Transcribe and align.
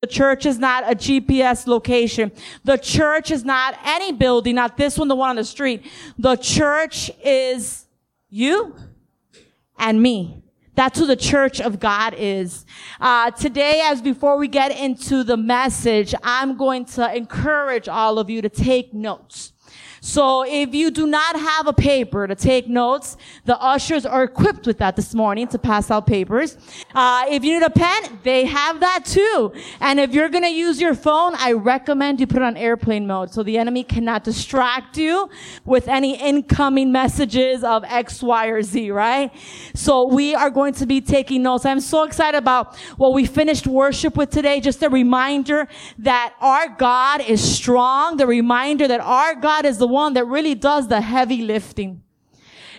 The 0.00 0.06
church 0.06 0.46
is 0.46 0.58
not 0.58 0.84
a 0.84 0.94
GPS 0.94 1.66
location. 1.66 2.30
The 2.64 2.76
church 2.76 3.32
is 3.32 3.44
not 3.44 3.76
any 3.84 4.12
building, 4.12 4.54
not 4.54 4.76
this 4.76 4.96
one, 4.96 5.08
the 5.08 5.16
one 5.16 5.30
on 5.30 5.36
the 5.36 5.44
street. 5.44 5.84
The 6.18 6.36
church 6.36 7.10
is 7.24 7.86
you 8.30 8.76
and 9.76 10.00
me. 10.00 10.42
That's 10.76 10.96
who 10.96 11.06
the 11.06 11.16
church 11.16 11.60
of 11.60 11.80
God 11.80 12.14
is. 12.16 12.64
Uh, 13.00 13.32
today, 13.32 13.80
as 13.82 14.00
before 14.00 14.36
we 14.36 14.46
get 14.46 14.70
into 14.70 15.24
the 15.24 15.36
message, 15.36 16.14
I'm 16.22 16.56
going 16.56 16.84
to 16.84 17.16
encourage 17.16 17.88
all 17.88 18.20
of 18.20 18.30
you 18.30 18.40
to 18.42 18.48
take 18.48 18.94
notes. 18.94 19.52
So 20.00 20.44
if 20.46 20.74
you 20.74 20.90
do 20.90 21.06
not 21.06 21.38
have 21.38 21.66
a 21.66 21.72
paper 21.72 22.26
to 22.26 22.34
take 22.34 22.68
notes, 22.68 23.16
the 23.44 23.60
ushers 23.60 24.06
are 24.06 24.24
equipped 24.24 24.66
with 24.66 24.78
that 24.78 24.96
this 24.96 25.14
morning 25.14 25.48
to 25.48 25.58
pass 25.58 25.90
out 25.90 26.06
papers. 26.06 26.56
Uh, 26.94 27.26
if 27.28 27.44
you 27.44 27.58
need 27.58 27.66
a 27.66 27.70
pen, 27.70 28.18
they 28.22 28.46
have 28.46 28.80
that 28.80 29.04
too. 29.04 29.52
And 29.80 30.00
if 30.00 30.14
you're 30.14 30.28
to 30.42 30.48
use 30.48 30.80
your 30.80 30.94
phone, 30.94 31.34
I 31.36 31.52
recommend 31.52 32.20
you 32.20 32.26
put 32.26 32.38
it 32.38 32.42
on 32.42 32.56
airplane 32.56 33.06
mode 33.06 33.32
so 33.32 33.42
the 33.42 33.58
enemy 33.58 33.82
cannot 33.82 34.24
distract 34.24 34.96
you 34.96 35.28
with 35.64 35.88
any 35.88 36.16
incoming 36.16 36.92
messages 36.92 37.64
of 37.64 37.84
X, 37.84 38.22
Y, 38.22 38.46
or 38.46 38.62
Z, 38.62 38.90
right? 38.90 39.32
So 39.74 40.06
we 40.06 40.34
are 40.34 40.50
going 40.50 40.74
to 40.74 40.86
be 40.86 41.00
taking 41.00 41.42
notes. 41.42 41.64
I'm 41.64 41.80
so 41.80 42.04
excited 42.04 42.38
about 42.38 42.76
what 42.96 43.12
we 43.12 43.26
finished 43.26 43.66
worship 43.66 44.16
with 44.16 44.30
today. 44.30 44.60
Just 44.60 44.82
a 44.82 44.88
reminder 44.88 45.68
that 45.98 46.34
our 46.40 46.68
God 46.68 47.20
is 47.22 47.40
strong. 47.40 48.16
The 48.16 48.26
reminder 48.26 48.86
that 48.88 49.00
our 49.00 49.34
God 49.34 49.64
is 49.64 49.78
the 49.78 49.87
one 49.88 50.14
that 50.14 50.26
really 50.26 50.54
does 50.54 50.88
the 50.88 51.00
heavy 51.00 51.42
lifting. 51.42 52.02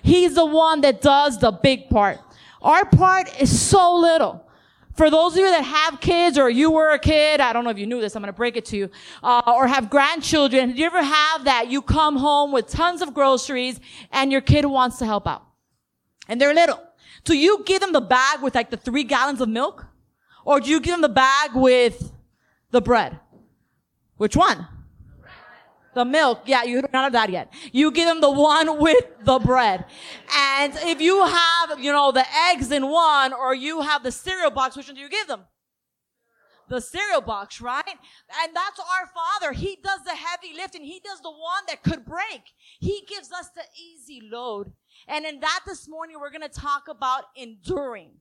He's 0.01 0.35
the 0.35 0.45
one 0.45 0.81
that 0.81 1.01
does 1.01 1.39
the 1.39 1.51
big 1.51 1.89
part. 1.89 2.19
Our 2.61 2.85
part 2.85 3.41
is 3.41 3.59
so 3.59 3.95
little. 3.95 4.45
For 4.95 5.09
those 5.09 5.33
of 5.33 5.39
you 5.39 5.49
that 5.49 5.63
have 5.63 6.01
kids 6.01 6.37
or 6.37 6.49
you 6.49 6.71
were 6.71 6.89
a 6.89 6.99
kid, 6.99 7.39
I 7.39 7.53
don't 7.53 7.63
know 7.63 7.69
if 7.69 7.77
you 7.77 7.85
knew 7.85 8.01
this, 8.01 8.15
I'm 8.15 8.21
going 8.21 8.33
to 8.33 8.37
break 8.37 8.57
it 8.57 8.65
to 8.65 8.77
you, 8.77 8.89
uh, 9.23 9.41
or 9.47 9.65
have 9.65 9.89
grandchildren, 9.89 10.73
do 10.73 10.77
you 10.77 10.85
ever 10.85 11.01
have 11.01 11.45
that? 11.45 11.69
You 11.69 11.81
come 11.81 12.17
home 12.17 12.51
with 12.51 12.67
tons 12.67 13.01
of 13.01 13.13
groceries 13.13 13.79
and 14.11 14.29
your 14.29 14.41
kid 14.41 14.65
wants 14.65 14.97
to 14.99 15.05
help 15.05 15.25
out. 15.25 15.43
And 16.27 16.39
they're 16.39 16.53
little. 16.53 16.81
Do 17.23 17.37
you 17.37 17.63
give 17.65 17.79
them 17.79 17.93
the 17.93 18.01
bag 18.01 18.41
with 18.41 18.55
like 18.55 18.71
the 18.71 18.77
three 18.77 19.05
gallons 19.05 19.39
of 19.39 19.47
milk? 19.47 19.85
Or 20.43 20.59
do 20.59 20.69
you 20.69 20.81
give 20.81 20.93
them 20.93 21.01
the 21.01 21.09
bag 21.09 21.51
with 21.53 22.11
the 22.71 22.81
bread? 22.81 23.19
Which 24.17 24.35
one? 24.35 24.67
The 25.99 26.05
milk, 26.05 26.43
yeah, 26.45 26.63
you 26.63 26.81
don't 26.81 26.93
have 26.93 27.11
that 27.11 27.29
yet. 27.29 27.51
You 27.73 27.91
give 27.91 28.07
them 28.07 28.21
the 28.21 28.31
one 28.31 28.79
with 28.79 29.03
the 29.25 29.37
bread. 29.37 29.83
And 30.33 30.73
if 30.83 31.01
you 31.01 31.25
have, 31.25 31.77
you 31.77 31.91
know, 31.91 32.13
the 32.13 32.23
eggs 32.49 32.71
in 32.71 32.87
one, 32.87 33.33
or 33.33 33.53
you 33.53 33.81
have 33.81 34.01
the 34.01 34.11
cereal 34.13 34.49
box, 34.49 34.77
which 34.77 34.87
one 34.87 34.95
do 34.95 35.01
you 35.01 35.09
give 35.09 35.27
them? 35.27 35.41
The 36.69 36.79
cereal 36.79 37.19
box, 37.19 37.59
right? 37.59 37.83
And 37.85 38.55
that's 38.55 38.79
our 38.79 39.07
Father. 39.07 39.51
He 39.51 39.77
does 39.83 39.99
the 40.05 40.15
heavy 40.15 40.55
lifting. 40.55 40.85
He 40.85 41.01
does 41.03 41.19
the 41.19 41.31
one 41.31 41.63
that 41.67 41.83
could 41.83 42.05
break. 42.05 42.43
He 42.79 43.03
gives 43.05 43.33
us 43.33 43.49
the 43.53 43.63
easy 43.77 44.21
load. 44.31 44.71
And 45.05 45.25
in 45.25 45.41
that 45.41 45.59
this 45.67 45.89
morning, 45.89 46.15
we're 46.17 46.31
going 46.31 46.49
to 46.49 46.61
talk 46.61 46.83
about 46.89 47.25
enduring. 47.35 48.11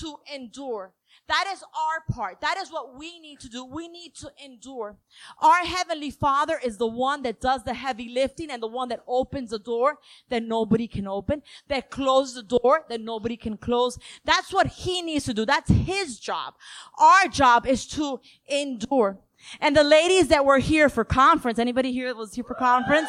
To 0.00 0.16
endure. 0.34 0.94
That 1.28 1.46
is 1.52 1.62
our 1.62 2.14
part. 2.14 2.40
That 2.40 2.58
is 2.58 2.72
what 2.72 2.98
we 2.98 3.20
need 3.20 3.40
to 3.40 3.48
do. 3.48 3.64
We 3.64 3.88
need 3.88 4.14
to 4.16 4.30
endure. 4.44 4.96
Our 5.40 5.64
Heavenly 5.64 6.10
Father 6.10 6.58
is 6.62 6.76
the 6.76 6.86
one 6.86 7.22
that 7.22 7.40
does 7.40 7.64
the 7.64 7.74
heavy 7.74 8.08
lifting 8.08 8.50
and 8.50 8.62
the 8.62 8.66
one 8.66 8.88
that 8.88 9.04
opens 9.06 9.50
the 9.50 9.58
door 9.58 9.98
that 10.28 10.42
nobody 10.42 10.88
can 10.88 11.06
open, 11.06 11.42
that 11.68 11.90
closes 11.90 12.34
the 12.34 12.58
door 12.58 12.84
that 12.88 13.00
nobody 13.00 13.36
can 13.36 13.56
close. 13.56 13.98
That's 14.24 14.52
what 14.52 14.66
He 14.66 15.02
needs 15.02 15.24
to 15.26 15.34
do. 15.34 15.46
That's 15.46 15.70
His 15.70 16.18
job. 16.18 16.54
Our 16.98 17.28
job 17.28 17.66
is 17.66 17.86
to 17.88 18.20
endure. 18.48 19.18
And 19.60 19.76
the 19.76 19.84
ladies 19.84 20.28
that 20.28 20.44
were 20.44 20.58
here 20.58 20.88
for 20.88 21.04
conference, 21.04 21.58
anybody 21.58 21.92
here 21.92 22.14
was 22.14 22.34
here 22.34 22.44
for 22.44 22.54
conference? 22.54 23.08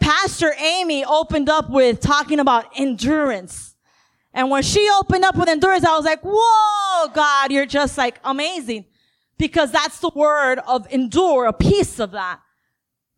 Pastor 0.00 0.54
Amy 0.58 1.04
opened 1.04 1.48
up 1.48 1.70
with 1.70 2.00
talking 2.00 2.38
about 2.38 2.66
endurance. 2.76 3.71
And 4.34 4.50
when 4.50 4.62
she 4.62 4.88
opened 4.98 5.24
up 5.24 5.36
with 5.36 5.48
endurance, 5.48 5.84
I 5.84 5.96
was 5.96 6.04
like, 6.04 6.22
whoa, 6.22 7.08
God, 7.12 7.52
you're 7.52 7.66
just 7.66 7.98
like 7.98 8.18
amazing. 8.24 8.86
Because 9.38 9.72
that's 9.72 9.98
the 9.98 10.10
word 10.14 10.60
of 10.66 10.86
endure, 10.92 11.46
a 11.46 11.52
piece 11.52 11.98
of 11.98 12.12
that, 12.12 12.40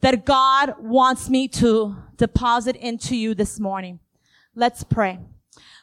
that 0.00 0.24
God 0.24 0.74
wants 0.80 1.28
me 1.28 1.48
to 1.48 1.96
deposit 2.16 2.76
into 2.76 3.16
you 3.16 3.34
this 3.34 3.60
morning. 3.60 4.00
Let's 4.54 4.82
pray. 4.84 5.18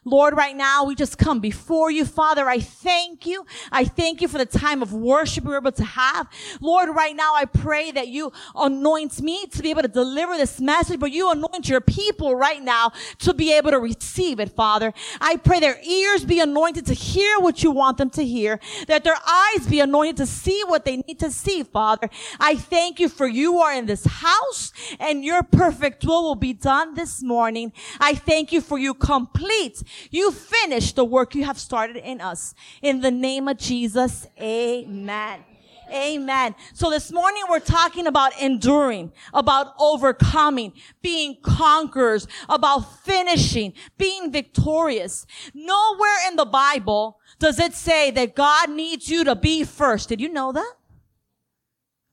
Lord, 0.03 0.35
right 0.35 0.56
now 0.56 0.84
we 0.84 0.95
just 0.95 1.19
come 1.19 1.39
before 1.39 1.91
you. 1.91 2.06
Father, 2.06 2.50
I 2.50 2.59
thank 2.59 3.28
you. 3.28 3.45
I 3.72 3.85
thank 3.85 4.19
you 4.19 4.28
for 4.28 4.39
the 4.39 4.47
time 4.47 4.81
of 4.81 4.94
worship 4.94 5.44
we 5.44 5.51
were 5.51 5.57
able 5.57 5.72
to 5.73 5.84
have. 5.84 6.28
Lord, 6.59 6.89
right 6.89 7.16
now 7.16 7.35
I 7.35 7.45
pray 7.45 7.91
that 7.91 8.07
you 8.07 8.31
anoint 8.56 9.22
me 9.22 9.45
to 9.45 9.62
be 9.62 9.69
able 9.69 9.84
to 9.84 9.88
deliver 9.88 10.38
this 10.38 10.59
message, 10.59 11.00
but 11.00 11.12
you 11.12 11.29
anoint 11.29 11.69
your 11.69 11.81
people 11.81 12.35
right 12.35 12.63
now 12.63 12.91
to 13.19 13.31
be 13.35 13.53
able 13.53 13.69
to 13.69 13.79
receive 13.79 14.39
it, 14.39 14.50
Father. 14.50 14.91
I 15.19 15.35
pray 15.35 15.59
their 15.59 15.79
ears 15.84 16.25
be 16.25 16.39
anointed 16.39 16.88
to 16.88 16.95
hear 16.95 17.39
what 17.39 17.62
you 17.62 17.69
want 17.69 18.00
them 18.00 18.09
to 18.12 18.25
hear, 18.25 18.59
that 18.88 19.03
their 19.03 19.18
eyes 19.28 19.68
be 19.68 19.81
anointed 19.81 20.18
to 20.18 20.25
see 20.25 20.63
what 20.66 20.83
they 20.83 20.97
need 20.97 21.19
to 21.19 21.29
see, 21.29 21.62
Father. 21.62 22.09
I 22.39 22.56
thank 22.56 23.00
you 23.00 23.07
for 23.07 23.28
you 23.28 23.59
are 23.59 23.72
in 23.72 23.85
this 23.85 24.06
house 24.06 24.73
and 25.00 25.23
your 25.23 25.44
perfect 25.44 26.03
will 26.03 26.23
will 26.23 26.33
be 26.35 26.53
done 26.53 26.95
this 26.95 27.22
morning. 27.22 27.72
I 28.00 28.16
thank 28.16 28.51
you 28.51 28.62
for 28.62 28.79
you 28.79 28.95
complete 28.95 29.83
you 30.09 30.31
finish 30.31 30.94
the 30.94 31.06
work 31.06 31.35
you 31.35 31.44
have 31.44 31.59
started 31.59 31.97
in 31.97 32.22
us. 32.22 32.53
In 32.81 33.02
the 33.02 33.12
name 33.12 33.47
of 33.47 33.57
Jesus, 33.57 34.28
amen. 34.40 35.44
Amen. 35.91 36.56
So 36.74 36.90
this 36.90 37.12
morning 37.12 37.44
we're 37.50 37.59
talking 37.59 38.07
about 38.07 38.40
enduring, 38.41 39.12
about 39.34 39.74
overcoming, 39.78 40.74
being 41.01 41.38
conquerors, 41.44 42.28
about 42.47 43.03
finishing, 43.03 43.74
being 43.97 44.31
victorious. 44.31 45.25
Nowhere 45.53 46.30
in 46.30 46.38
the 46.38 46.46
Bible 46.46 47.19
does 47.40 47.59
it 47.59 47.74
say 47.74 48.09
that 48.12 48.35
God 48.35 48.69
needs 48.69 49.09
you 49.09 49.25
to 49.25 49.35
be 49.35 49.66
first. 49.66 50.07
Did 50.09 50.22
you 50.22 50.31
know 50.31 50.53
that? 50.53 50.74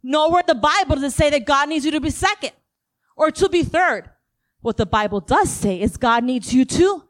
Nowhere 0.03 0.41
in 0.41 0.47
the 0.47 0.55
Bible 0.55 0.97
does 0.97 1.15
it 1.15 1.17
say 1.17 1.31
that 1.31 1.45
God 1.45 1.69
needs 1.69 1.85
you 1.85 1.93
to 1.93 2.01
be 2.01 2.11
second 2.11 2.53
or 3.17 3.31
to 3.31 3.49
be 3.49 3.63
third. 3.63 4.11
What 4.61 4.77
the 4.77 4.87
Bible 4.87 5.21
does 5.21 5.51
say 5.51 5.81
is 5.81 5.97
God 5.97 6.25
needs 6.25 6.53
you 6.53 6.65
to 6.65 7.08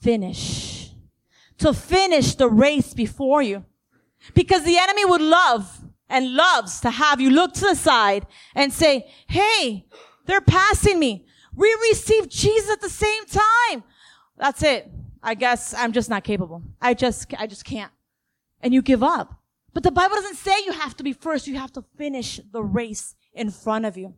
finish. 0.00 0.90
To 1.58 1.72
finish 1.72 2.34
the 2.34 2.48
race 2.48 2.94
before 2.94 3.42
you. 3.42 3.64
Because 4.34 4.64
the 4.64 4.78
enemy 4.78 5.04
would 5.04 5.20
love 5.20 5.80
and 6.08 6.34
loves 6.34 6.80
to 6.80 6.90
have 6.90 7.20
you 7.20 7.30
look 7.30 7.52
to 7.54 7.60
the 7.60 7.74
side 7.74 8.26
and 8.54 8.72
say, 8.72 9.10
Hey, 9.28 9.86
they're 10.26 10.40
passing 10.40 10.98
me. 10.98 11.26
We 11.54 11.74
received 11.90 12.30
Jesus 12.30 12.70
at 12.70 12.80
the 12.80 12.90
same 12.90 13.24
time. 13.26 13.82
That's 14.36 14.62
it. 14.62 14.90
I 15.22 15.34
guess 15.34 15.74
I'm 15.74 15.92
just 15.92 16.10
not 16.10 16.22
capable. 16.22 16.62
I 16.80 16.94
just, 16.94 17.32
I 17.38 17.46
just 17.46 17.64
can't. 17.64 17.90
And 18.60 18.74
you 18.74 18.82
give 18.82 19.02
up. 19.02 19.40
But 19.72 19.82
the 19.82 19.90
Bible 19.90 20.16
doesn't 20.16 20.36
say 20.36 20.52
you 20.64 20.72
have 20.72 20.96
to 20.96 21.02
be 21.02 21.12
first. 21.12 21.46
You 21.46 21.56
have 21.56 21.72
to 21.72 21.84
finish 21.96 22.40
the 22.50 22.62
race 22.62 23.14
in 23.32 23.50
front 23.50 23.86
of 23.86 23.96
you. 23.96 24.14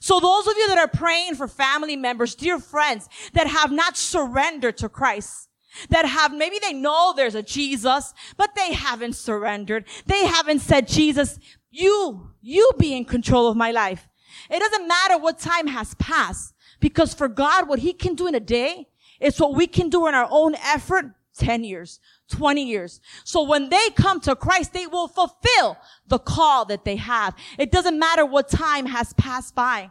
So 0.00 0.20
those 0.20 0.46
of 0.46 0.54
you 0.56 0.68
that 0.68 0.78
are 0.78 0.88
praying 0.88 1.36
for 1.36 1.46
family 1.48 1.96
members, 1.96 2.34
dear 2.34 2.58
friends, 2.58 3.08
that 3.34 3.46
have 3.46 3.70
not 3.70 3.96
surrendered 3.96 4.76
to 4.78 4.88
Christ, 4.88 5.48
that 5.88 6.04
have, 6.04 6.34
maybe 6.34 6.58
they 6.60 6.72
know 6.72 7.12
there's 7.14 7.34
a 7.34 7.42
Jesus, 7.42 8.12
but 8.36 8.54
they 8.54 8.72
haven't 8.72 9.14
surrendered. 9.14 9.86
They 10.06 10.26
haven't 10.26 10.60
said, 10.60 10.88
Jesus, 10.88 11.38
you, 11.70 12.30
you 12.40 12.70
be 12.78 12.94
in 12.94 13.04
control 13.04 13.48
of 13.48 13.56
my 13.56 13.70
life. 13.70 14.08
It 14.50 14.58
doesn't 14.58 14.88
matter 14.88 15.18
what 15.18 15.38
time 15.38 15.68
has 15.68 15.94
passed 15.94 16.54
because 16.80 17.14
for 17.14 17.28
God, 17.28 17.68
what 17.68 17.78
he 17.78 17.92
can 17.92 18.14
do 18.14 18.26
in 18.26 18.34
a 18.34 18.40
day 18.40 18.88
is 19.20 19.40
what 19.40 19.54
we 19.54 19.66
can 19.66 19.88
do 19.88 20.06
in 20.06 20.14
our 20.14 20.28
own 20.30 20.54
effort 20.56 21.12
10 21.42 21.64
years, 21.64 21.98
20 22.30 22.62
years. 22.62 23.00
So 23.24 23.42
when 23.42 23.68
they 23.68 23.90
come 23.90 24.20
to 24.20 24.36
Christ, 24.36 24.72
they 24.72 24.86
will 24.86 25.08
fulfill 25.08 25.76
the 26.06 26.18
call 26.18 26.64
that 26.66 26.84
they 26.84 26.96
have. 26.96 27.34
It 27.58 27.72
doesn't 27.72 27.98
matter 27.98 28.24
what 28.24 28.48
time 28.48 28.86
has 28.86 29.12
passed 29.14 29.54
by. 29.54 29.90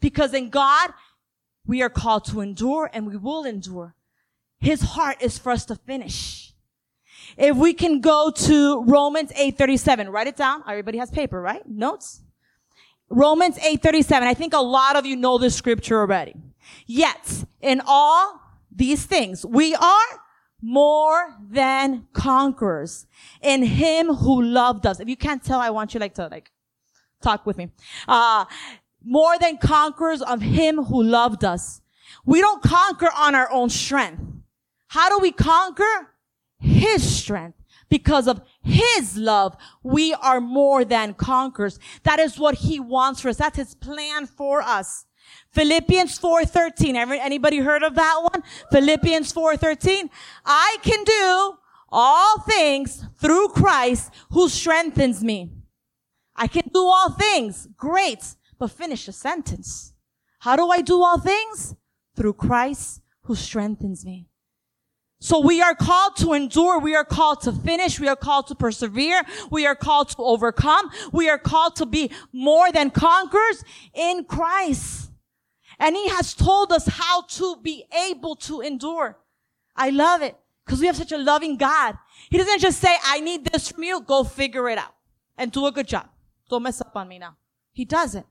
Because 0.00 0.34
in 0.34 0.50
God, 0.50 0.90
we 1.66 1.82
are 1.82 1.88
called 1.88 2.26
to 2.26 2.40
endure 2.40 2.90
and 2.92 3.06
we 3.06 3.16
will 3.16 3.44
endure. 3.44 3.94
His 4.58 4.82
heart 4.82 5.16
is 5.20 5.38
for 5.38 5.52
us 5.52 5.64
to 5.66 5.76
finish. 5.76 6.52
If 7.36 7.56
we 7.56 7.72
can 7.72 8.00
go 8.00 8.30
to 8.30 8.82
Romans 8.82 9.32
8:37, 9.34 10.10
write 10.10 10.26
it 10.26 10.36
down. 10.36 10.62
Everybody 10.68 10.98
has 10.98 11.10
paper, 11.10 11.40
right? 11.40 11.66
Notes. 11.66 12.20
Romans 13.08 13.58
8:37. 13.58 14.28
I 14.28 14.34
think 14.34 14.52
a 14.52 14.60
lot 14.60 14.96
of 14.96 15.06
you 15.06 15.16
know 15.16 15.38
this 15.38 15.54
scripture 15.54 16.00
already. 16.00 16.34
Yet, 16.86 17.44
in 17.60 17.80
all 17.86 18.40
these 18.70 19.06
things, 19.06 19.44
we 19.44 19.74
are 19.74 20.20
more 20.64 21.36
than 21.46 22.06
conquerors 22.14 23.06
in 23.42 23.62
him 23.62 24.06
who 24.06 24.42
loved 24.42 24.86
us. 24.86 24.98
If 24.98 25.08
you 25.08 25.16
can't 25.16 25.44
tell, 25.44 25.60
I 25.60 25.68
want 25.68 25.92
you 25.92 26.00
like 26.00 26.14
to 26.14 26.28
like 26.28 26.50
talk 27.22 27.44
with 27.44 27.58
me. 27.58 27.68
Uh, 28.08 28.46
more 29.04 29.38
than 29.38 29.58
conquerors 29.58 30.22
of 30.22 30.40
him 30.40 30.84
who 30.84 31.02
loved 31.02 31.44
us. 31.44 31.82
We 32.24 32.40
don't 32.40 32.62
conquer 32.62 33.10
on 33.14 33.34
our 33.34 33.50
own 33.52 33.68
strength. 33.68 34.22
How 34.88 35.10
do 35.10 35.18
we 35.18 35.32
conquer? 35.32 36.14
His 36.58 37.02
strength 37.14 37.58
because 37.90 38.26
of 38.26 38.40
his 38.62 39.18
love, 39.18 39.56
we 39.82 40.14
are 40.14 40.40
more 40.40 40.82
than 40.84 41.12
conquerors. 41.12 41.78
That 42.04 42.18
is 42.18 42.38
what 42.38 42.54
he 42.54 42.80
wants 42.80 43.20
for 43.20 43.28
us. 43.28 43.36
That's 43.36 43.58
his 43.58 43.74
plan 43.74 44.26
for 44.26 44.62
us. 44.62 45.04
Philippians 45.54 46.18
4:13. 46.18 46.96
Anybody 46.96 47.58
heard 47.58 47.82
of 47.82 47.94
that 47.94 48.18
one? 48.22 48.42
Philippians 48.72 49.32
4:13. 49.32 50.10
I 50.44 50.76
can 50.82 51.04
do 51.04 51.58
all 51.90 52.40
things 52.40 53.04
through 53.18 53.48
Christ 53.48 54.10
who 54.30 54.48
strengthens 54.48 55.22
me. 55.22 55.52
I 56.34 56.48
can 56.48 56.68
do 56.72 56.84
all 56.84 57.10
things. 57.10 57.68
Great. 57.76 58.36
But 58.58 58.72
finish 58.72 59.06
the 59.06 59.12
sentence. 59.12 59.92
How 60.40 60.56
do 60.56 60.70
I 60.70 60.80
do 60.80 61.02
all 61.02 61.18
things? 61.20 61.76
Through 62.16 62.34
Christ 62.34 63.00
who 63.22 63.34
strengthens 63.34 64.04
me. 64.04 64.28
So 65.20 65.38
we 65.40 65.62
are 65.62 65.74
called 65.74 66.16
to 66.16 66.34
endure. 66.34 66.78
We 66.78 66.94
are 66.94 67.04
called 67.04 67.40
to 67.42 67.52
finish. 67.52 67.98
We 67.98 68.08
are 68.08 68.16
called 68.16 68.48
to 68.48 68.54
persevere. 68.54 69.22
We 69.50 69.66
are 69.66 69.74
called 69.74 70.10
to 70.10 70.18
overcome. 70.18 70.90
We 71.12 71.30
are 71.30 71.38
called 71.38 71.76
to 71.76 71.86
be 71.86 72.10
more 72.32 72.70
than 72.70 72.90
conquerors 72.90 73.64
in 73.94 74.24
Christ. 74.24 75.03
And 75.78 75.96
he 75.96 76.08
has 76.08 76.34
told 76.34 76.72
us 76.72 76.86
how 76.86 77.22
to 77.22 77.56
be 77.62 77.84
able 78.08 78.36
to 78.36 78.60
endure. 78.60 79.18
I 79.76 79.90
love 79.90 80.22
it 80.22 80.36
because 80.64 80.80
we 80.80 80.86
have 80.86 80.96
such 80.96 81.12
a 81.12 81.18
loving 81.18 81.56
God. 81.56 81.96
He 82.30 82.38
doesn't 82.38 82.60
just 82.60 82.80
say, 82.80 82.96
I 83.04 83.20
need 83.20 83.44
this 83.46 83.70
from 83.70 83.82
you. 83.82 84.00
Go 84.00 84.24
figure 84.24 84.68
it 84.68 84.78
out 84.78 84.94
and 85.36 85.50
do 85.50 85.66
a 85.66 85.72
good 85.72 85.88
job. 85.88 86.08
Don't 86.48 86.62
mess 86.62 86.80
up 86.80 86.94
on 86.94 87.08
me 87.08 87.18
now. 87.18 87.36
He 87.72 87.84
doesn't. 87.84 88.26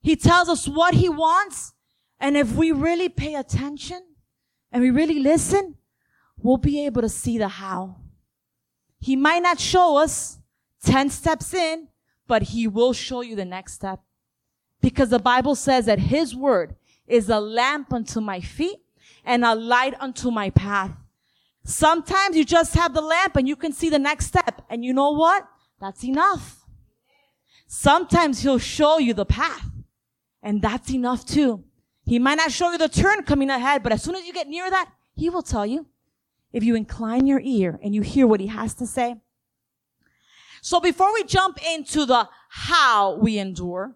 He 0.00 0.16
tells 0.16 0.48
us 0.48 0.66
what 0.66 0.94
he 0.94 1.08
wants. 1.08 1.72
And 2.20 2.36
if 2.36 2.52
we 2.52 2.72
really 2.72 3.08
pay 3.08 3.34
attention 3.34 4.02
and 4.72 4.82
we 4.82 4.90
really 4.90 5.20
listen, 5.20 5.76
we'll 6.36 6.56
be 6.56 6.84
able 6.84 7.02
to 7.02 7.08
see 7.08 7.38
the 7.38 7.48
how. 7.48 7.96
He 9.00 9.14
might 9.16 9.42
not 9.42 9.60
show 9.60 9.96
us 9.96 10.38
10 10.84 11.10
steps 11.10 11.54
in, 11.54 11.88
but 12.26 12.42
he 12.42 12.66
will 12.66 12.92
show 12.92 13.20
you 13.20 13.36
the 13.36 13.44
next 13.44 13.74
step. 13.74 14.00
Because 14.80 15.10
the 15.10 15.18
Bible 15.18 15.54
says 15.54 15.86
that 15.86 15.98
his 15.98 16.34
word 16.34 16.76
is 17.06 17.28
a 17.28 17.40
lamp 17.40 17.92
unto 17.92 18.20
my 18.20 18.40
feet 18.40 18.78
and 19.24 19.44
a 19.44 19.54
light 19.54 19.94
unto 20.00 20.30
my 20.30 20.50
path. 20.50 20.92
Sometimes 21.64 22.36
you 22.36 22.44
just 22.44 22.74
have 22.74 22.94
the 22.94 23.00
lamp 23.00 23.36
and 23.36 23.48
you 23.48 23.56
can 23.56 23.72
see 23.72 23.90
the 23.90 23.98
next 23.98 24.26
step. 24.26 24.62
And 24.70 24.84
you 24.84 24.92
know 24.92 25.10
what? 25.10 25.46
That's 25.80 26.04
enough. 26.04 26.64
Sometimes 27.66 28.40
he'll 28.40 28.58
show 28.58 28.98
you 28.98 29.12
the 29.12 29.26
path. 29.26 29.66
And 30.42 30.62
that's 30.62 30.90
enough 30.90 31.26
too. 31.26 31.64
He 32.04 32.18
might 32.18 32.36
not 32.36 32.52
show 32.52 32.70
you 32.72 32.78
the 32.78 32.88
turn 32.88 33.22
coming 33.24 33.50
ahead, 33.50 33.82
but 33.82 33.92
as 33.92 34.02
soon 34.02 34.14
as 34.14 34.26
you 34.26 34.32
get 34.32 34.48
near 34.48 34.70
that, 34.70 34.90
he 35.14 35.28
will 35.28 35.42
tell 35.42 35.66
you. 35.66 35.86
If 36.50 36.64
you 36.64 36.74
incline 36.74 37.26
your 37.26 37.40
ear 37.40 37.78
and 37.82 37.94
you 37.94 38.00
hear 38.00 38.26
what 38.26 38.40
he 38.40 38.46
has 38.46 38.72
to 38.76 38.86
say. 38.86 39.16
So 40.62 40.80
before 40.80 41.12
we 41.12 41.24
jump 41.24 41.58
into 41.74 42.06
the 42.06 42.28
how 42.48 43.16
we 43.16 43.38
endure, 43.38 43.94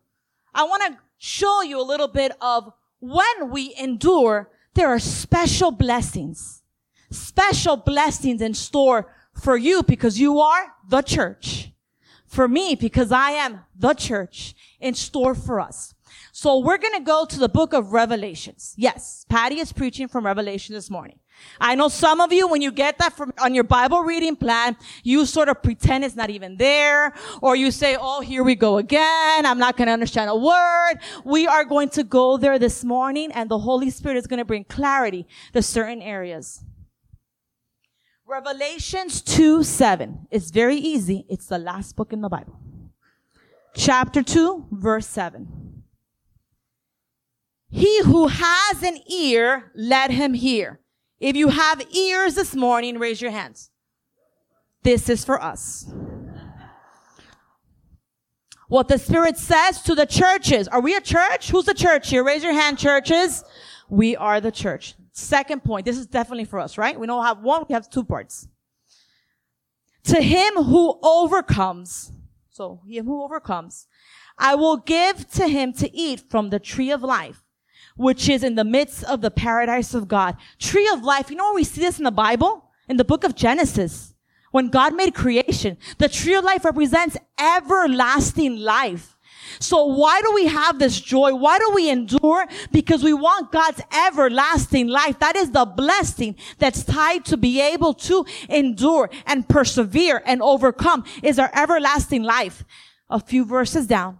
I 0.54 0.64
want 0.64 0.82
to 0.82 0.98
show 1.18 1.62
you 1.62 1.80
a 1.80 1.82
little 1.82 2.08
bit 2.08 2.32
of 2.40 2.72
when 3.00 3.50
we 3.50 3.74
endure, 3.78 4.50
there 4.74 4.88
are 4.88 4.98
special 4.98 5.70
blessings, 5.70 6.62
special 7.10 7.76
blessings 7.76 8.40
in 8.40 8.54
store 8.54 9.12
for 9.34 9.56
you 9.56 9.82
because 9.82 10.20
you 10.20 10.40
are 10.40 10.66
the 10.88 11.02
church. 11.02 11.70
For 12.26 12.48
me, 12.48 12.74
because 12.74 13.12
I 13.12 13.32
am 13.32 13.60
the 13.76 13.92
church 13.92 14.54
in 14.80 14.94
store 14.94 15.34
for 15.34 15.60
us. 15.60 15.94
So 16.32 16.58
we're 16.58 16.78
going 16.78 16.94
to 16.94 17.04
go 17.04 17.26
to 17.26 17.38
the 17.38 17.48
book 17.48 17.74
of 17.74 17.92
Revelations. 17.92 18.74
Yes, 18.78 19.26
Patty 19.28 19.58
is 19.60 19.72
preaching 19.72 20.08
from 20.08 20.24
Revelation 20.24 20.74
this 20.74 20.88
morning. 20.88 21.18
I 21.60 21.74
know 21.74 21.88
some 21.88 22.20
of 22.20 22.32
you, 22.32 22.48
when 22.48 22.62
you 22.62 22.72
get 22.72 22.98
that 22.98 23.12
from 23.12 23.32
on 23.38 23.54
your 23.54 23.64
Bible 23.64 24.02
reading 24.02 24.36
plan, 24.36 24.76
you 25.02 25.26
sort 25.26 25.48
of 25.48 25.62
pretend 25.62 26.04
it's 26.04 26.16
not 26.16 26.30
even 26.30 26.56
there, 26.56 27.12
or 27.40 27.56
you 27.56 27.70
say, 27.70 27.96
"Oh, 27.98 28.20
here 28.20 28.42
we 28.42 28.54
go 28.54 28.78
again. 28.78 29.46
I'm 29.46 29.58
not 29.58 29.76
going 29.76 29.86
to 29.86 29.92
understand 29.92 30.30
a 30.30 30.36
word." 30.36 30.94
We 31.24 31.46
are 31.46 31.64
going 31.64 31.90
to 31.90 32.04
go 32.04 32.36
there 32.36 32.58
this 32.58 32.84
morning, 32.84 33.32
and 33.32 33.48
the 33.48 33.58
Holy 33.58 33.90
Spirit 33.90 34.16
is 34.16 34.26
going 34.26 34.38
to 34.38 34.44
bring 34.44 34.64
clarity 34.64 35.26
to 35.52 35.62
certain 35.62 36.02
areas. 36.02 36.64
Revelations 38.26 39.20
2 39.20 39.62
7. 39.62 40.26
It's 40.30 40.50
very 40.50 40.76
easy. 40.76 41.26
It's 41.28 41.46
the 41.46 41.58
last 41.58 41.96
book 41.96 42.12
in 42.12 42.22
the 42.22 42.28
Bible. 42.28 42.58
Chapter 43.74 44.22
2, 44.22 44.68
verse 44.70 45.06
7. 45.06 45.82
He 47.70 48.02
who 48.02 48.28
has 48.28 48.82
an 48.82 48.98
ear, 49.10 49.72
let 49.74 50.10
him 50.10 50.34
hear. 50.34 50.81
If 51.22 51.36
you 51.36 51.50
have 51.50 51.80
ears 51.94 52.34
this 52.34 52.52
morning, 52.56 52.98
raise 52.98 53.22
your 53.22 53.30
hands. 53.30 53.70
This 54.82 55.08
is 55.08 55.24
for 55.24 55.40
us. 55.40 55.88
What 58.66 58.88
the 58.88 58.98
Spirit 58.98 59.38
says 59.38 59.82
to 59.82 59.94
the 59.94 60.04
churches. 60.04 60.66
Are 60.66 60.80
we 60.80 60.96
a 60.96 61.00
church? 61.00 61.50
Who's 61.50 61.66
the 61.66 61.74
church 61.74 62.10
here? 62.10 62.24
Raise 62.24 62.42
your 62.42 62.52
hand, 62.52 62.76
churches. 62.76 63.44
We 63.88 64.16
are 64.16 64.40
the 64.40 64.50
church. 64.50 64.96
Second 65.12 65.62
point. 65.62 65.86
This 65.86 65.96
is 65.96 66.08
definitely 66.08 66.44
for 66.44 66.58
us, 66.58 66.76
right? 66.76 66.98
We 66.98 67.06
don't 67.06 67.24
have 67.24 67.38
one, 67.38 67.66
we 67.68 67.74
have 67.74 67.88
two 67.88 68.02
parts. 68.02 68.48
To 70.04 70.20
him 70.20 70.54
who 70.54 70.98
overcomes, 71.04 72.10
so 72.50 72.80
him 72.84 73.06
who 73.06 73.22
overcomes, 73.22 73.86
I 74.36 74.56
will 74.56 74.76
give 74.76 75.30
to 75.34 75.46
him 75.46 75.72
to 75.74 75.96
eat 75.96 76.18
from 76.28 76.50
the 76.50 76.58
tree 76.58 76.90
of 76.90 77.04
life 77.04 77.41
which 77.96 78.28
is 78.28 78.42
in 78.42 78.54
the 78.54 78.64
midst 78.64 79.04
of 79.04 79.20
the 79.20 79.30
paradise 79.30 79.94
of 79.94 80.08
God. 80.08 80.36
Tree 80.58 80.88
of 80.92 81.02
life. 81.02 81.30
You 81.30 81.36
know 81.36 81.44
where 81.44 81.54
we 81.54 81.64
see 81.64 81.80
this 81.80 81.98
in 81.98 82.04
the 82.04 82.10
Bible? 82.10 82.70
In 82.88 82.96
the 82.96 83.04
book 83.04 83.24
of 83.24 83.34
Genesis. 83.34 84.14
When 84.50 84.68
God 84.68 84.94
made 84.94 85.14
creation, 85.14 85.78
the 85.98 86.08
tree 86.08 86.34
of 86.34 86.44
life 86.44 86.64
represents 86.64 87.16
everlasting 87.40 88.56
life. 88.58 89.16
So 89.58 89.84
why 89.84 90.20
do 90.20 90.32
we 90.34 90.46
have 90.46 90.78
this 90.78 91.00
joy? 91.00 91.34
Why 91.34 91.58
do 91.58 91.72
we 91.74 91.90
endure? 91.90 92.46
Because 92.70 93.02
we 93.02 93.12
want 93.12 93.52
God's 93.52 93.80
everlasting 94.06 94.88
life. 94.88 95.18
That 95.18 95.36
is 95.36 95.50
the 95.50 95.64
blessing 95.64 96.36
that's 96.58 96.84
tied 96.84 97.24
to 97.26 97.36
be 97.36 97.60
able 97.60 97.94
to 97.94 98.24
endure 98.48 99.10
and 99.26 99.48
persevere 99.48 100.22
and 100.24 100.42
overcome 100.42 101.04
is 101.22 101.38
our 101.38 101.50
everlasting 101.54 102.22
life. 102.22 102.64
A 103.10 103.20
few 103.20 103.44
verses 103.44 103.86
down. 103.86 104.18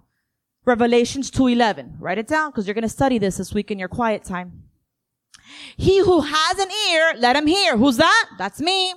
Revelations 0.65 1.31
2.11. 1.31 1.97
Write 1.99 2.19
it 2.19 2.27
down 2.27 2.51
because 2.51 2.67
you're 2.67 2.75
going 2.75 2.83
to 2.83 2.89
study 2.89 3.19
this 3.19 3.37
this 3.37 3.53
week 3.53 3.71
in 3.71 3.79
your 3.79 3.89
quiet 3.89 4.23
time. 4.25 4.65
He 5.77 5.99
who 5.99 6.21
has 6.21 6.59
an 6.59 6.69
ear, 6.91 7.15
let 7.19 7.37
him 7.37 7.47
hear. 7.47 7.77
Who's 7.77 7.97
that? 7.97 8.29
That's 8.39 8.61
me. 8.61 8.95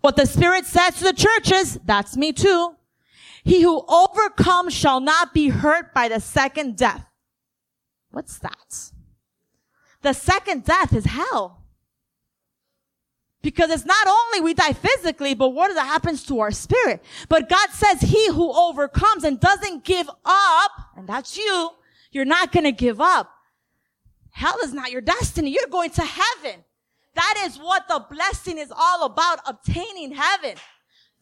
What 0.00 0.16
the 0.16 0.26
Spirit 0.26 0.66
says 0.66 0.98
to 0.98 1.04
the 1.04 1.12
churches, 1.14 1.78
that's 1.84 2.16
me 2.16 2.32
too. 2.32 2.76
He 3.44 3.62
who 3.62 3.82
overcomes 3.88 4.74
shall 4.74 5.00
not 5.00 5.32
be 5.32 5.48
hurt 5.48 5.94
by 5.94 6.08
the 6.08 6.20
second 6.20 6.76
death. 6.76 7.06
What's 8.10 8.38
that? 8.38 8.92
The 10.02 10.12
second 10.12 10.64
death 10.64 10.94
is 10.94 11.06
hell. 11.06 11.61
Because 13.42 13.70
it's 13.70 13.84
not 13.84 14.06
only 14.06 14.40
we 14.40 14.54
die 14.54 14.72
physically, 14.72 15.34
but 15.34 15.50
what 15.50 15.74
that 15.74 15.86
happens 15.86 16.24
to 16.26 16.40
our 16.40 16.52
spirit. 16.52 17.02
But 17.28 17.48
God 17.48 17.70
says 17.70 18.00
he 18.00 18.28
who 18.28 18.52
overcomes 18.52 19.24
and 19.24 19.40
doesn't 19.40 19.84
give 19.84 20.08
up, 20.24 20.70
and 20.96 21.08
that's 21.08 21.36
you, 21.36 21.70
you're 22.12 22.24
not 22.24 22.52
going 22.52 22.64
to 22.64 22.72
give 22.72 23.00
up. 23.00 23.30
Hell 24.30 24.56
is 24.62 24.72
not 24.72 24.92
your 24.92 25.00
destiny. 25.00 25.50
You're 25.50 25.66
going 25.66 25.90
to 25.90 26.02
heaven. 26.02 26.64
That 27.14 27.42
is 27.44 27.58
what 27.58 27.88
the 27.88 28.04
blessing 28.10 28.58
is 28.58 28.72
all 28.74 29.04
about, 29.04 29.40
obtaining 29.46 30.12
heaven. 30.12 30.56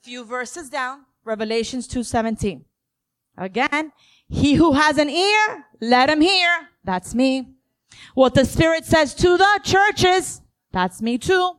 Few 0.02 0.24
verses 0.24 0.70
down, 0.70 1.06
Revelations 1.24 1.88
2:17. 1.88 2.64
Again, 3.36 3.92
he 4.28 4.54
who 4.54 4.72
has 4.72 4.98
an 4.98 5.10
ear, 5.10 5.64
let 5.80 6.10
him 6.10 6.20
hear. 6.20 6.68
That's 6.84 7.14
me. 7.14 7.54
What 8.14 8.34
the 8.34 8.44
Spirit 8.44 8.84
says 8.84 9.14
to 9.16 9.36
the 9.36 9.60
churches, 9.64 10.42
that's 10.72 11.02
me 11.02 11.18
too. 11.18 11.56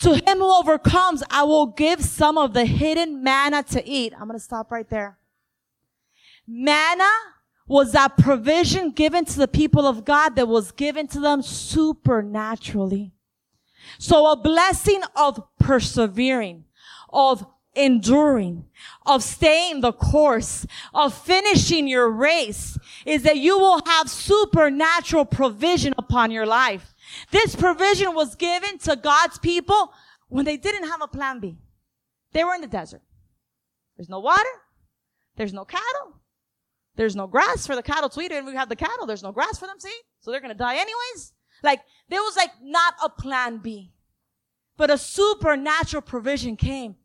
To 0.00 0.14
him 0.14 0.38
who 0.38 0.58
overcomes, 0.58 1.22
I 1.30 1.44
will 1.44 1.66
give 1.66 2.02
some 2.02 2.36
of 2.36 2.52
the 2.52 2.64
hidden 2.64 3.22
manna 3.22 3.62
to 3.64 3.86
eat. 3.86 4.12
I'm 4.14 4.26
going 4.26 4.38
to 4.38 4.44
stop 4.44 4.70
right 4.70 4.88
there. 4.88 5.18
Manna 6.46 7.10
was 7.66 7.92
that 7.92 8.18
provision 8.18 8.90
given 8.90 9.24
to 9.24 9.38
the 9.38 9.48
people 9.48 9.86
of 9.86 10.04
God 10.04 10.36
that 10.36 10.48
was 10.48 10.72
given 10.72 11.06
to 11.08 11.20
them 11.20 11.42
supernaturally. 11.42 13.12
So 13.98 14.30
a 14.30 14.36
blessing 14.36 15.02
of 15.16 15.42
persevering, 15.58 16.64
of 17.10 17.46
enduring, 17.74 18.64
of 19.06 19.22
staying 19.22 19.80
the 19.80 19.92
course, 19.92 20.66
of 20.92 21.14
finishing 21.14 21.88
your 21.88 22.08
race 22.10 22.78
is 23.04 23.22
that 23.22 23.38
you 23.38 23.58
will 23.58 23.80
have 23.86 24.08
supernatural 24.08 25.24
provision 25.24 25.94
upon 25.98 26.30
your 26.30 26.46
life. 26.46 26.93
This 27.30 27.54
provision 27.56 28.14
was 28.14 28.34
given 28.34 28.78
to 28.78 28.96
God's 28.96 29.38
people 29.38 29.92
when 30.28 30.44
they 30.44 30.56
didn't 30.56 30.88
have 30.88 31.02
a 31.02 31.08
plan 31.08 31.40
B. 31.40 31.58
They 32.32 32.44
were 32.44 32.54
in 32.54 32.60
the 32.60 32.66
desert. 32.66 33.02
There's 33.96 34.08
no 34.08 34.20
water. 34.20 34.42
There's 35.36 35.52
no 35.52 35.64
cattle. 35.64 36.20
There's 36.96 37.16
no 37.16 37.26
grass 37.26 37.66
for 37.66 37.74
the 37.76 37.82
cattle 37.82 38.08
to 38.08 38.20
eat. 38.20 38.32
And 38.32 38.46
we 38.46 38.54
have 38.54 38.68
the 38.68 38.76
cattle. 38.76 39.06
There's 39.06 39.22
no 39.22 39.32
grass 39.32 39.58
for 39.58 39.66
them 39.66 39.78
to 39.78 39.88
eat. 39.88 40.04
So 40.20 40.30
they're 40.30 40.40
going 40.40 40.52
to 40.52 40.58
die 40.58 40.74
anyways. 40.76 41.32
Like, 41.62 41.80
there 42.08 42.20
was 42.20 42.36
like 42.36 42.52
not 42.62 42.94
a 43.02 43.08
plan 43.08 43.58
B. 43.58 43.92
but 44.76 44.90
a 44.90 44.98
supernatural 44.98 46.02
provision 46.02 46.56
came. 46.56 46.96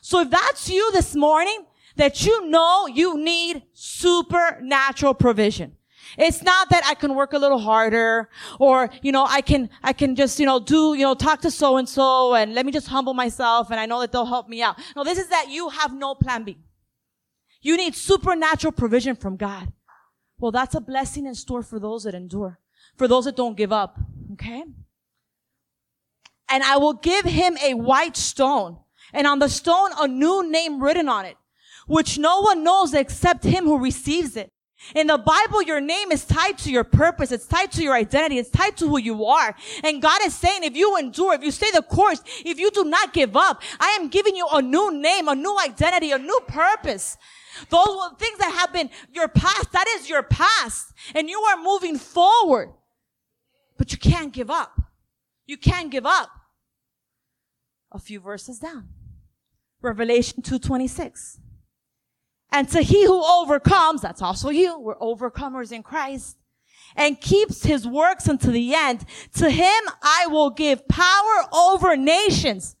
So 0.00 0.20
if 0.20 0.30
that's 0.30 0.70
you 0.70 0.92
this 0.92 1.14
morning, 1.14 1.66
that 1.96 2.24
you 2.24 2.46
know 2.48 2.86
you 2.86 3.18
need 3.18 3.62
supernatural 3.72 5.14
provision. 5.14 5.75
It's 6.16 6.42
not 6.42 6.70
that 6.70 6.84
I 6.86 6.94
can 6.94 7.14
work 7.14 7.32
a 7.32 7.38
little 7.38 7.58
harder 7.58 8.28
or, 8.58 8.90
you 9.02 9.12
know, 9.12 9.26
I 9.28 9.40
can, 9.40 9.70
I 9.82 9.92
can 9.92 10.14
just, 10.14 10.38
you 10.38 10.46
know, 10.46 10.60
do, 10.60 10.94
you 10.94 11.02
know, 11.02 11.14
talk 11.14 11.40
to 11.42 11.50
so 11.50 11.76
and 11.76 11.88
so 11.88 12.34
and 12.34 12.54
let 12.54 12.64
me 12.66 12.72
just 12.72 12.88
humble 12.88 13.14
myself 13.14 13.70
and 13.70 13.80
I 13.80 13.86
know 13.86 14.00
that 14.00 14.12
they'll 14.12 14.26
help 14.26 14.48
me 14.48 14.62
out. 14.62 14.78
No, 14.94 15.04
this 15.04 15.18
is 15.18 15.28
that 15.28 15.50
you 15.50 15.68
have 15.70 15.94
no 15.94 16.14
plan 16.14 16.44
B. 16.44 16.58
You 17.60 17.76
need 17.76 17.94
supernatural 17.94 18.72
provision 18.72 19.16
from 19.16 19.36
God. 19.36 19.72
Well, 20.38 20.52
that's 20.52 20.74
a 20.74 20.80
blessing 20.80 21.26
in 21.26 21.34
store 21.34 21.62
for 21.62 21.78
those 21.80 22.04
that 22.04 22.14
endure, 22.14 22.60
for 22.96 23.08
those 23.08 23.24
that 23.24 23.36
don't 23.36 23.56
give 23.56 23.72
up. 23.72 23.98
Okay? 24.34 24.64
And 26.48 26.62
I 26.62 26.76
will 26.76 26.92
give 26.92 27.24
him 27.24 27.56
a 27.58 27.74
white 27.74 28.16
stone 28.16 28.78
and 29.12 29.26
on 29.26 29.38
the 29.38 29.48
stone 29.48 29.90
a 29.98 30.06
new 30.06 30.48
name 30.48 30.82
written 30.82 31.08
on 31.08 31.24
it, 31.24 31.36
which 31.86 32.18
no 32.18 32.40
one 32.40 32.62
knows 32.62 32.94
except 32.94 33.44
him 33.44 33.64
who 33.64 33.78
receives 33.78 34.36
it. 34.36 34.52
In 34.94 35.06
the 35.06 35.18
Bible, 35.18 35.62
your 35.62 35.80
name 35.80 36.12
is 36.12 36.24
tied 36.24 36.58
to 36.58 36.70
your 36.70 36.84
purpose. 36.84 37.32
It's 37.32 37.46
tied 37.46 37.72
to 37.72 37.82
your 37.82 37.94
identity. 37.94 38.38
It's 38.38 38.50
tied 38.50 38.76
to 38.76 38.88
who 38.88 38.98
you 38.98 39.24
are. 39.24 39.54
And 39.82 40.02
God 40.02 40.20
is 40.24 40.34
saying, 40.34 40.64
if 40.64 40.76
you 40.76 40.96
endure, 40.96 41.34
if 41.34 41.42
you 41.42 41.50
stay 41.50 41.70
the 41.72 41.82
course, 41.82 42.22
if 42.44 42.58
you 42.58 42.70
do 42.70 42.84
not 42.84 43.12
give 43.12 43.36
up, 43.36 43.62
I 43.80 43.96
am 44.00 44.08
giving 44.08 44.36
you 44.36 44.46
a 44.52 44.60
new 44.60 44.92
name, 44.92 45.28
a 45.28 45.34
new 45.34 45.56
identity, 45.58 46.12
a 46.12 46.18
new 46.18 46.40
purpose. 46.46 47.16
Those 47.70 48.10
things 48.18 48.38
that 48.38 48.52
have 48.52 48.72
been 48.72 48.90
your 49.12 49.28
past, 49.28 49.72
that 49.72 49.86
is 49.96 50.10
your 50.10 50.22
past. 50.22 50.92
And 51.14 51.28
you 51.28 51.40
are 51.40 51.56
moving 51.56 51.96
forward. 51.96 52.74
But 53.78 53.92
you 53.92 53.98
can't 53.98 54.32
give 54.32 54.50
up. 54.50 54.80
You 55.46 55.56
can't 55.56 55.90
give 55.90 56.06
up. 56.06 56.28
A 57.92 57.98
few 57.98 58.20
verses 58.20 58.58
down. 58.58 58.88
Revelation 59.80 60.42
226. 60.42 61.40
And 62.56 62.66
to 62.70 62.80
he 62.80 63.04
who 63.04 63.22
overcomes, 63.22 64.00
that's 64.00 64.22
also 64.22 64.48
you, 64.48 64.78
we're 64.78 64.96
overcomers 64.96 65.72
in 65.72 65.82
Christ, 65.82 66.38
and 66.96 67.20
keeps 67.20 67.64
his 67.64 67.86
works 67.86 68.30
unto 68.30 68.50
the 68.50 68.74
end, 68.74 69.04
to 69.34 69.50
him 69.50 69.82
I 70.02 70.26
will 70.28 70.48
give 70.48 70.88
power 70.88 71.36
over 71.52 71.98
nations. 71.98 72.74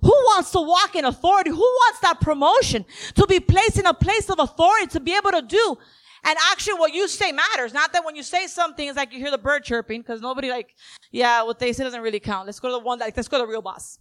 Who 0.00 0.08
wants 0.08 0.52
to 0.52 0.60
walk 0.62 0.96
in 0.96 1.04
authority? 1.04 1.50
Who 1.50 1.58
wants 1.58 2.00
that 2.00 2.22
promotion? 2.22 2.86
To 3.16 3.26
be 3.26 3.40
placed 3.40 3.78
in 3.78 3.84
a 3.84 3.92
place 3.92 4.30
of 4.30 4.38
authority, 4.38 4.86
to 4.86 5.00
be 5.00 5.14
able 5.14 5.32
to 5.32 5.42
do. 5.42 5.76
And 6.24 6.38
actually 6.50 6.78
what 6.78 6.94
you 6.94 7.06
say 7.06 7.30
matters. 7.30 7.74
Not 7.74 7.92
that 7.92 8.06
when 8.06 8.16
you 8.16 8.22
say 8.22 8.46
something, 8.46 8.88
it's 8.88 8.96
like 8.96 9.12
you 9.12 9.18
hear 9.18 9.30
the 9.30 9.36
bird 9.36 9.64
chirping, 9.64 10.00
because 10.00 10.22
nobody 10.22 10.48
like, 10.48 10.74
yeah, 11.10 11.42
what 11.42 11.58
they 11.58 11.74
say 11.74 11.84
doesn't 11.84 12.00
really 12.00 12.20
count. 12.20 12.46
Let's 12.46 12.58
go 12.58 12.68
to 12.68 12.72
the 12.72 12.78
one, 12.78 12.98
like, 12.98 13.14
let's 13.14 13.28
go 13.28 13.36
to 13.36 13.44
the 13.44 13.50
real 13.50 13.60
boss. 13.60 13.98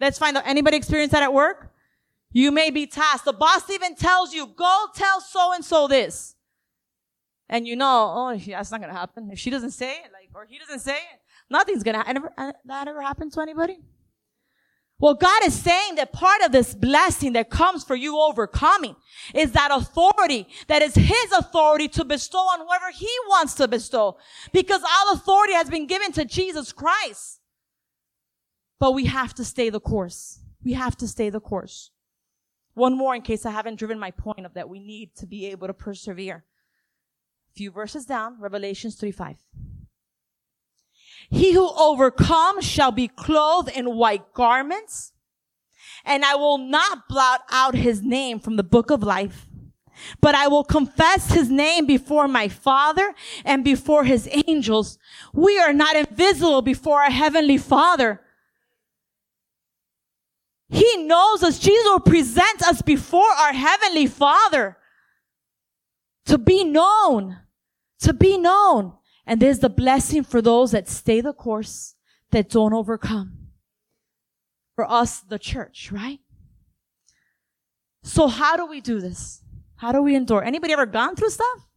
Let's 0.00 0.18
find 0.18 0.38
out, 0.38 0.44
anybody 0.46 0.78
experience 0.78 1.12
that 1.12 1.22
at 1.22 1.34
work? 1.34 1.73
You 2.34 2.50
may 2.50 2.70
be 2.70 2.88
tasked. 2.88 3.24
The 3.24 3.32
boss 3.32 3.70
even 3.70 3.94
tells 3.94 4.34
you, 4.34 4.48
go 4.48 4.86
tell 4.92 5.20
so 5.20 5.52
and 5.52 5.64
so 5.64 5.86
this. 5.86 6.34
And 7.48 7.64
you 7.64 7.76
know, 7.76 8.12
oh, 8.16 8.36
that's 8.36 8.72
not 8.72 8.80
going 8.80 8.92
to 8.92 8.98
happen. 8.98 9.30
If 9.30 9.38
she 9.38 9.50
doesn't 9.50 9.70
say 9.70 9.92
it, 9.92 10.10
like, 10.12 10.30
or 10.34 10.44
he 10.44 10.58
doesn't 10.58 10.80
say 10.80 10.96
it, 10.96 11.20
nothing's 11.48 11.84
going 11.84 11.96
to 11.96 12.04
happen. 12.04 12.24
Uh, 12.36 12.52
that 12.64 12.88
ever 12.88 13.00
happened 13.00 13.32
to 13.34 13.40
anybody? 13.40 13.78
Well, 14.98 15.14
God 15.14 15.44
is 15.44 15.54
saying 15.54 15.94
that 15.94 16.12
part 16.12 16.42
of 16.42 16.50
this 16.50 16.74
blessing 16.74 17.34
that 17.34 17.50
comes 17.50 17.84
for 17.84 17.94
you 17.94 18.18
overcoming 18.18 18.96
is 19.32 19.52
that 19.52 19.70
authority 19.70 20.48
that 20.66 20.82
is 20.82 20.96
His 20.96 21.32
authority 21.38 21.86
to 21.88 22.04
bestow 22.04 22.38
on 22.38 22.66
whoever 22.66 22.90
He 22.92 23.10
wants 23.28 23.54
to 23.54 23.68
bestow. 23.68 24.16
Because 24.52 24.82
all 24.82 25.14
authority 25.14 25.52
has 25.52 25.70
been 25.70 25.86
given 25.86 26.10
to 26.12 26.24
Jesus 26.24 26.72
Christ. 26.72 27.40
But 28.80 28.92
we 28.92 29.04
have 29.04 29.34
to 29.34 29.44
stay 29.44 29.70
the 29.70 29.80
course. 29.80 30.40
We 30.64 30.72
have 30.72 30.96
to 30.96 31.06
stay 31.06 31.30
the 31.30 31.40
course. 31.40 31.90
One 32.74 32.96
more 32.96 33.14
in 33.14 33.22
case 33.22 33.46
I 33.46 33.50
haven't 33.50 33.78
driven 33.78 33.98
my 33.98 34.10
point 34.10 34.44
of 34.44 34.54
that 34.54 34.68
we 34.68 34.80
need 34.80 35.14
to 35.16 35.26
be 35.26 35.46
able 35.46 35.68
to 35.68 35.74
persevere. 35.74 36.44
A 37.50 37.54
few 37.54 37.70
verses 37.70 38.04
down, 38.04 38.40
Revelations 38.40 38.96
3 38.96 39.12
5. 39.12 39.36
He 41.30 41.52
who 41.52 41.70
overcomes 41.78 42.64
shall 42.64 42.92
be 42.92 43.08
clothed 43.08 43.70
in 43.70 43.96
white 43.96 44.32
garments, 44.34 45.12
and 46.04 46.24
I 46.24 46.34
will 46.34 46.58
not 46.58 47.08
blot 47.08 47.42
out 47.50 47.74
his 47.74 48.02
name 48.02 48.40
from 48.40 48.56
the 48.56 48.64
book 48.64 48.90
of 48.90 49.02
life, 49.02 49.46
but 50.20 50.34
I 50.34 50.48
will 50.48 50.64
confess 50.64 51.32
his 51.32 51.50
name 51.50 51.86
before 51.86 52.26
my 52.26 52.48
Father 52.48 53.14
and 53.44 53.64
before 53.64 54.04
his 54.04 54.28
angels. 54.46 54.98
We 55.32 55.58
are 55.58 55.72
not 55.72 55.96
invisible 55.96 56.60
before 56.60 57.02
our 57.02 57.10
heavenly 57.10 57.58
Father. 57.58 58.20
He 60.74 61.04
knows 61.04 61.44
us. 61.44 61.60
Jesus 61.60 61.84
will 61.84 62.00
present 62.00 62.60
us 62.66 62.82
before 62.82 63.30
our 63.38 63.52
heavenly 63.52 64.08
Father 64.08 64.76
to 66.26 66.36
be 66.36 66.64
known, 66.64 67.38
to 68.00 68.12
be 68.12 68.36
known. 68.36 68.94
And 69.24 69.40
there's 69.40 69.60
the 69.60 69.68
blessing 69.68 70.24
for 70.24 70.42
those 70.42 70.72
that 70.72 70.88
stay 70.88 71.20
the 71.20 71.32
course, 71.32 71.94
that 72.32 72.50
don't 72.50 72.72
overcome. 72.72 73.50
For 74.74 74.90
us, 74.90 75.20
the 75.20 75.38
church, 75.38 75.92
right? 75.92 76.18
So 78.02 78.26
how 78.26 78.56
do 78.56 78.66
we 78.66 78.80
do 78.80 78.98
this? 78.98 79.42
How 79.76 79.92
do 79.92 80.02
we 80.02 80.16
endure? 80.16 80.42
Anybody 80.42 80.72
ever 80.72 80.86
gone 80.86 81.14
through 81.14 81.30
stuff? 81.30 81.68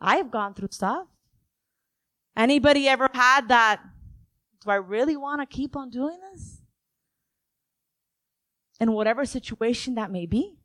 I've 0.00 0.30
gone 0.30 0.54
through 0.54 0.68
stuff. 0.70 1.08
Anybody 2.36 2.86
ever 2.86 3.08
had 3.12 3.48
that? 3.48 3.80
Do 4.64 4.70
I 4.70 4.76
really 4.76 5.16
want 5.16 5.40
to 5.40 5.46
keep 5.46 5.74
on 5.74 5.90
doing 5.90 6.20
this? 6.32 6.61
In 8.82 8.92
whatever 8.92 9.24
situation 9.24 9.94
that 9.94 10.10
may 10.10 10.26
be? 10.26 10.56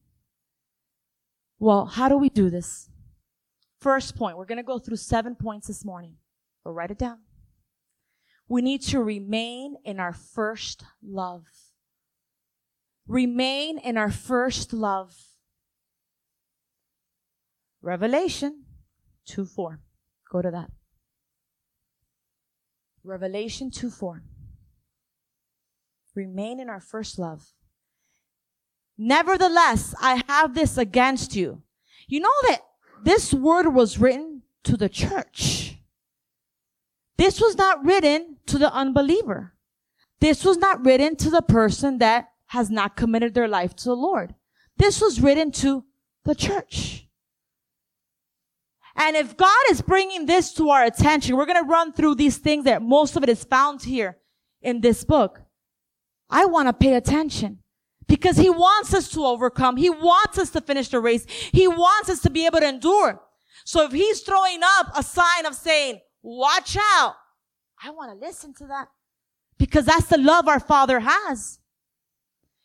Well, 1.60 1.86
how 1.86 2.10
do 2.10 2.18
we 2.18 2.30
do 2.30 2.50
this? 2.50 2.90
First 3.80 4.16
point, 4.16 4.38
we're 4.38 4.46
going 4.46 4.58
to 4.58 4.64
go 4.64 4.80
through 4.80 4.98
seven 4.98 5.36
points 5.36 5.68
this 5.68 5.86
morning. 5.86 6.16
But 6.64 6.72
write 6.72 6.90
it 6.90 6.98
down. 6.98 7.20
We 8.50 8.64
need 8.64 8.82
to 8.86 9.04
remain 9.04 9.76
in 9.86 10.00
our 10.00 10.14
first 10.14 10.84
love. 11.04 11.46
Remain 13.08 13.78
in 13.78 13.98
our 13.98 14.10
first 14.10 14.74
love. 14.74 15.14
Revelation 17.84 18.64
2 19.28 19.46
4. 19.46 19.80
Go 20.32 20.42
to 20.42 20.50
that. 20.50 20.72
Revelation 23.04 23.70
2 23.70 23.92
4. 23.92 24.24
Remain 26.16 26.60
in 26.60 26.68
our 26.68 26.82
first 26.82 27.20
love. 27.20 27.54
Nevertheless, 28.98 29.94
I 30.02 30.24
have 30.28 30.56
this 30.56 30.78
against 30.78 31.36
you. 31.36 31.62
You 32.08 32.22
know 32.22 32.34
that 32.48 32.62
this 33.04 33.34
word 33.34 33.74
was 33.74 34.00
written 34.00 34.42
to 34.64 34.76
the 34.76 34.90
church. 34.90 35.78
This 37.18 37.40
was 37.40 37.56
not 37.58 37.84
written 37.84 38.38
to 38.48 38.58
the 38.58 38.74
unbeliever. 38.74 39.54
This 40.20 40.44
was 40.44 40.58
not 40.58 40.86
written 40.86 41.16
to 41.18 41.30
the 41.30 41.42
person 41.42 42.00
that 42.00 42.30
has 42.48 42.70
not 42.70 42.96
committed 42.96 43.34
their 43.34 43.48
life 43.48 43.76
to 43.76 43.86
the 43.86 43.96
Lord. 43.96 44.34
This 44.78 45.02
was 45.02 45.22
written 45.22 45.52
to 45.54 45.84
the 46.24 46.36
church. 46.36 47.08
And 48.96 49.16
if 49.16 49.38
God 49.38 49.64
is 49.70 49.82
bringing 49.82 50.26
this 50.26 50.54
to 50.54 50.70
our 50.70 50.84
attention, 50.84 51.36
we're 51.36 51.46
going 51.46 51.64
to 51.64 51.70
run 51.70 51.94
through 51.94 52.16
these 52.16 52.38
things 52.38 52.66
that 52.66 52.82
most 52.82 53.16
of 53.16 53.24
it 53.24 53.30
is 53.30 53.44
found 53.44 53.84
here 53.84 54.18
in 54.62 54.82
this 54.82 55.04
book. 55.04 55.42
I 56.30 56.46
want 56.46 56.68
to 56.68 56.74
pay 56.74 56.96
attention 56.96 57.60
because 58.08 58.38
he 58.38 58.50
wants 58.50 58.94
us 58.94 59.10
to 59.10 59.26
overcome. 59.26 59.78
He 59.78 59.90
wants 59.90 60.38
us 60.38 60.50
to 60.52 60.62
finish 60.62 60.90
the 60.90 61.00
race. 61.00 61.26
He 61.52 61.68
wants 61.68 62.10
us 62.10 62.22
to 62.22 62.30
be 62.30 62.46
able 62.46 62.60
to 62.60 62.68
endure. 62.68 63.22
So 63.66 63.84
if 63.84 63.92
he's 63.92 64.22
throwing 64.22 64.62
up 64.64 64.92
a 64.96 65.04
sign 65.04 65.46
of 65.46 65.56
saying, 65.56 66.00
watch 66.22 66.78
out, 66.78 67.16
I 67.84 67.92
want 67.92 68.12
to 68.12 68.26
listen 68.26 68.54
to 68.56 68.68
that 68.68 68.88
because 69.58 69.86
that's 69.86 70.08
the 70.08 70.18
love 70.18 70.48
our 70.48 70.60
father 70.60 71.00
has. 71.02 71.60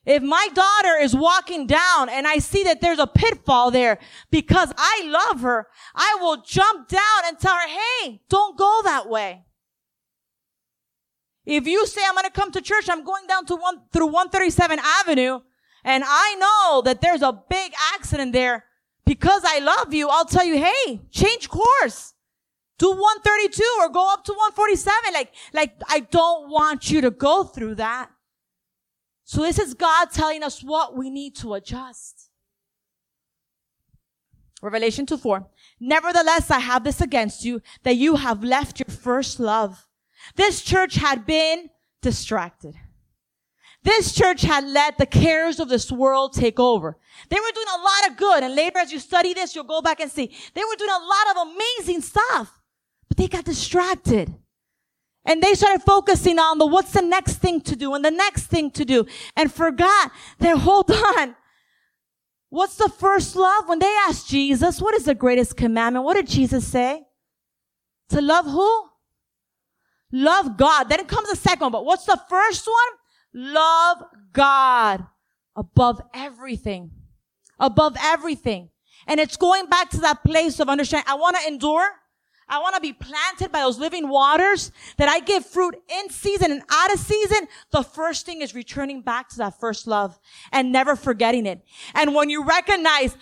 If 0.05 0.23
my 0.23 0.49
daughter 0.53 0.97
is 1.01 1.15
walking 1.15 1.67
down 1.67 2.09
and 2.09 2.27
I 2.27 2.39
see 2.39 2.65
that 2.65 2.81
there's 2.81 2.99
a 2.99 3.07
pitfall 3.07 3.71
there 3.71 3.99
because 4.31 4.73
I 4.77 5.03
love 5.07 5.43
her, 5.43 5.69
I 5.95 6.19
will 6.21 6.43
jump 6.43 6.89
down 6.89 7.01
and 7.27 7.39
tell 7.39 7.55
her, 7.55 7.69
hey, 7.69 8.21
don't 8.29 8.59
go 8.59 8.81
that 8.85 9.09
way. 9.09 9.45
If 11.45 11.67
you 11.67 11.87
say 11.87 12.01
I'm 12.07 12.15
going 12.15 12.25
to 12.25 12.31
come 12.31 12.53
to 12.53 12.61
church, 12.61 12.89
I'm 12.89 13.05
going 13.05 13.27
down 13.27 13.47
to 13.47 13.57
one 13.57 13.83
through 13.93 14.07
137 14.07 14.79
Avenue, 15.01 15.41
and 15.85 16.05
I 16.07 16.35
know 16.37 16.83
that 16.83 17.01
there's 17.01 17.23
a 17.23 17.33
big 17.33 17.73
accident 17.95 18.33
there. 18.33 18.65
Because 19.05 19.43
I 19.45 19.59
love 19.59 19.93
you, 19.93 20.09
I'll 20.09 20.25
tell 20.25 20.45
you, 20.45 20.57
hey, 20.59 21.01
change 21.11 21.49
course. 21.49 22.15
Do 22.79 22.91
132 22.91 23.63
or 23.81 23.89
go 23.89 24.13
up 24.13 24.25
to 24.25 24.33
147. 24.33 25.13
Like, 25.13 25.35
like, 25.53 25.75
I 25.89 26.01
don't 26.01 26.51
want 26.51 26.91
you 26.91 27.01
to 27.01 27.11
go 27.11 27.45
through 27.45 27.77
that. 27.77 28.11
So 29.25 29.43
this 29.43 29.59
is 29.59 29.75
God 29.75 30.11
telling 30.13 30.43
us 30.43 30.63
what 30.63 30.97
we 30.97 31.11
need 31.11 31.35
to 31.37 31.55
adjust. 31.55 32.31
Revelation 34.63 35.07
2 35.07 35.17
4. 35.17 35.49
Nevertheless, 35.81 36.51
I 36.51 36.61
have 36.61 36.85
this 36.85 37.01
against 37.01 37.45
you, 37.45 37.61
that 37.83 37.97
you 37.97 38.17
have 38.17 38.45
left 38.45 38.79
your 38.79 38.95
first 38.95 39.41
love. 39.41 39.87
This 40.37 40.63
church 40.63 40.95
had 40.95 41.27
been 41.27 41.71
distracted. 42.01 42.75
This 43.85 44.13
church 44.13 44.43
had 44.43 44.65
let 44.65 44.97
the 44.97 45.07
cares 45.07 45.59
of 45.59 45.69
this 45.69 45.91
world 45.91 46.35
take 46.35 46.61
over. 46.61 46.97
They 47.29 47.41
were 47.41 47.53
doing 47.53 47.67
a 47.75 47.83
lot 47.83 48.11
of 48.11 48.17
good. 48.17 48.45
And 48.45 48.55
later, 48.55 48.79
as 48.79 48.93
you 48.93 49.01
study 49.01 49.35
this, 49.35 49.55
you'll 49.55 49.65
go 49.65 49.83
back 49.83 50.01
and 50.01 50.11
see 50.11 50.35
they 50.55 50.63
were 50.63 50.77
doing 50.77 50.91
a 50.91 51.05
lot 51.05 51.37
of 51.37 51.49
amazing 51.49 52.01
stuff, 52.03 52.61
but 53.09 53.17
they 53.17 53.27
got 53.27 53.45
distracted. 53.45 54.33
And 55.25 55.43
they 55.43 55.55
started 55.55 55.83
focusing 55.83 56.39
on 56.39 56.59
the 56.59 56.67
what's 56.67 56.93
the 56.93 57.03
next 57.03 57.35
thing 57.35 57.61
to 57.63 57.77
do 57.77 57.95
and 57.95 58.05
the 58.05 58.11
next 58.11 58.47
thing 58.47 58.71
to 58.73 58.85
do 58.85 59.07
and 59.37 59.53
forgot 59.53 60.11
that 60.39 60.59
hold 60.59 60.91
on. 60.91 61.37
What's 62.51 62.77
the 62.77 62.89
first 62.89 63.35
love? 63.35 63.69
When 63.69 63.79
they 63.79 63.97
asked 64.09 64.29
Jesus, 64.29 64.81
what 64.81 64.95
is 64.95 65.05
the 65.05 65.15
greatest 65.15 65.57
commandment? 65.57 66.05
What 66.05 66.15
did 66.15 66.27
Jesus 66.27 66.67
say? 66.67 67.07
To 68.11 68.21
love 68.21 68.45
who? 68.45 68.92
Love 70.13 70.57
God. 70.57 70.85
Then 70.85 71.05
comes 71.07 71.31
the 71.31 71.37
second 71.37 71.61
one. 71.61 71.73
But 71.73 71.85
what's 71.85 72.05
the 72.05 72.21
first 72.29 72.67
one? 72.67 73.45
Love 73.53 74.05
God 74.33 75.07
above 75.57 76.03
everything. 76.15 76.91
Above 77.59 77.97
everything. 78.01 78.71
And 79.07 79.19
it's 79.19 79.37
going 79.37 79.67
back 79.67 79.91
to 79.91 80.01
that 80.01 80.23
place 80.23 80.61
of 80.61 80.69
understanding. 80.69 81.07
I 81.09 81.15
want 81.15 81.37
to 81.37 81.49
endure. 81.49 81.89
I 82.49 82.59
want 82.59 82.75
to 82.75 82.81
be 82.83 82.93
planted 82.93 83.51
by 83.51 83.61
those 83.61 83.79
living 83.79 84.09
waters 84.09 84.73
that 84.99 85.09
I 85.09 85.21
give 85.21 85.47
fruit 85.47 85.75
in 85.89 86.11
season 86.11 86.53
and 86.53 86.63
out 86.71 86.93
of 86.93 86.99
season. 86.99 87.49
The 87.71 87.83
first 87.83 88.27
thing 88.27 88.43
is 88.43 88.55
returning 88.55 89.01
back 89.01 89.31
to 89.31 89.39
that 89.39 89.59
first 89.59 89.87
love 89.87 90.19
and 90.51 90.71
never 90.71 90.95
forgetting 90.95 91.47
it. 91.47 91.65
And 91.95 92.15
when 92.15 92.29
you 92.29 92.45
recognize 92.45 93.17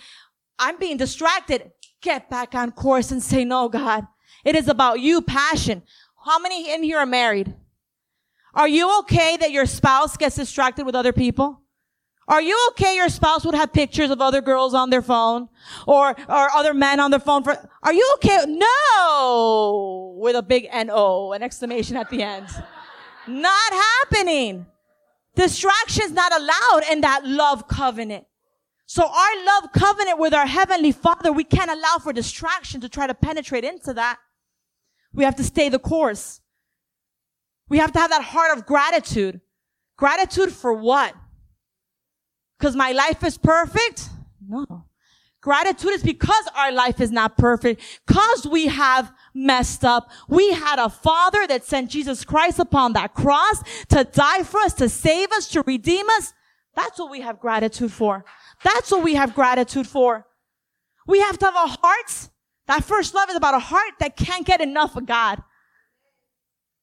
I'm 0.59 0.77
being 0.77 0.97
distracted, 0.97 1.71
get 2.01 2.29
back 2.29 2.55
on 2.55 2.71
course 2.71 3.11
and 3.11 3.23
say, 3.23 3.45
no, 3.45 3.69
God, 3.69 4.05
it 4.43 4.55
is 4.55 4.67
about 4.67 4.99
you, 4.99 5.21
passion. 5.21 5.83
How 6.23 6.39
many 6.39 6.71
in 6.71 6.83
here 6.83 6.99
are 6.99 7.05
married? 7.05 7.53
Are 8.53 8.67
you 8.67 8.99
okay 8.99 9.37
that 9.37 9.51
your 9.51 9.65
spouse 9.65 10.17
gets 10.17 10.35
distracted 10.35 10.85
with 10.85 10.95
other 10.95 11.13
people? 11.13 11.61
Are 12.27 12.41
you 12.41 12.57
okay 12.71 12.95
your 12.95 13.09
spouse 13.09 13.43
would 13.43 13.55
have 13.55 13.73
pictures 13.73 14.09
of 14.09 14.21
other 14.21 14.41
girls 14.41 14.73
on 14.73 14.89
their 14.89 15.01
phone 15.01 15.49
or, 15.87 16.09
or 16.29 16.51
other 16.51 16.73
men 16.73 16.99
on 16.99 17.11
their 17.11 17.19
phone 17.19 17.43
for, 17.43 17.57
are 17.81 17.93
you 17.93 18.09
okay? 18.15 18.37
No! 18.47 20.15
With 20.17 20.35
a 20.35 20.43
big 20.43 20.67
N-O, 20.69 21.31
an 21.31 21.41
exclamation 21.41 21.97
at 21.97 22.09
the 22.09 22.21
end. 22.21 22.47
not 23.27 23.73
happening. 23.73 24.67
Distractions 25.35 26.11
not 26.11 26.31
allowed 26.33 26.83
in 26.91 27.01
that 27.01 27.25
love 27.25 27.67
covenant. 27.67 28.25
So 28.85 29.03
our 29.03 29.45
love 29.45 29.71
covenant 29.73 30.19
with 30.19 30.33
our 30.33 30.45
heavenly 30.45 30.91
father, 30.91 31.31
we 31.31 31.45
can't 31.45 31.71
allow 31.71 31.97
for 32.01 32.13
distraction 32.13 32.81
to 32.81 32.89
try 32.89 33.07
to 33.07 33.13
penetrate 33.13 33.63
into 33.63 33.93
that. 33.93 34.19
We 35.13 35.23
have 35.23 35.35
to 35.35 35.43
stay 35.43 35.69
the 35.69 35.79
course. 35.79 36.41
We 37.69 37.77
have 37.77 37.91
to 37.93 37.99
have 37.99 38.09
that 38.09 38.23
heart 38.23 38.57
of 38.57 38.65
gratitude. 38.65 39.41
Gratitude 39.97 40.51
for 40.51 40.73
what? 40.73 41.15
Because 42.57 42.75
my 42.75 42.91
life 42.91 43.23
is 43.23 43.37
perfect? 43.37 44.09
No. 44.47 44.85
Gratitude 45.41 45.93
is 45.93 46.03
because 46.03 46.47
our 46.55 46.71
life 46.71 47.01
is 47.01 47.11
not 47.11 47.35
perfect. 47.35 47.81
Cause 48.05 48.45
we 48.45 48.67
have 48.67 49.11
messed 49.33 49.83
up. 49.83 50.11
We 50.27 50.51
had 50.53 50.77
a 50.77 50.89
father 50.89 51.47
that 51.47 51.65
sent 51.65 51.89
Jesus 51.89 52.23
Christ 52.23 52.59
upon 52.59 52.93
that 52.93 53.15
cross 53.15 53.63
to 53.89 54.03
die 54.03 54.43
for 54.43 54.59
us, 54.59 54.73
to 54.75 54.87
save 54.87 55.31
us, 55.31 55.47
to 55.49 55.63
redeem 55.63 56.05
us. 56.17 56.33
That's 56.75 56.99
what 56.99 57.09
we 57.09 57.21
have 57.21 57.39
gratitude 57.39 57.91
for. 57.91 58.23
That's 58.63 58.91
what 58.91 59.03
we 59.03 59.15
have 59.15 59.33
gratitude 59.33 59.87
for. 59.87 60.27
We 61.07 61.19
have 61.21 61.39
to 61.39 61.45
have 61.45 61.55
a 61.55 61.77
heart. 61.81 62.29
That 62.71 62.85
first 62.85 63.13
love 63.13 63.29
is 63.29 63.35
about 63.35 63.53
a 63.53 63.59
heart 63.59 63.95
that 63.99 64.15
can't 64.15 64.45
get 64.45 64.61
enough 64.61 64.95
of 64.95 65.05
God. 65.05 65.43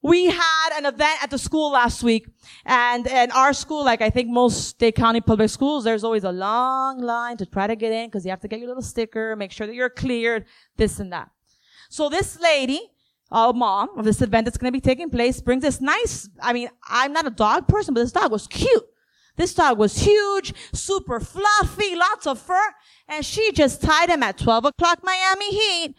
We 0.02 0.26
had 0.26 0.70
an 0.76 0.84
event 0.84 1.22
at 1.22 1.30
the 1.30 1.38
school 1.38 1.72
last 1.72 2.02
week 2.02 2.28
and 2.66 3.06
in 3.06 3.30
our 3.30 3.54
school, 3.54 3.86
like 3.86 4.02
I 4.02 4.10
think 4.10 4.28
most 4.28 4.78
Dade 4.78 4.94
County 4.94 5.22
public 5.22 5.48
schools, 5.48 5.84
there's 5.84 6.04
always 6.04 6.24
a 6.24 6.30
long 6.30 7.00
line 7.00 7.38
to 7.38 7.46
try 7.46 7.66
to 7.66 7.74
get 7.74 7.90
in 7.90 8.08
because 8.08 8.26
you 8.26 8.30
have 8.30 8.40
to 8.40 8.48
get 8.48 8.58
your 8.58 8.68
little 8.68 8.82
sticker, 8.82 9.34
make 9.34 9.50
sure 9.50 9.66
that 9.66 9.74
you're 9.74 9.88
cleared, 9.88 10.44
this 10.76 11.00
and 11.00 11.10
that. 11.14 11.30
So 11.88 12.10
this 12.10 12.38
lady, 12.38 12.82
a 13.30 13.54
mom 13.54 13.98
of 13.98 14.04
this 14.04 14.20
event 14.20 14.44
that's 14.44 14.58
going 14.58 14.70
to 14.70 14.76
be 14.76 14.82
taking 14.82 15.08
place 15.08 15.40
brings 15.40 15.62
this 15.62 15.80
nice, 15.80 16.28
I 16.42 16.52
mean, 16.52 16.68
I'm 16.86 17.14
not 17.14 17.26
a 17.26 17.30
dog 17.30 17.66
person, 17.66 17.94
but 17.94 18.00
this 18.02 18.12
dog 18.12 18.30
was 18.30 18.46
cute. 18.46 18.84
This 19.38 19.54
dog 19.54 19.78
was 19.78 19.96
huge, 19.98 20.52
super 20.72 21.20
fluffy, 21.20 21.94
lots 21.94 22.26
of 22.26 22.40
fur, 22.40 22.74
and 23.06 23.24
she 23.24 23.52
just 23.52 23.80
tied 23.80 24.10
him 24.10 24.22
at 24.22 24.36
12 24.36 24.64
o'clock 24.66 24.98
Miami 25.04 25.50
heat, 25.50 25.94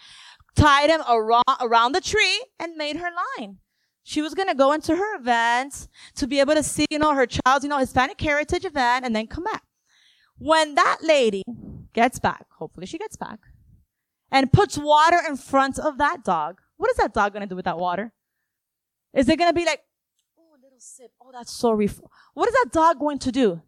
tied 0.56 0.90
him 0.90 1.02
around, 1.10 1.44
around 1.62 1.94
the 1.94 2.02
tree 2.02 2.44
and 2.60 2.76
made 2.76 2.98
her 2.98 3.10
line. 3.38 3.60
She 4.04 4.22
was 4.22 4.34
going 4.34 4.50
to 4.50 4.56
go 4.56 4.74
into 4.74 4.94
her 4.94 5.16
event 5.16 5.88
to 6.16 6.28
be 6.28 6.42
able 6.42 6.54
to 6.56 6.64
see, 6.64 6.86
you 6.90 7.00
know, 7.00 7.14
her 7.14 7.26
child's, 7.26 7.64
you 7.64 7.70
know, 7.70 7.78
Hispanic 7.78 8.20
heritage 8.20 8.66
event 8.66 9.06
and 9.06 9.16
then 9.16 9.26
come 9.26 9.46
back. 9.46 9.64
When 10.38 10.76
that 10.76 10.98
lady 11.02 11.44
gets 11.94 12.20
back, 12.20 12.46
hopefully 12.58 12.88
she 12.88 12.98
gets 12.98 13.16
back, 13.16 13.40
and 14.32 14.52
puts 14.52 14.78
water 14.78 15.20
in 15.28 15.38
front 15.38 15.80
of 15.80 15.98
that 15.98 16.26
dog, 16.26 16.60
what 16.76 16.92
is 16.92 16.98
that 16.98 17.14
dog 17.14 17.32
going 17.34 17.42
to 17.42 17.48
do 17.48 17.56
with 17.56 17.66
that 17.66 17.80
water? 17.80 18.12
Is 19.14 19.30
it 19.30 19.38
going 19.38 19.50
to 19.50 19.56
be 19.56 19.66
like, 19.66 19.82
little 20.80 20.86
sip. 20.86 21.12
Oh, 21.22 21.32
that's 21.32 21.52
so 21.52 21.72
ref-. 21.72 22.00
What 22.34 22.48
is 22.48 22.56
that 22.56 22.72
dog 22.72 23.00
going 23.00 23.20
to 23.20 23.32
do? 23.32 23.62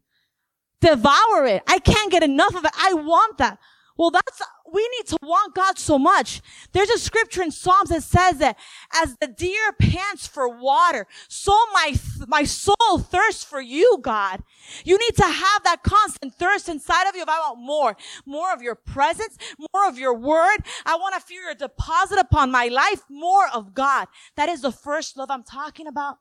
Devour 0.80 1.46
it. 1.46 1.64
I 1.68 1.80
can't 1.80 2.12
get 2.12 2.24
enough 2.24 2.56
of 2.56 2.64
it. 2.64 2.72
I 2.78 2.94
want 2.94 3.38
that. 3.38 3.60
Well, 3.98 4.10
that's, 4.10 4.42
we 4.72 4.88
need 4.98 5.08
to 5.08 5.18
want 5.22 5.54
God 5.54 5.78
so 5.78 6.00
much. 6.00 6.42
There's 6.72 6.90
a 6.90 6.98
scripture 6.98 7.44
in 7.44 7.52
Psalms 7.52 7.90
that 7.90 8.02
says 8.02 8.38
that 8.38 8.58
as 8.94 9.16
the 9.18 9.28
deer 9.28 9.74
pants 9.78 10.26
for 10.26 10.48
water, 10.48 11.06
so 11.28 11.52
my, 11.74 11.94
my 12.28 12.46
soul 12.46 12.98
thirsts 12.98 13.44
for 13.44 13.62
you, 13.62 14.00
God. 14.02 14.42
You 14.86 14.98
need 14.98 15.16
to 15.18 15.26
have 15.26 15.64
that 15.66 15.84
constant 15.84 16.34
thirst 16.34 16.70
inside 16.70 17.10
of 17.10 17.16
you. 17.16 17.22
If 17.22 17.30
I 17.30 17.40
want 17.40 17.60
more, 17.60 17.98
more 18.26 18.54
of 18.54 18.62
your 18.62 18.76
presence, 18.76 19.38
more 19.74 19.88
of 19.88 20.00
your 20.00 20.16
word. 20.16 20.60
I 20.86 20.96
want 20.96 21.14
to 21.16 21.22
feel 21.22 21.42
your 21.42 21.54
deposit 21.54 22.18
upon 22.18 22.50
my 22.50 22.70
life, 22.70 23.04
more 23.10 23.50
of 23.54 23.76
God. 23.76 24.08
That 24.38 24.50
is 24.50 24.62
the 24.62 24.72
first 24.72 25.18
love 25.18 25.30
I'm 25.30 25.44
talking 25.44 25.86
about. 25.86 26.20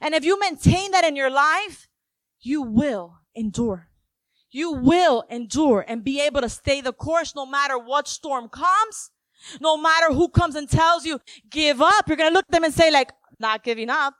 And 0.00 0.14
if 0.14 0.24
you 0.24 0.38
maintain 0.38 0.90
that 0.92 1.04
in 1.04 1.16
your 1.16 1.30
life, 1.30 1.88
you 2.40 2.62
will 2.62 3.18
endure 3.34 3.88
you 4.50 4.72
will 4.72 5.24
endure 5.28 5.84
and 5.86 6.02
be 6.02 6.20
able 6.20 6.40
to 6.40 6.48
stay 6.48 6.80
the 6.80 6.92
course 6.92 7.34
no 7.34 7.44
matter 7.44 7.78
what 7.78 8.08
storm 8.08 8.48
comes. 8.48 9.10
No 9.60 9.76
matter 9.76 10.12
who 10.12 10.28
comes 10.28 10.56
and 10.56 10.68
tells 10.68 11.04
you, 11.04 11.20
give 11.48 11.80
up, 11.80 12.08
you're 12.08 12.16
going 12.16 12.30
to 12.30 12.34
look 12.34 12.46
at 12.48 12.52
them 12.52 12.64
and 12.64 12.74
say 12.74 12.90
like, 12.90 13.12
not 13.38 13.62
giving 13.62 13.88
up. 13.88 14.14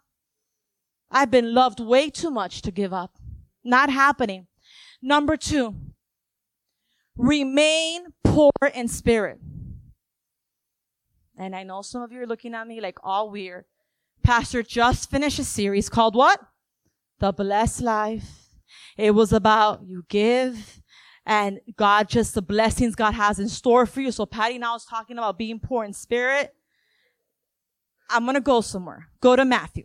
I've 1.11 1.31
been 1.31 1.55
loved 1.55 1.81
way 1.81 2.09
too 2.09 2.31
much 2.31 2.63
to 2.63 2.71
give 2.71 2.93
up. 2.93 3.17
Not 3.65 3.91
happening. 3.91 4.47
Number 5.03 5.37
two, 5.37 5.75
remain 7.17 8.13
poor 8.23 8.53
in 8.75 8.87
spirit. 8.87 9.41
And 11.37 11.57
I 11.57 11.65
know 11.65 11.83
some 11.83 12.03
of 12.03 12.13
you 12.13 12.21
are 12.23 12.27
looking 12.27 12.55
at 12.55 12.67
me 12.67 12.81
like 12.81 12.99
all 13.03 13.31
weird. 13.31 13.65
Pastor 14.23 14.63
just 14.63 15.11
finished 15.11 15.39
a 15.39 15.45
series 15.45 15.89
called 15.89 16.15
what? 16.15 16.41
The 17.19 17.33
Blessed 17.33 17.83
Life. 17.83 18.49
It 18.97 19.13
was 19.13 19.33
about 19.33 19.83
you 19.85 20.05
give 20.09 20.81
and 21.25 21.61
God 21.77 22.09
just 22.09 22.35
the 22.35 22.43
blessings 22.43 22.95
God 22.95 23.13
has 23.13 23.39
in 23.39 23.49
store 23.49 23.85
for 23.85 24.01
you. 24.01 24.11
So 24.11 24.27
Patty 24.27 24.59
now 24.59 24.77
is 24.77 24.85
talking 24.85 25.19
about 25.19 25.39
being 25.39 25.61
poor 25.61 25.85
in 25.85 25.93
spirit. 25.93 26.55
I'm 28.09 28.25
going 28.25 28.35
to 28.35 28.41
go 28.41 28.63
somewhere. 28.63 29.09
Go 29.21 29.37
to 29.37 29.45
Matthew. 29.45 29.85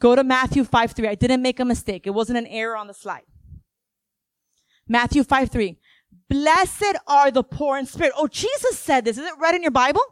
Go 0.00 0.16
to 0.16 0.24
Matthew 0.24 0.64
5 0.64 0.92
3. 0.92 1.08
I 1.08 1.14
didn't 1.14 1.42
make 1.42 1.60
a 1.60 1.64
mistake. 1.64 2.06
It 2.06 2.10
wasn't 2.10 2.38
an 2.38 2.46
error 2.46 2.76
on 2.76 2.86
the 2.86 2.94
slide. 2.94 3.24
Matthew 4.88 5.22
5 5.22 5.50
3. 5.50 5.78
Blessed 6.30 6.96
are 7.06 7.30
the 7.30 7.42
poor 7.42 7.76
in 7.76 7.84
spirit. 7.84 8.12
Oh, 8.16 8.26
Jesus 8.26 8.78
said 8.78 9.04
this. 9.04 9.18
Is 9.18 9.26
it 9.26 9.34
read 9.38 9.54
in 9.54 9.62
your 9.62 9.70
Bible? 9.70 10.02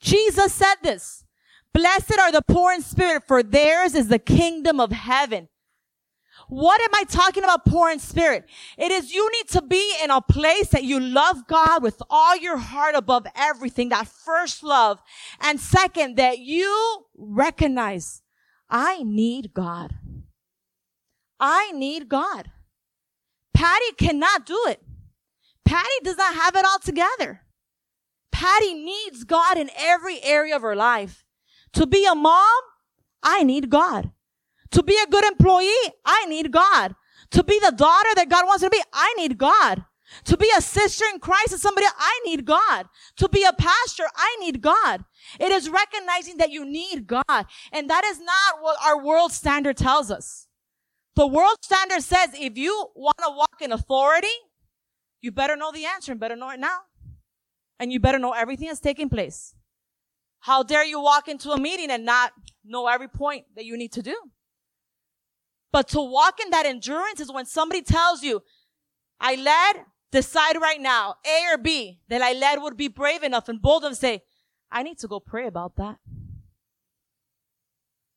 Jesus 0.00 0.52
said 0.52 0.76
this. 0.82 1.24
Blessed 1.72 2.18
are 2.18 2.32
the 2.32 2.42
poor 2.42 2.72
in 2.72 2.82
spirit, 2.82 3.24
for 3.26 3.42
theirs 3.42 3.94
is 3.94 4.08
the 4.08 4.18
kingdom 4.18 4.80
of 4.80 4.92
heaven. 4.92 5.48
What 6.48 6.80
am 6.80 6.90
I 6.94 7.04
talking 7.04 7.44
about 7.44 7.64
poor 7.64 7.90
in 7.90 8.00
spirit? 8.00 8.44
It 8.76 8.90
is 8.90 9.12
you 9.12 9.30
need 9.30 9.48
to 9.50 9.62
be 9.62 9.94
in 10.02 10.10
a 10.10 10.20
place 10.20 10.68
that 10.70 10.82
you 10.82 10.98
love 10.98 11.46
God 11.46 11.82
with 11.82 12.02
all 12.10 12.36
your 12.36 12.56
heart 12.56 12.96
above 12.96 13.26
everything, 13.36 13.90
that 13.90 14.08
first 14.08 14.64
love. 14.64 15.00
And 15.40 15.60
second, 15.60 16.16
that 16.16 16.40
you 16.40 17.04
recognize, 17.16 18.22
I 18.68 19.02
need 19.04 19.54
God. 19.54 19.94
I 21.38 21.70
need 21.72 22.08
God. 22.08 22.50
Patty 23.54 23.92
cannot 23.96 24.44
do 24.44 24.60
it. 24.68 24.82
Patty 25.64 25.88
does 26.02 26.16
not 26.16 26.34
have 26.34 26.56
it 26.56 26.64
all 26.64 26.80
together. 26.80 27.42
Patty 28.32 28.74
needs 28.74 29.22
God 29.22 29.56
in 29.56 29.70
every 29.76 30.20
area 30.22 30.56
of 30.56 30.62
her 30.62 30.74
life. 30.74 31.24
To 31.74 31.86
be 31.86 32.06
a 32.06 32.14
mom, 32.14 32.60
I 33.22 33.42
need 33.42 33.70
God. 33.70 34.10
To 34.72 34.82
be 34.82 34.96
a 35.02 35.10
good 35.10 35.24
employee, 35.24 35.92
I 36.04 36.26
need 36.26 36.52
God. 36.52 36.94
To 37.32 37.44
be 37.44 37.58
the 37.60 37.72
daughter 37.72 38.08
that 38.16 38.28
God 38.28 38.46
wants 38.46 38.62
me 38.62 38.68
to 38.68 38.76
be, 38.76 38.82
I 38.92 39.14
need 39.16 39.38
God. 39.38 39.84
To 40.24 40.36
be 40.36 40.50
a 40.56 40.60
sister 40.60 41.04
in 41.12 41.20
Christ 41.20 41.52
and 41.52 41.60
somebody, 41.60 41.86
I 41.96 42.20
need 42.24 42.44
God. 42.44 42.86
To 43.16 43.28
be 43.28 43.44
a 43.44 43.52
pastor, 43.52 44.04
I 44.16 44.36
need 44.40 44.60
God. 44.60 45.04
It 45.38 45.52
is 45.52 45.70
recognizing 45.70 46.38
that 46.38 46.50
you 46.50 46.64
need 46.64 47.06
God. 47.06 47.46
And 47.72 47.88
that 47.88 48.04
is 48.04 48.18
not 48.20 48.60
what 48.60 48.76
our 48.84 49.02
world 49.02 49.32
standard 49.32 49.76
tells 49.76 50.10
us. 50.10 50.48
The 51.14 51.26
world 51.26 51.56
standard 51.62 52.02
says 52.02 52.30
if 52.34 52.56
you 52.56 52.88
want 52.94 53.18
to 53.18 53.30
walk 53.30 53.60
in 53.60 53.72
authority, 53.72 54.28
you 55.20 55.30
better 55.30 55.56
know 55.56 55.70
the 55.70 55.84
answer 55.84 56.12
and 56.12 56.20
better 56.20 56.36
know 56.36 56.50
it 56.50 56.60
now. 56.60 56.78
And 57.78 57.92
you 57.92 58.00
better 58.00 58.18
know 58.18 58.32
everything 58.32 58.68
that's 58.68 58.80
taking 58.80 59.08
place. 59.08 59.54
How 60.40 60.62
dare 60.62 60.84
you 60.84 61.00
walk 61.00 61.28
into 61.28 61.50
a 61.50 61.60
meeting 61.60 61.90
and 61.90 62.04
not 62.04 62.32
know 62.64 62.86
every 62.86 63.08
point 63.08 63.44
that 63.56 63.64
you 63.64 63.76
need 63.76 63.92
to 63.92 64.02
do? 64.02 64.16
But 65.72 65.88
to 65.88 66.00
walk 66.00 66.40
in 66.42 66.50
that 66.50 66.66
endurance 66.66 67.20
is 67.20 67.30
when 67.30 67.46
somebody 67.46 67.82
tells 67.82 68.22
you, 68.22 68.42
I 69.20 69.36
led, 69.36 69.84
decide 70.10 70.60
right 70.60 70.80
now, 70.80 71.16
A 71.26 71.54
or 71.54 71.58
B, 71.58 72.00
that 72.08 72.22
I 72.22 72.32
led 72.32 72.60
would 72.62 72.76
be 72.76 72.88
brave 72.88 73.22
enough 73.22 73.48
and 73.48 73.60
bold 73.60 73.82
enough 73.82 73.92
to 73.92 73.96
say, 73.96 74.22
I 74.72 74.82
need 74.82 74.98
to 74.98 75.08
go 75.08 75.20
pray 75.20 75.46
about 75.46 75.76
that. 75.76 75.98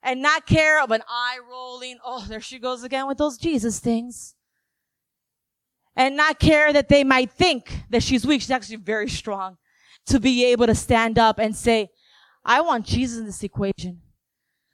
And 0.02 0.22
not 0.22 0.46
care 0.46 0.82
of 0.82 0.92
an 0.92 1.04
eye 1.08 1.40
rolling, 1.50 1.98
oh, 2.04 2.26
there 2.28 2.42
she 2.42 2.60
goes 2.60 2.84
again 2.84 3.08
with 3.08 3.18
those 3.18 3.38
Jesus 3.38 3.80
things. 3.80 4.36
And 5.96 6.18
not 6.18 6.40
care 6.40 6.74
that 6.74 6.90
they 6.90 7.04
might 7.04 7.32
think 7.32 7.84
that 7.90 8.02
she's 8.02 8.26
weak. 8.26 8.42
She's 8.42 8.52
actually 8.52 8.78
very 8.78 9.10
strong 9.10 9.58
to 10.08 10.20
be 10.20 10.44
able 10.46 10.66
to 10.66 10.76
stand 10.76 11.20
up 11.20 11.38
and 11.38 11.56
say, 11.56 11.90
I 12.46 12.62
want 12.62 12.86
Jesus 12.86 13.20
in 13.20 13.26
this 13.26 13.44
equation. 13.44 14.02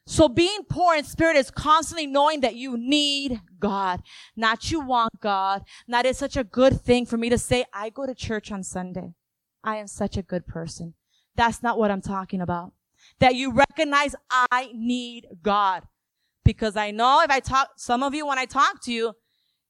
So 0.10 0.28
being 0.28 0.62
poor 0.68 0.96
in 0.96 1.04
spirit 1.04 1.36
is 1.36 1.52
constantly 1.52 2.08
knowing 2.08 2.42
that 2.42 2.56
you 2.56 2.78
need 2.78 3.42
God, 3.60 4.02
not 4.36 4.72
you 4.72 4.80
want 4.80 5.20
God. 5.22 5.62
Not 5.88 6.08
it's 6.08 6.18
such 6.18 6.36
a 6.36 6.44
good 6.44 6.82
thing 6.82 7.06
for 7.06 7.16
me 7.16 7.30
to 7.30 7.38
say, 7.38 7.66
I 7.72 7.90
go 7.90 8.08
to 8.08 8.16
church 8.16 8.52
on 8.52 8.64
Sunday. 8.64 9.14
I 9.64 9.76
am 9.76 9.86
such 9.86 10.18
a 10.18 10.24
good 10.24 10.48
person. 10.48 10.96
That's 11.36 11.62
not 11.62 11.78
what 11.78 11.92
I'm 11.92 12.02
talking 12.02 12.42
about. 12.42 12.74
That 13.20 13.36
you 13.36 13.52
recognize 13.52 14.16
I 14.32 14.72
need 14.74 15.28
God. 15.44 15.84
Because 16.44 16.76
I 16.76 16.90
know 16.90 17.22
if 17.22 17.30
I 17.30 17.40
talk, 17.40 17.70
some 17.78 18.02
of 18.02 18.16
you, 18.16 18.26
when 18.26 18.40
I 18.40 18.46
talk 18.46 18.82
to 18.86 18.92
you, 18.92 19.14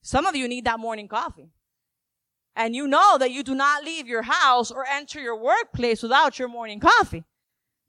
some 0.02 0.26
of 0.26 0.38
you 0.38 0.48
need 0.48 0.64
that 0.64 0.80
morning 0.80 1.10
coffee. 1.10 1.50
And 2.56 2.76
you 2.76 2.88
know 2.88 3.18
that 3.18 3.32
you 3.32 3.44
do 3.44 3.56
not 3.56 3.84
leave 3.84 4.08
your 4.08 4.22
house 4.22 4.72
or 4.72 4.86
enter 4.88 5.20
your 5.20 5.38
workplace 5.38 6.02
without 6.02 6.40
your 6.40 6.48
morning 6.48 6.80
coffee. 6.80 7.26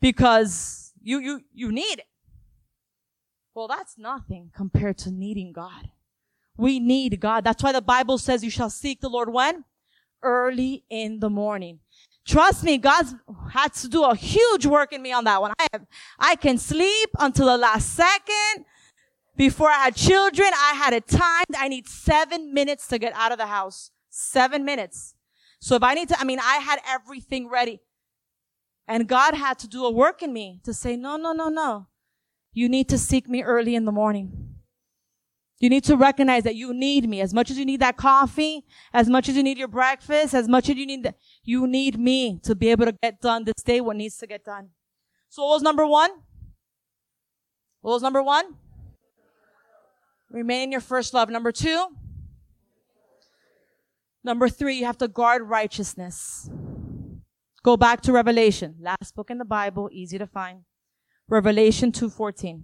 Because 0.00 0.92
you, 1.02 1.18
you, 1.18 1.40
you 1.52 1.72
need 1.72 1.98
it. 1.98 2.06
Well, 3.54 3.68
that's 3.68 3.98
nothing 3.98 4.50
compared 4.54 4.98
to 4.98 5.10
needing 5.10 5.52
God. 5.52 5.90
We 6.56 6.78
need 6.78 7.20
God. 7.20 7.44
That's 7.44 7.62
why 7.62 7.72
the 7.72 7.82
Bible 7.82 8.18
says 8.18 8.44
you 8.44 8.50
shall 8.50 8.70
seek 8.70 9.00
the 9.00 9.08
Lord 9.08 9.32
when? 9.32 9.64
Early 10.22 10.84
in 10.90 11.20
the 11.20 11.30
morning. 11.30 11.80
Trust 12.26 12.62
me, 12.64 12.78
God's 12.78 13.14
had 13.50 13.72
to 13.74 13.88
do 13.88 14.04
a 14.04 14.14
huge 14.14 14.66
work 14.66 14.92
in 14.92 15.02
me 15.02 15.12
on 15.12 15.24
that 15.24 15.40
one. 15.40 15.52
I 15.58 15.66
have, 15.72 15.86
I 16.18 16.36
can 16.36 16.58
sleep 16.58 17.10
until 17.18 17.46
the 17.46 17.56
last 17.56 17.94
second. 17.94 18.66
Before 19.36 19.70
I 19.70 19.84
had 19.84 19.96
children, 19.96 20.50
I 20.54 20.74
had 20.74 20.92
a 20.92 21.00
time. 21.00 21.46
I 21.56 21.68
need 21.68 21.88
seven 21.88 22.52
minutes 22.52 22.86
to 22.88 22.98
get 22.98 23.14
out 23.14 23.32
of 23.32 23.38
the 23.38 23.46
house. 23.46 23.90
Seven 24.10 24.64
minutes. 24.64 25.14
So 25.60 25.76
if 25.76 25.82
I 25.82 25.94
need 25.94 26.08
to, 26.08 26.20
I 26.20 26.24
mean, 26.24 26.40
I 26.40 26.56
had 26.56 26.78
everything 26.86 27.48
ready. 27.48 27.80
And 28.90 29.06
God 29.06 29.34
had 29.34 29.56
to 29.60 29.68
do 29.68 29.84
a 29.84 29.90
work 29.90 30.20
in 30.20 30.32
me 30.32 30.60
to 30.64 30.74
say, 30.74 30.96
no, 30.96 31.16
no, 31.16 31.32
no, 31.32 31.48
no. 31.48 31.86
You 32.52 32.68
need 32.68 32.88
to 32.88 32.98
seek 32.98 33.28
me 33.28 33.40
early 33.40 33.76
in 33.76 33.84
the 33.84 33.92
morning. 33.92 34.56
You 35.60 35.70
need 35.70 35.84
to 35.84 35.96
recognize 35.96 36.42
that 36.42 36.56
you 36.56 36.74
need 36.74 37.08
me 37.08 37.20
as 37.20 37.32
much 37.32 37.52
as 37.52 37.56
you 37.56 37.64
need 37.64 37.80
that 37.80 37.96
coffee, 37.96 38.64
as 38.92 39.08
much 39.08 39.28
as 39.28 39.36
you 39.36 39.44
need 39.44 39.58
your 39.58 39.68
breakfast, 39.68 40.34
as 40.34 40.48
much 40.48 40.68
as 40.68 40.74
you 40.74 40.86
need 40.86 41.04
that. 41.04 41.14
You 41.44 41.68
need 41.68 42.00
me 42.00 42.40
to 42.42 42.56
be 42.56 42.68
able 42.72 42.86
to 42.86 42.92
get 43.00 43.20
done 43.20 43.44
this 43.44 43.62
day 43.64 43.80
what 43.80 43.94
needs 43.94 44.16
to 44.16 44.26
get 44.26 44.44
done. 44.44 44.70
So 45.28 45.44
what 45.44 45.50
was 45.50 45.62
number 45.62 45.86
one? 45.86 46.10
What 47.82 47.92
was 47.92 48.02
number 48.02 48.24
one? 48.24 48.56
Remain 50.32 50.64
in 50.64 50.72
your 50.72 50.80
first 50.80 51.14
love. 51.14 51.30
Number 51.30 51.52
two? 51.52 51.86
Number 54.24 54.48
three, 54.48 54.78
you 54.78 54.84
have 54.84 54.98
to 54.98 55.06
guard 55.06 55.42
righteousness. 55.42 56.50
Go 57.62 57.76
back 57.76 58.00
to 58.02 58.12
Revelation. 58.12 58.76
Last 58.80 59.14
book 59.14 59.30
in 59.30 59.38
the 59.38 59.44
Bible, 59.44 59.90
easy 59.92 60.18
to 60.18 60.26
find. 60.26 60.62
Revelation 61.28 61.92
2:14. 61.92 62.62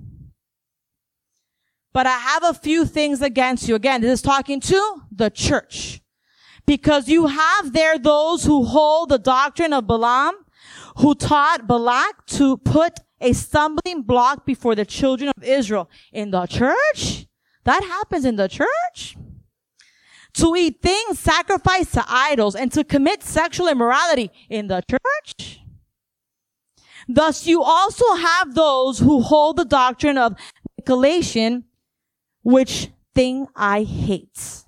But 1.92 2.06
I 2.06 2.18
have 2.18 2.42
a 2.44 2.54
few 2.54 2.84
things 2.84 3.22
against 3.22 3.68
you. 3.68 3.74
Again, 3.74 4.00
this 4.00 4.12
is 4.12 4.22
talking 4.22 4.60
to 4.60 5.02
the 5.10 5.30
church. 5.30 6.00
Because 6.66 7.08
you 7.08 7.26
have 7.26 7.72
there 7.72 7.98
those 7.98 8.44
who 8.44 8.64
hold 8.64 9.10
the 9.10 9.18
doctrine 9.18 9.72
of 9.72 9.86
Balaam, 9.86 10.34
who 10.96 11.14
taught 11.14 11.66
Balak 11.66 12.26
to 12.26 12.56
put 12.56 13.00
a 13.20 13.32
stumbling 13.32 14.02
block 14.02 14.44
before 14.44 14.74
the 14.74 14.84
children 14.84 15.30
of 15.34 15.44
Israel 15.44 15.88
in 16.12 16.30
the 16.30 16.46
church. 16.46 17.26
That 17.64 17.82
happens 17.84 18.24
in 18.24 18.36
the 18.36 18.48
church. 18.48 19.16
To 20.36 20.54
eat 20.56 20.82
things 20.82 21.18
sacrificed 21.18 21.94
to 21.94 22.04
idols 22.06 22.54
and 22.54 22.70
to 22.72 22.84
commit 22.84 23.22
sexual 23.22 23.68
immorality 23.68 24.30
in 24.50 24.66
the 24.66 24.82
church. 24.90 25.60
Thus 27.08 27.46
you 27.46 27.62
also 27.62 28.14
have 28.14 28.54
those 28.54 28.98
who 28.98 29.22
hold 29.22 29.56
the 29.56 29.64
doctrine 29.64 30.18
of 30.18 30.34
Nicolaitan, 30.80 31.64
which 32.42 32.90
thing 33.14 33.46
I 33.54 33.84
hate. 33.84 34.64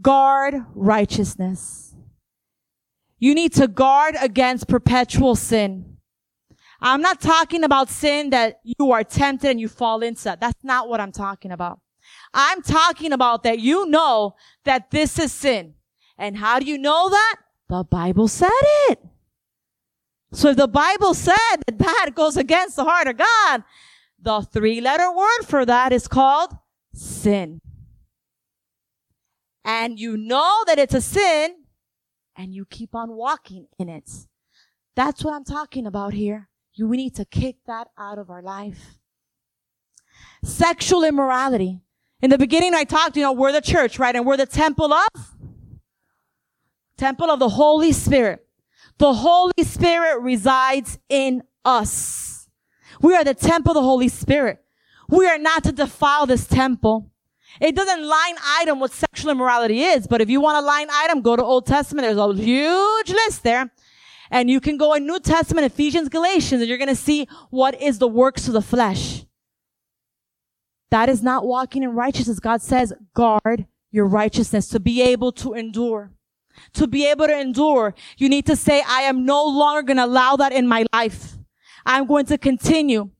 Guard 0.00 0.54
righteousness. 0.74 1.94
You 3.18 3.34
need 3.34 3.52
to 3.54 3.68
guard 3.68 4.16
against 4.20 4.66
perpetual 4.66 5.36
sin. 5.36 5.98
I'm 6.80 7.02
not 7.02 7.20
talking 7.20 7.62
about 7.62 7.90
sin 7.90 8.30
that 8.30 8.60
you 8.64 8.92
are 8.92 9.04
tempted 9.04 9.50
and 9.50 9.60
you 9.60 9.68
fall 9.68 10.02
into. 10.02 10.36
That's 10.40 10.64
not 10.64 10.88
what 10.88 11.00
I'm 11.00 11.12
talking 11.12 11.52
about. 11.52 11.80
I'm 12.32 12.62
talking 12.62 13.12
about 13.12 13.42
that 13.42 13.58
you 13.58 13.86
know 13.86 14.36
that 14.64 14.90
this 14.90 15.18
is 15.18 15.32
sin. 15.32 15.74
And 16.18 16.36
how 16.36 16.58
do 16.58 16.66
you 16.66 16.78
know 16.78 17.08
that? 17.08 17.36
The 17.68 17.84
Bible 17.84 18.28
said 18.28 18.50
it. 18.88 18.98
So 20.32 20.50
if 20.50 20.56
the 20.56 20.68
Bible 20.68 21.14
said 21.14 21.56
that 21.66 21.78
that 21.78 22.10
goes 22.14 22.36
against 22.36 22.76
the 22.76 22.84
heart 22.84 23.08
of 23.08 23.16
God, 23.16 23.64
the 24.20 24.42
three 24.42 24.80
letter 24.80 25.10
word 25.10 25.42
for 25.46 25.64
that 25.64 25.92
is 25.92 26.06
called 26.06 26.52
sin. 26.94 27.60
And 29.64 29.98
you 29.98 30.16
know 30.16 30.62
that 30.66 30.78
it's 30.78 30.94
a 30.94 31.00
sin 31.00 31.56
and 32.36 32.54
you 32.54 32.64
keep 32.64 32.94
on 32.94 33.12
walking 33.12 33.66
in 33.78 33.88
it. 33.88 34.10
That's 34.94 35.24
what 35.24 35.34
I'm 35.34 35.44
talking 35.44 35.86
about 35.86 36.12
here. 36.12 36.48
You, 36.74 36.88
we 36.88 36.96
need 36.96 37.14
to 37.16 37.24
kick 37.24 37.56
that 37.66 37.88
out 37.98 38.18
of 38.18 38.30
our 38.30 38.42
life. 38.42 38.98
Sexual 40.44 41.04
immorality. 41.04 41.80
In 42.22 42.30
the 42.30 42.38
beginning, 42.38 42.74
I 42.74 42.84
talked, 42.84 43.16
you 43.16 43.22
know, 43.22 43.32
we're 43.32 43.52
the 43.52 43.62
church, 43.62 43.98
right? 43.98 44.14
And 44.14 44.26
we're 44.26 44.36
the 44.36 44.46
temple 44.46 44.92
of, 44.92 45.08
temple 46.96 47.30
of 47.30 47.38
the 47.38 47.48
Holy 47.48 47.92
Spirit. 47.92 48.46
The 48.98 49.14
Holy 49.14 49.62
Spirit 49.62 50.20
resides 50.20 50.98
in 51.08 51.42
us. 51.64 52.48
We 53.00 53.14
are 53.16 53.24
the 53.24 53.34
temple 53.34 53.70
of 53.70 53.76
the 53.76 53.82
Holy 53.82 54.08
Spirit. 54.08 54.62
We 55.08 55.26
are 55.26 55.38
not 55.38 55.64
to 55.64 55.72
defile 55.72 56.26
this 56.26 56.46
temple. 56.46 57.10
It 57.58 57.74
doesn't 57.74 58.06
line 58.06 58.36
item 58.58 58.78
what 58.78 58.92
sexual 58.92 59.30
immorality 59.30 59.82
is, 59.82 60.06
but 60.06 60.20
if 60.20 60.28
you 60.28 60.40
want 60.40 60.58
a 60.58 60.66
line 60.66 60.88
item, 60.92 61.22
go 61.22 61.36
to 61.36 61.42
Old 61.42 61.66
Testament. 61.66 62.06
There's 62.06 62.18
a 62.18 62.34
huge 62.34 63.10
list 63.10 63.42
there. 63.42 63.70
And 64.30 64.48
you 64.48 64.60
can 64.60 64.76
go 64.76 64.92
in 64.94 65.06
New 65.06 65.18
Testament, 65.18 65.66
Ephesians, 65.66 66.08
Galatians, 66.08 66.60
and 66.60 66.68
you're 66.68 66.78
going 66.78 66.88
to 66.88 66.94
see 66.94 67.26
what 67.48 67.80
is 67.80 67.98
the 67.98 68.06
works 68.06 68.46
of 68.46 68.52
the 68.52 68.62
flesh. 68.62 69.24
That 70.90 71.08
is 71.08 71.22
not 71.22 71.46
walking 71.46 71.82
in 71.82 71.90
righteousness. 71.94 72.40
God 72.40 72.62
says, 72.62 72.92
guard 73.14 73.66
your 73.90 74.06
righteousness 74.06 74.68
to 74.68 74.80
be 74.80 75.02
able 75.02 75.32
to 75.32 75.54
endure. 75.54 76.12
To 76.74 76.86
be 76.86 77.06
able 77.06 77.26
to 77.26 77.38
endure, 77.38 77.94
you 78.18 78.28
need 78.28 78.46
to 78.46 78.56
say, 78.56 78.82
I 78.86 79.02
am 79.02 79.24
no 79.24 79.44
longer 79.44 79.82
going 79.82 79.96
to 79.96 80.04
allow 80.04 80.36
that 80.36 80.52
in 80.52 80.66
my 80.66 80.84
life. 80.92 81.36
I'm 81.86 82.06
going 82.06 82.26
to 82.26 82.38
continue. 82.38 83.10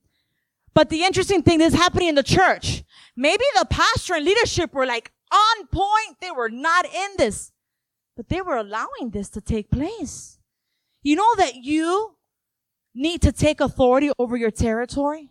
But 0.73 0.89
the 0.89 1.03
interesting 1.03 1.41
thing 1.41 1.61
is 1.61 1.73
happening 1.73 2.09
in 2.09 2.15
the 2.15 2.23
church. 2.23 2.83
Maybe 3.15 3.43
the 3.57 3.65
pastor 3.65 4.15
and 4.15 4.25
leadership 4.25 4.73
were 4.73 4.85
like 4.85 5.11
on 5.31 5.67
point. 5.67 6.19
They 6.19 6.31
were 6.31 6.49
not 6.49 6.85
in 6.85 7.09
this, 7.17 7.51
but 8.15 8.29
they 8.29 8.41
were 8.41 8.57
allowing 8.57 9.09
this 9.11 9.29
to 9.29 9.41
take 9.41 9.71
place. 9.71 10.37
You 11.01 11.15
know 11.15 11.35
that 11.37 11.55
you 11.55 12.15
need 12.93 13.21
to 13.23 13.31
take 13.31 13.59
authority 13.59 14.11
over 14.19 14.37
your 14.37 14.51
territory? 14.51 15.29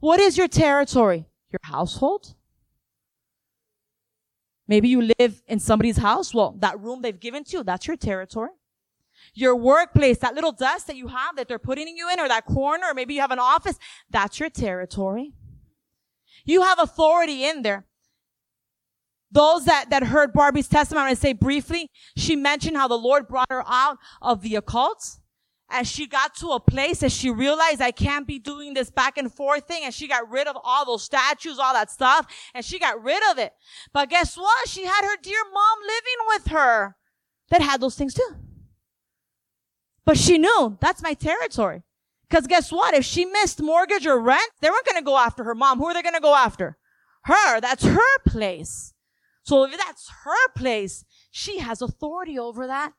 What 0.00 0.18
is 0.18 0.36
your 0.36 0.48
territory? 0.48 1.27
Your 1.50 1.60
household? 1.62 2.34
Maybe 4.66 4.88
you 4.88 5.10
live 5.18 5.42
in 5.46 5.60
somebody's 5.60 5.96
house. 5.96 6.34
Well, 6.34 6.54
that 6.58 6.78
room 6.78 7.00
they've 7.00 7.18
given 7.18 7.44
to 7.44 7.58
you, 7.58 7.64
that's 7.64 7.86
your 7.86 7.96
territory. 7.96 8.50
Your 9.34 9.56
workplace, 9.56 10.18
that 10.18 10.34
little 10.34 10.52
desk 10.52 10.86
that 10.86 10.96
you 10.96 11.08
have 11.08 11.36
that 11.36 11.48
they're 11.48 11.58
putting 11.58 11.88
you 11.96 12.08
in 12.10 12.20
or 12.20 12.28
that 12.28 12.44
corner, 12.44 12.86
or 12.88 12.94
maybe 12.94 13.14
you 13.14 13.20
have 13.20 13.30
an 13.30 13.38
office, 13.38 13.78
that's 14.10 14.38
your 14.38 14.50
territory. 14.50 15.32
You 16.44 16.62
have 16.62 16.78
authority 16.78 17.44
in 17.44 17.62
there. 17.62 17.86
those 19.30 19.64
that, 19.66 19.90
that 19.90 20.04
heard 20.04 20.32
Barbie's 20.32 20.68
testimony, 20.68 21.10
I 21.10 21.14
say 21.14 21.32
briefly, 21.32 21.90
she 22.16 22.36
mentioned 22.36 22.76
how 22.76 22.88
the 22.88 22.98
Lord 22.98 23.28
brought 23.28 23.50
her 23.50 23.62
out 23.66 23.98
of 24.22 24.42
the 24.42 24.56
occult. 24.56 25.18
And 25.70 25.86
she 25.86 26.06
got 26.06 26.34
to 26.36 26.48
a 26.52 26.60
place 26.60 27.00
that 27.00 27.12
she 27.12 27.30
realized 27.30 27.82
I 27.82 27.90
can't 27.90 28.26
be 28.26 28.38
doing 28.38 28.72
this 28.72 28.90
back 28.90 29.18
and 29.18 29.32
forth 29.32 29.66
thing. 29.66 29.82
And 29.84 29.92
she 29.92 30.08
got 30.08 30.30
rid 30.30 30.46
of 30.46 30.56
all 30.62 30.86
those 30.86 31.04
statues, 31.04 31.58
all 31.58 31.74
that 31.74 31.90
stuff. 31.90 32.26
And 32.54 32.64
she 32.64 32.78
got 32.78 33.02
rid 33.02 33.22
of 33.30 33.38
it. 33.38 33.52
But 33.92 34.08
guess 34.08 34.36
what? 34.36 34.68
She 34.68 34.86
had 34.86 35.04
her 35.04 35.16
dear 35.22 35.40
mom 35.52 35.78
living 35.82 36.26
with 36.28 36.46
her 36.48 36.96
that 37.50 37.60
had 37.60 37.80
those 37.80 37.96
things 37.96 38.14
too. 38.14 38.36
But 40.06 40.16
she 40.16 40.38
knew 40.38 40.78
that's 40.80 41.02
my 41.02 41.12
territory. 41.12 41.82
Cause 42.30 42.46
guess 42.46 42.72
what? 42.72 42.94
If 42.94 43.04
she 43.04 43.24
missed 43.24 43.62
mortgage 43.62 44.06
or 44.06 44.18
rent, 44.18 44.50
they 44.60 44.70
weren't 44.70 44.86
going 44.86 45.00
to 45.00 45.04
go 45.04 45.18
after 45.18 45.44
her 45.44 45.54
mom. 45.54 45.78
Who 45.78 45.86
are 45.86 45.94
they 45.94 46.02
going 46.02 46.14
to 46.14 46.20
go 46.20 46.34
after? 46.34 46.78
Her. 47.24 47.60
That's 47.60 47.84
her 47.84 48.18
place. 48.26 48.94
So 49.42 49.64
if 49.64 49.76
that's 49.76 50.10
her 50.24 50.52
place, 50.56 51.04
she 51.30 51.58
has 51.58 51.82
authority 51.82 52.38
over 52.38 52.66
that. 52.66 52.92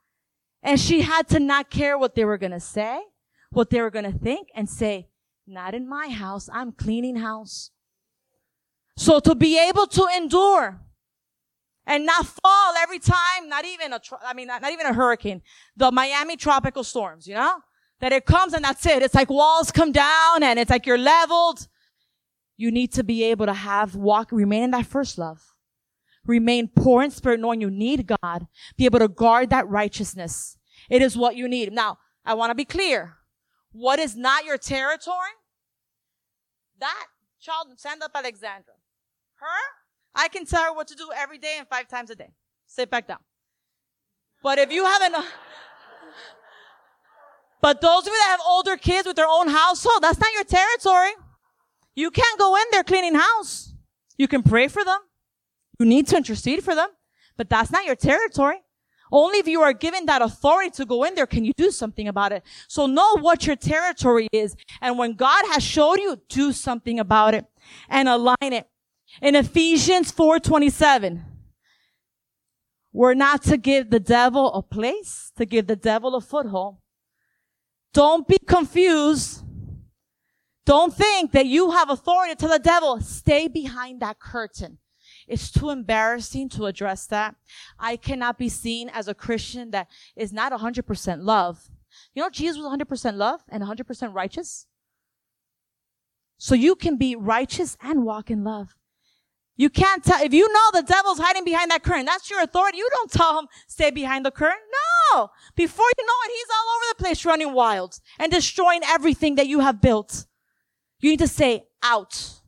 And 0.61 0.79
she 0.79 1.01
had 1.01 1.27
to 1.29 1.39
not 1.39 1.69
care 1.69 1.97
what 1.97 2.15
they 2.15 2.25
were 2.25 2.37
going 2.37 2.51
to 2.51 2.59
say, 2.59 2.99
what 3.51 3.69
they 3.69 3.81
were 3.81 3.89
going 3.89 4.11
to 4.11 4.17
think 4.17 4.49
and 4.53 4.69
say, 4.69 5.07
not 5.47 5.73
in 5.73 5.87
my 5.87 6.09
house. 6.09 6.49
I'm 6.51 6.71
cleaning 6.71 7.15
house. 7.15 7.71
So 8.97 9.19
to 9.21 9.33
be 9.35 9.57
able 9.57 9.87
to 9.87 10.07
endure 10.15 10.81
and 11.85 12.05
not 12.05 12.27
fall 12.27 12.73
every 12.77 12.99
time, 12.99 13.47
not 13.47 13.65
even 13.65 13.93
a, 13.93 14.01
I 14.23 14.33
mean, 14.33 14.47
not, 14.47 14.61
not 14.61 14.71
even 14.71 14.85
a 14.85 14.93
hurricane, 14.93 15.41
the 15.77 15.91
Miami 15.91 16.35
tropical 16.35 16.83
storms, 16.83 17.25
you 17.25 17.35
know, 17.35 17.61
that 18.01 18.11
it 18.11 18.25
comes 18.25 18.53
and 18.53 18.63
that's 18.63 18.85
it. 18.85 19.01
It's 19.01 19.15
like 19.15 19.29
walls 19.29 19.71
come 19.71 19.91
down 19.91 20.43
and 20.43 20.59
it's 20.59 20.69
like 20.69 20.85
you're 20.85 20.97
leveled. 20.97 21.67
You 22.57 22.71
need 22.71 22.91
to 22.93 23.03
be 23.03 23.23
able 23.23 23.45
to 23.45 23.53
have 23.53 23.95
walk, 23.95 24.31
remain 24.33 24.63
in 24.63 24.71
that 24.71 24.85
first 24.85 25.17
love 25.17 25.41
remain 26.25 26.69
poor 26.75 27.03
in 27.03 27.11
spirit, 27.11 27.39
knowing 27.39 27.61
you 27.61 27.69
need 27.69 28.07
God, 28.21 28.47
be 28.77 28.85
able 28.85 28.99
to 28.99 29.07
guard 29.07 29.49
that 29.49 29.67
righteousness. 29.67 30.57
It 30.89 31.01
is 31.01 31.17
what 31.17 31.35
you 31.35 31.47
need. 31.47 31.71
Now, 31.73 31.97
I 32.25 32.33
want 32.33 32.51
to 32.51 32.55
be 32.55 32.65
clear. 32.65 33.15
What 33.71 33.99
is 33.99 34.15
not 34.15 34.45
your 34.45 34.57
territory? 34.57 35.29
That 36.79 37.05
child, 37.39 37.67
stand 37.77 38.01
up, 38.03 38.11
Alexandra. 38.15 38.73
Her, 39.35 39.45
I 40.15 40.27
can 40.27 40.45
tell 40.45 40.63
her 40.63 40.73
what 40.73 40.87
to 40.87 40.95
do 40.95 41.09
every 41.15 41.37
day 41.37 41.55
and 41.57 41.67
five 41.67 41.87
times 41.87 42.09
a 42.09 42.15
day. 42.15 42.31
Sit 42.67 42.89
back 42.89 43.07
down. 43.07 43.19
But 44.41 44.59
if 44.59 44.71
you 44.71 44.85
haven't, 44.85 45.15
but 47.61 47.81
those 47.81 48.01
of 48.01 48.07
you 48.07 48.13
that 48.13 48.29
have 48.29 48.41
older 48.45 48.77
kids 48.77 49.07
with 49.07 49.15
their 49.15 49.27
own 49.27 49.49
household, 49.49 50.01
that's 50.01 50.19
not 50.19 50.31
your 50.33 50.43
territory. 50.43 51.11
You 51.95 52.11
can't 52.11 52.39
go 52.39 52.55
in 52.55 52.63
there 52.71 52.83
cleaning 52.83 53.15
house. 53.15 53.73
You 54.17 54.27
can 54.27 54.43
pray 54.43 54.67
for 54.67 54.83
them. 54.83 54.99
You 55.79 55.85
need 55.85 56.07
to 56.07 56.17
intercede 56.17 56.63
for 56.63 56.75
them, 56.75 56.89
but 57.37 57.49
that's 57.49 57.71
not 57.71 57.85
your 57.85 57.95
territory. 57.95 58.57
Only 59.11 59.39
if 59.39 59.47
you 59.47 59.61
are 59.61 59.73
given 59.73 60.05
that 60.05 60.21
authority 60.21 60.69
to 60.71 60.85
go 60.85 61.03
in 61.03 61.15
there 61.15 61.25
can 61.25 61.43
you 61.43 61.53
do 61.57 61.71
something 61.71 62.07
about 62.07 62.31
it. 62.31 62.43
So 62.67 62.85
know 62.85 63.17
what 63.19 63.47
your 63.47 63.55
territory 63.55 64.27
is. 64.31 64.55
And 64.81 64.99
when 64.99 65.13
God 65.13 65.45
has 65.51 65.63
showed 65.63 65.99
you, 65.99 66.21
do 66.29 66.51
something 66.51 66.99
about 66.99 67.33
it 67.33 67.45
and 67.87 68.07
align 68.07 68.37
it. 68.41 68.67
In 69.21 69.35
Ephesians 69.35 70.11
4:27, 70.11 71.23
we're 72.91 73.15
not 73.15 73.41
to 73.43 73.57
give 73.57 73.89
the 73.89 73.99
devil 73.99 74.53
a 74.53 74.61
place, 74.61 75.31
to 75.37 75.45
give 75.45 75.65
the 75.65 75.75
devil 75.75 76.15
a 76.15 76.21
foothold. 76.21 76.77
Don't 77.93 78.27
be 78.27 78.37
confused. 78.37 79.43
Don't 80.65 80.93
think 80.93 81.31
that 81.31 81.47
you 81.47 81.71
have 81.71 81.89
authority 81.89 82.35
to 82.35 82.47
the 82.47 82.59
devil. 82.59 83.01
Stay 83.01 83.47
behind 83.47 84.01
that 84.01 84.19
curtain. 84.19 84.77
It's 85.29 85.51
too 85.51 85.69
embarrassing 85.69 86.49
to 86.49 86.65
address 86.65 87.05
that. 87.07 87.35
I 87.79 87.95
cannot 87.95 88.37
be 88.37 88.49
seen 88.49 88.89
as 88.89 89.07
a 89.07 89.13
Christian 89.13 89.71
that 89.71 89.87
is 90.15 90.33
not 90.33 90.51
100% 90.51 91.23
love. 91.23 91.69
You 92.13 92.23
know, 92.23 92.29
Jesus 92.29 92.57
was 92.57 92.65
100% 92.65 93.15
love 93.15 93.41
and 93.47 93.63
100% 93.63 94.13
righteous. 94.13 94.65
So 96.37 96.55
you 96.55 96.75
can 96.75 96.97
be 96.97 97.15
righteous 97.15 97.77
and 97.81 98.05
walk 98.05 98.31
in 98.31 98.43
love. 98.43 98.75
You 99.55 99.69
can't 99.69 100.03
tell, 100.03 100.23
if 100.23 100.33
you 100.33 100.47
know 100.47 100.69
the 100.73 100.83
devil's 100.83 101.19
hiding 101.19 101.43
behind 101.43 101.69
that 101.69 101.83
curtain, 101.83 102.05
that's 102.05 102.29
your 102.29 102.41
authority. 102.41 102.77
You 102.77 102.89
don't 102.91 103.11
tell 103.11 103.37
him, 103.37 103.47
stay 103.67 103.91
behind 103.91 104.25
the 104.25 104.31
curtain. 104.31 104.57
No! 105.13 105.29
Before 105.55 105.85
you 105.97 106.05
know 106.05 106.13
it, 106.25 106.31
he's 106.31 106.47
all 106.55 106.75
over 106.75 106.85
the 106.89 107.03
place 107.03 107.25
running 107.25 107.53
wild 107.53 107.99
and 108.17 108.31
destroying 108.31 108.81
everything 108.85 109.35
that 109.35 109.47
you 109.47 109.59
have 109.59 109.81
built. 109.81 110.25
You 111.01 111.11
need 111.11 111.19
to 111.19 111.27
say, 111.27 111.65
out. 111.83 112.41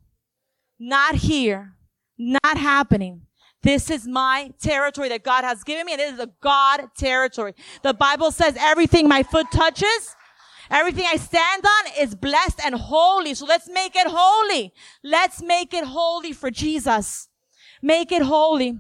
Not 0.80 1.16
here. 1.16 1.76
Not 2.24 2.56
happening. 2.56 3.24
This 3.64 3.90
is 3.90 4.08
my 4.08 4.52
territory 4.62 5.10
that 5.10 5.24
God 5.24 5.44
has 5.44 5.64
given 5.64 5.88
me, 5.88 5.94
and 5.94 6.02
it 6.02 6.14
is 6.14 6.20
a 6.20 6.30
God 6.40 6.90
territory. 6.96 7.56
The 7.82 7.96
Bible 7.96 8.32
says 8.32 8.56
everything 8.60 9.08
my 9.08 9.24
foot 9.24 9.48
touches, 9.52 10.16
everything 10.70 11.06
I 11.12 11.16
stand 11.16 11.64
on 11.66 11.94
is 12.00 12.14
blessed 12.14 12.60
and 12.64 12.76
holy. 12.76 13.34
So 13.34 13.46
let's 13.48 13.68
make 13.68 13.96
it 13.96 14.06
holy. 14.08 14.72
Let's 15.04 15.42
make 15.42 15.74
it 15.74 15.84
holy 15.84 16.32
for 16.32 16.52
Jesus. 16.52 17.28
Make 17.82 18.12
it 18.12 18.22
holy. 18.22 18.78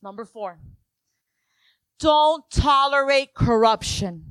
Number 0.00 0.24
four. 0.24 0.60
Don't 1.98 2.44
tolerate 2.52 3.34
corruption. 3.34 4.26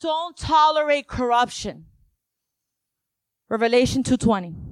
Don't 0.00 0.38
tolerate 0.38 1.06
corruption. 1.06 1.84
Revelation 3.50 4.02
220. 4.02 4.67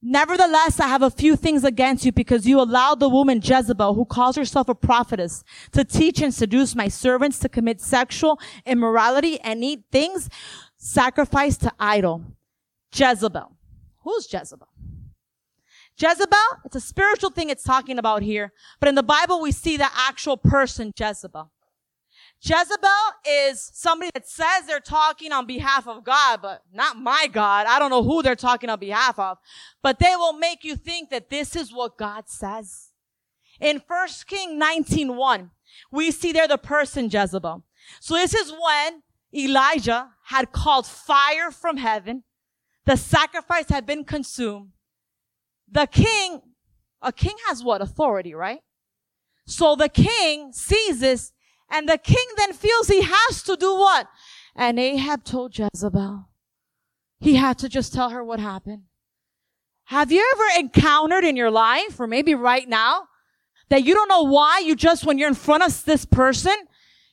Nevertheless, 0.00 0.78
I 0.78 0.86
have 0.86 1.02
a 1.02 1.10
few 1.10 1.34
things 1.34 1.64
against 1.64 2.04
you 2.04 2.12
because 2.12 2.46
you 2.46 2.60
allowed 2.60 3.00
the 3.00 3.08
woman 3.08 3.40
Jezebel, 3.42 3.94
who 3.94 4.04
calls 4.04 4.36
herself 4.36 4.68
a 4.68 4.74
prophetess, 4.74 5.42
to 5.72 5.84
teach 5.84 6.22
and 6.22 6.32
seduce 6.32 6.76
my 6.76 6.86
servants 6.86 7.40
to 7.40 7.48
commit 7.48 7.80
sexual 7.80 8.38
immorality 8.64 9.40
and 9.40 9.64
eat 9.64 9.82
things 9.90 10.28
sacrificed 10.76 11.62
to 11.62 11.72
idol. 11.80 12.22
Jezebel. 12.94 13.56
Who's 14.04 14.32
Jezebel? 14.32 14.68
Jezebel, 16.00 16.38
it's 16.64 16.76
a 16.76 16.80
spiritual 16.80 17.30
thing 17.30 17.50
it's 17.50 17.64
talking 17.64 17.98
about 17.98 18.22
here, 18.22 18.52
but 18.78 18.88
in 18.88 18.94
the 18.94 19.02
Bible 19.02 19.40
we 19.40 19.50
see 19.50 19.76
the 19.76 19.88
actual 19.96 20.36
person 20.36 20.92
Jezebel. 20.96 21.50
Jezebel 22.40 22.88
is 23.28 23.70
somebody 23.74 24.10
that 24.14 24.28
says 24.28 24.66
they're 24.66 24.78
talking 24.78 25.32
on 25.32 25.46
behalf 25.46 25.88
of 25.88 26.04
God, 26.04 26.40
but 26.40 26.62
not 26.72 26.96
my 26.96 27.28
God. 27.32 27.66
I 27.66 27.78
don't 27.78 27.90
know 27.90 28.04
who 28.04 28.22
they're 28.22 28.36
talking 28.36 28.70
on 28.70 28.78
behalf 28.78 29.18
of, 29.18 29.38
but 29.82 29.98
they 29.98 30.14
will 30.14 30.34
make 30.34 30.62
you 30.62 30.76
think 30.76 31.10
that 31.10 31.30
this 31.30 31.56
is 31.56 31.72
what 31.72 31.98
God 31.98 32.28
says. 32.28 32.90
In 33.60 33.82
1 33.84 34.08
King 34.26 34.60
19.1, 34.60 35.50
we 35.90 36.12
see 36.12 36.32
there 36.32 36.46
the 36.46 36.58
person 36.58 37.10
Jezebel. 37.10 37.64
So 38.00 38.14
this 38.14 38.34
is 38.34 38.52
when 38.52 39.02
Elijah 39.34 40.10
had 40.26 40.52
called 40.52 40.86
fire 40.86 41.50
from 41.50 41.76
heaven. 41.76 42.22
The 42.86 42.96
sacrifice 42.96 43.68
had 43.68 43.84
been 43.84 44.04
consumed. 44.04 44.70
The 45.70 45.86
king, 45.86 46.40
a 47.02 47.12
king 47.12 47.34
has 47.48 47.64
what? 47.64 47.82
Authority, 47.82 48.32
right? 48.32 48.60
So 49.46 49.74
the 49.74 49.88
king 49.88 50.52
sees 50.52 51.00
this 51.00 51.32
and 51.70 51.88
the 51.88 51.98
king 51.98 52.26
then 52.36 52.52
feels 52.52 52.88
he 52.88 53.02
has 53.02 53.42
to 53.42 53.56
do 53.56 53.74
what? 53.74 54.08
And 54.54 54.78
Ahab 54.78 55.24
told 55.24 55.56
Jezebel. 55.56 56.28
He 57.20 57.36
had 57.36 57.58
to 57.58 57.68
just 57.68 57.92
tell 57.92 58.10
her 58.10 58.24
what 58.24 58.40
happened. 58.40 58.82
Have 59.84 60.12
you 60.12 60.24
ever 60.34 60.60
encountered 60.60 61.24
in 61.24 61.36
your 61.36 61.50
life, 61.50 61.98
or 61.98 62.06
maybe 62.06 62.34
right 62.34 62.68
now, 62.68 63.04
that 63.70 63.84
you 63.84 63.94
don't 63.94 64.08
know 64.08 64.22
why 64.22 64.60
you 64.64 64.76
just, 64.76 65.04
when 65.04 65.18
you're 65.18 65.28
in 65.28 65.34
front 65.34 65.62
of 65.62 65.84
this 65.84 66.04
person, 66.04 66.54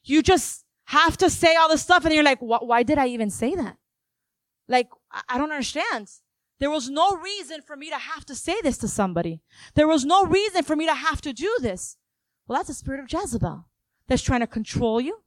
you 0.03 0.21
just 0.21 0.65
have 0.85 1.17
to 1.17 1.29
say 1.29 1.55
all 1.55 1.69
this 1.69 1.81
stuff 1.81 2.05
and 2.05 2.13
you're 2.13 2.23
like, 2.23 2.39
why 2.39 2.83
did 2.83 2.97
I 2.97 3.07
even 3.07 3.29
say 3.29 3.55
that? 3.55 3.77
Like, 4.67 4.89
I 5.29 5.37
don't 5.37 5.51
understand. 5.51 6.09
There 6.59 6.69
was 6.69 6.89
no 6.89 7.15
reason 7.15 7.61
for 7.61 7.75
me 7.75 7.89
to 7.89 7.97
have 7.97 8.25
to 8.25 8.35
say 8.35 8.55
this 8.61 8.77
to 8.79 8.87
somebody. 8.87 9.41
There 9.73 9.87
was 9.87 10.05
no 10.05 10.25
reason 10.25 10.63
for 10.63 10.75
me 10.75 10.85
to 10.85 10.93
have 10.93 11.21
to 11.21 11.33
do 11.33 11.57
this. 11.61 11.97
Well, 12.47 12.59
that's 12.59 12.69
the 12.69 12.73
spirit 12.73 12.99
of 12.99 13.11
Jezebel 13.11 13.65
that's 14.07 14.21
trying 14.21 14.41
to 14.41 14.47
control 14.47 15.01
you, 15.01 15.19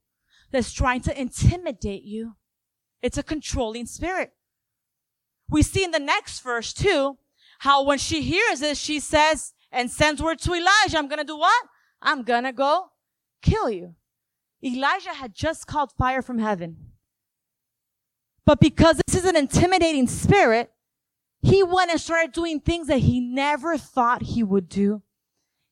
that's 0.50 0.72
trying 0.72 1.00
to 1.02 1.20
intimidate 1.20 2.04
you. 2.04 2.36
It's 3.02 3.18
a 3.18 3.22
controlling 3.22 3.86
spirit. 3.86 4.32
We 5.48 5.62
see 5.62 5.84
in 5.84 5.92
the 5.92 5.98
next 5.98 6.40
verse 6.40 6.72
too, 6.72 7.18
how 7.60 7.82
when 7.82 7.98
she 7.98 8.22
hears 8.22 8.60
this, 8.60 8.78
she 8.78 9.00
says 9.00 9.52
and 9.72 9.90
sends 9.90 10.22
word 10.22 10.38
to 10.40 10.54
Elijah, 10.54 10.98
I'm 10.98 11.08
gonna 11.08 11.24
do 11.24 11.38
what? 11.38 11.64
I'm 12.00 12.22
gonna 12.22 12.52
go 12.52 12.90
kill 13.42 13.70
you. 13.70 13.94
Elijah 14.62 15.14
had 15.14 15.34
just 15.34 15.66
called 15.66 15.92
fire 15.92 16.22
from 16.22 16.38
heaven. 16.38 16.92
But 18.44 18.60
because 18.60 19.00
this 19.06 19.22
is 19.22 19.28
an 19.28 19.36
intimidating 19.36 20.06
spirit, 20.06 20.72
he 21.42 21.62
went 21.62 21.90
and 21.90 22.00
started 22.00 22.32
doing 22.32 22.60
things 22.60 22.88
that 22.88 22.98
he 22.98 23.20
never 23.20 23.78
thought 23.78 24.22
he 24.22 24.42
would 24.42 24.68
do. 24.68 25.02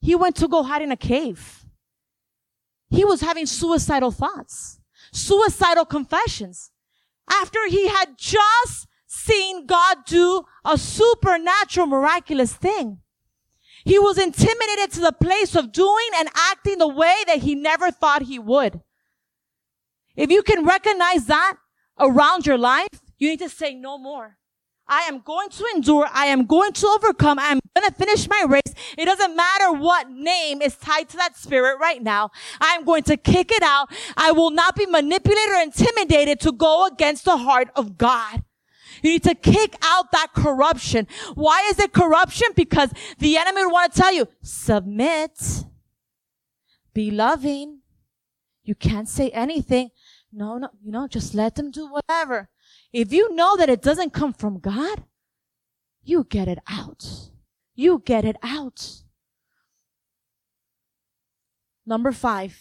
He 0.00 0.14
went 0.14 0.36
to 0.36 0.48
go 0.48 0.62
hide 0.62 0.82
in 0.82 0.92
a 0.92 0.96
cave. 0.96 1.65
He 2.96 3.04
was 3.04 3.20
having 3.20 3.44
suicidal 3.44 4.10
thoughts, 4.10 4.80
suicidal 5.12 5.84
confessions. 5.84 6.70
After 7.30 7.58
he 7.68 7.88
had 7.88 8.16
just 8.16 8.86
seen 9.06 9.66
God 9.66 9.98
do 10.06 10.44
a 10.64 10.78
supernatural, 10.78 11.86
miraculous 11.86 12.54
thing. 12.54 13.00
He 13.84 13.98
was 13.98 14.16
intimidated 14.16 14.92
to 14.92 15.00
the 15.00 15.12
place 15.12 15.54
of 15.54 15.72
doing 15.72 16.08
and 16.16 16.30
acting 16.34 16.78
the 16.78 16.88
way 16.88 17.16
that 17.26 17.40
he 17.40 17.54
never 17.54 17.90
thought 17.90 18.22
he 18.22 18.38
would. 18.38 18.80
If 20.16 20.30
you 20.30 20.42
can 20.42 20.64
recognize 20.64 21.26
that 21.26 21.58
around 22.00 22.46
your 22.46 22.56
life, 22.56 23.02
you 23.18 23.28
need 23.28 23.40
to 23.40 23.50
say 23.50 23.74
no 23.74 23.98
more. 23.98 24.38
I 24.88 25.02
am 25.02 25.20
going 25.20 25.48
to 25.50 25.66
endure. 25.74 26.08
I 26.12 26.26
am 26.26 26.46
going 26.46 26.72
to 26.72 26.86
overcome. 26.86 27.38
I 27.38 27.48
am 27.48 27.60
going 27.74 27.88
to 27.88 27.94
finish 27.94 28.28
my 28.28 28.44
race. 28.48 28.74
It 28.96 29.06
doesn't 29.06 29.34
matter 29.34 29.72
what 29.72 30.10
name 30.10 30.62
is 30.62 30.76
tied 30.76 31.08
to 31.10 31.16
that 31.16 31.36
spirit 31.36 31.78
right 31.80 32.02
now. 32.02 32.30
I 32.60 32.74
am 32.74 32.84
going 32.84 33.02
to 33.04 33.16
kick 33.16 33.50
it 33.50 33.62
out. 33.62 33.88
I 34.16 34.32
will 34.32 34.50
not 34.50 34.76
be 34.76 34.86
manipulated 34.86 35.54
or 35.54 35.62
intimidated 35.62 36.40
to 36.40 36.52
go 36.52 36.86
against 36.86 37.24
the 37.24 37.36
heart 37.36 37.68
of 37.74 37.98
God. 37.98 38.44
You 39.02 39.10
need 39.10 39.24
to 39.24 39.34
kick 39.34 39.76
out 39.82 40.10
that 40.12 40.28
corruption. 40.34 41.06
Why 41.34 41.66
is 41.70 41.78
it 41.78 41.92
corruption? 41.92 42.48
Because 42.54 42.90
the 43.18 43.36
enemy 43.36 43.64
would 43.64 43.72
want 43.72 43.92
to 43.92 44.00
tell 44.00 44.12
you, 44.12 44.28
submit, 44.42 45.64
be 46.94 47.10
loving. 47.10 47.80
You 48.64 48.74
can't 48.74 49.08
say 49.08 49.30
anything. 49.30 49.90
No, 50.32 50.58
no, 50.58 50.68
you 50.82 50.92
know, 50.92 51.06
just 51.08 51.34
let 51.34 51.54
them 51.54 51.70
do 51.70 51.88
whatever. 51.88 52.48
If 52.96 53.12
you 53.12 53.34
know 53.34 53.58
that 53.58 53.68
it 53.68 53.82
doesn't 53.82 54.14
come 54.14 54.32
from 54.32 54.58
God, 54.58 55.04
you 56.02 56.24
get 56.24 56.48
it 56.48 56.60
out. 56.66 57.28
You 57.74 58.02
get 58.02 58.24
it 58.24 58.36
out. 58.42 59.02
Number 61.84 62.10
five, 62.10 62.58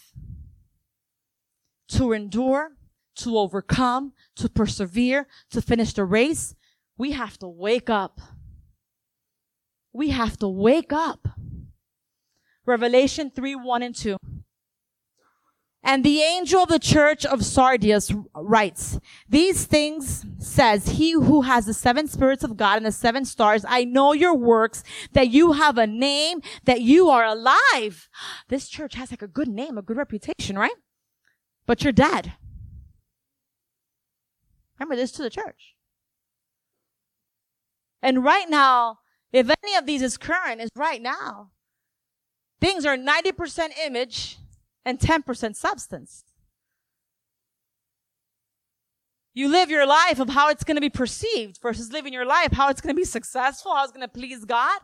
to 1.88 2.12
endure, 2.12 2.72
to 3.14 3.38
overcome, 3.38 4.12
to 4.34 4.50
persevere, 4.50 5.26
to 5.52 5.62
finish 5.62 5.94
the 5.94 6.04
race, 6.04 6.54
we 6.98 7.12
have 7.12 7.38
to 7.38 7.48
wake 7.48 7.88
up. 7.88 8.20
We 9.94 10.10
have 10.10 10.36
to 10.40 10.48
wake 10.48 10.92
up. 10.92 11.28
Revelation 12.66 13.32
3, 13.34 13.54
1 13.54 13.82
and 13.82 13.94
2. 13.94 14.18
And 15.86 16.02
the 16.02 16.20
angel 16.20 16.64
of 16.64 16.68
the 16.68 16.80
church 16.80 17.24
of 17.24 17.44
Sardis 17.44 18.12
writes, 18.34 18.98
these 19.28 19.66
things 19.66 20.26
says 20.36 20.88
he 20.88 21.12
who 21.12 21.42
has 21.42 21.66
the 21.66 21.74
seven 21.74 22.08
spirits 22.08 22.42
of 22.42 22.56
God 22.56 22.78
and 22.78 22.84
the 22.84 22.90
seven 22.90 23.24
stars. 23.24 23.64
I 23.66 23.84
know 23.84 24.12
your 24.12 24.34
works, 24.34 24.82
that 25.12 25.28
you 25.28 25.52
have 25.52 25.78
a 25.78 25.86
name, 25.86 26.42
that 26.64 26.80
you 26.80 27.08
are 27.08 27.24
alive. 27.24 28.08
This 28.48 28.68
church 28.68 28.96
has 28.96 29.12
like 29.12 29.22
a 29.22 29.28
good 29.28 29.46
name, 29.46 29.78
a 29.78 29.82
good 29.82 29.96
reputation, 29.96 30.58
right? 30.58 30.74
But 31.66 31.84
you're 31.84 31.92
dead. 31.92 32.32
Remember 34.80 34.96
this 34.96 35.12
to 35.12 35.22
the 35.22 35.30
church. 35.30 35.76
And 38.02 38.24
right 38.24 38.50
now, 38.50 38.98
if 39.32 39.48
any 39.62 39.76
of 39.76 39.86
these 39.86 40.02
is 40.02 40.16
current, 40.16 40.60
is 40.60 40.70
right 40.74 41.00
now. 41.00 41.52
Things 42.60 42.84
are 42.84 42.96
90% 42.96 43.68
image 43.86 44.38
and 44.86 45.00
10% 45.00 45.56
substance. 45.56 46.22
You 49.34 49.48
live 49.48 49.68
your 49.68 49.84
life 49.84 50.18
of 50.18 50.30
how 50.30 50.48
it's 50.48 50.64
going 50.64 50.76
to 50.76 50.80
be 50.80 50.88
perceived 50.88 51.58
versus 51.60 51.92
living 51.92 52.14
your 52.14 52.24
life, 52.24 52.52
how 52.52 52.70
it's 52.70 52.80
going 52.80 52.94
to 52.94 52.98
be 52.98 53.04
successful, 53.04 53.74
how 53.74 53.82
it's 53.82 53.92
going 53.92 54.06
to 54.06 54.08
please 54.08 54.46
God. 54.46 54.80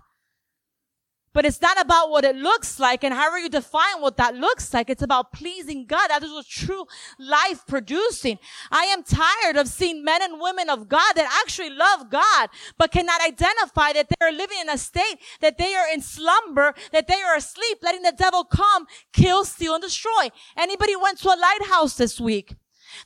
But 1.35 1.47
it's 1.47 1.62
not 1.62 1.81
about 1.81 2.11
what 2.11 2.25
it 2.25 2.37
looks 2.37 2.79
like 2.79 3.03
and 3.03 3.14
however 3.14 3.38
you 3.38 3.49
define 3.49 4.01
what 4.01 4.18
that 4.18 4.35
looks 4.35 4.73
like. 4.75 4.90
It's 4.90 5.03
about 5.03 5.33
pleasing 5.33 5.87
God. 5.87 6.09
That 6.09 6.23
is 6.23 6.31
what 6.31 6.47
true 6.47 6.85
life 7.18 7.66
producing. 7.66 8.38
I 8.71 8.85
am 8.85 9.03
tired 9.03 9.57
of 9.57 9.68
seeing 9.68 10.05
men 10.05 10.23
and 10.23 10.40
women 10.40 10.68
of 10.68 10.88
God 10.88 11.14
that 11.14 11.40
actually 11.42 11.71
love 11.71 12.11
God, 12.11 12.51
but 12.77 12.92
cannot 12.92 13.23
identify 13.23 13.92
that 13.95 14.09
they 14.09 14.27
are 14.27 14.33
living 14.33 14.59
in 14.61 14.68
a 14.68 14.77
state 14.77 15.18
that 15.40 15.57
they 15.57 15.75
are 15.75 15.87
in 15.92 16.03
slumber, 16.03 16.75
that 16.92 17.09
they 17.09 17.23
are 17.23 17.37
asleep, 17.37 17.79
letting 17.83 18.03
the 18.03 18.14
devil 18.16 18.45
come, 18.45 18.87
kill, 19.12 19.45
steal, 19.45 19.75
and 19.75 19.83
destroy. 19.83 20.29
Anybody 20.57 20.97
went 20.97 21.18
to 21.21 21.29
a 21.29 21.38
lighthouse 21.38 21.97
this 21.97 22.21
week? 22.21 22.55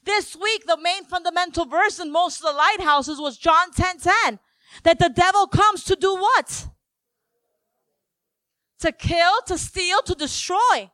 This 0.05 0.35
week, 0.35 0.67
the 0.67 0.79
main 0.81 1.05
fundamental 1.05 1.65
verse 1.65 2.01
in 2.01 2.11
most 2.11 2.39
of 2.39 2.53
the 2.53 2.59
lighthouses 2.59 3.21
was 3.21 3.39
John 3.39 3.71
10, 3.71 3.99
10. 3.99 4.41
That 4.83 4.99
the 4.99 5.09
devil 5.09 5.47
comes 5.47 5.85
to 5.85 5.95
do 5.95 6.15
what? 6.17 6.69
To 8.81 8.93
kill, 8.93 9.33
to 9.47 9.59
steal, 9.59 10.03
to 10.03 10.15
destroy. 10.15 10.91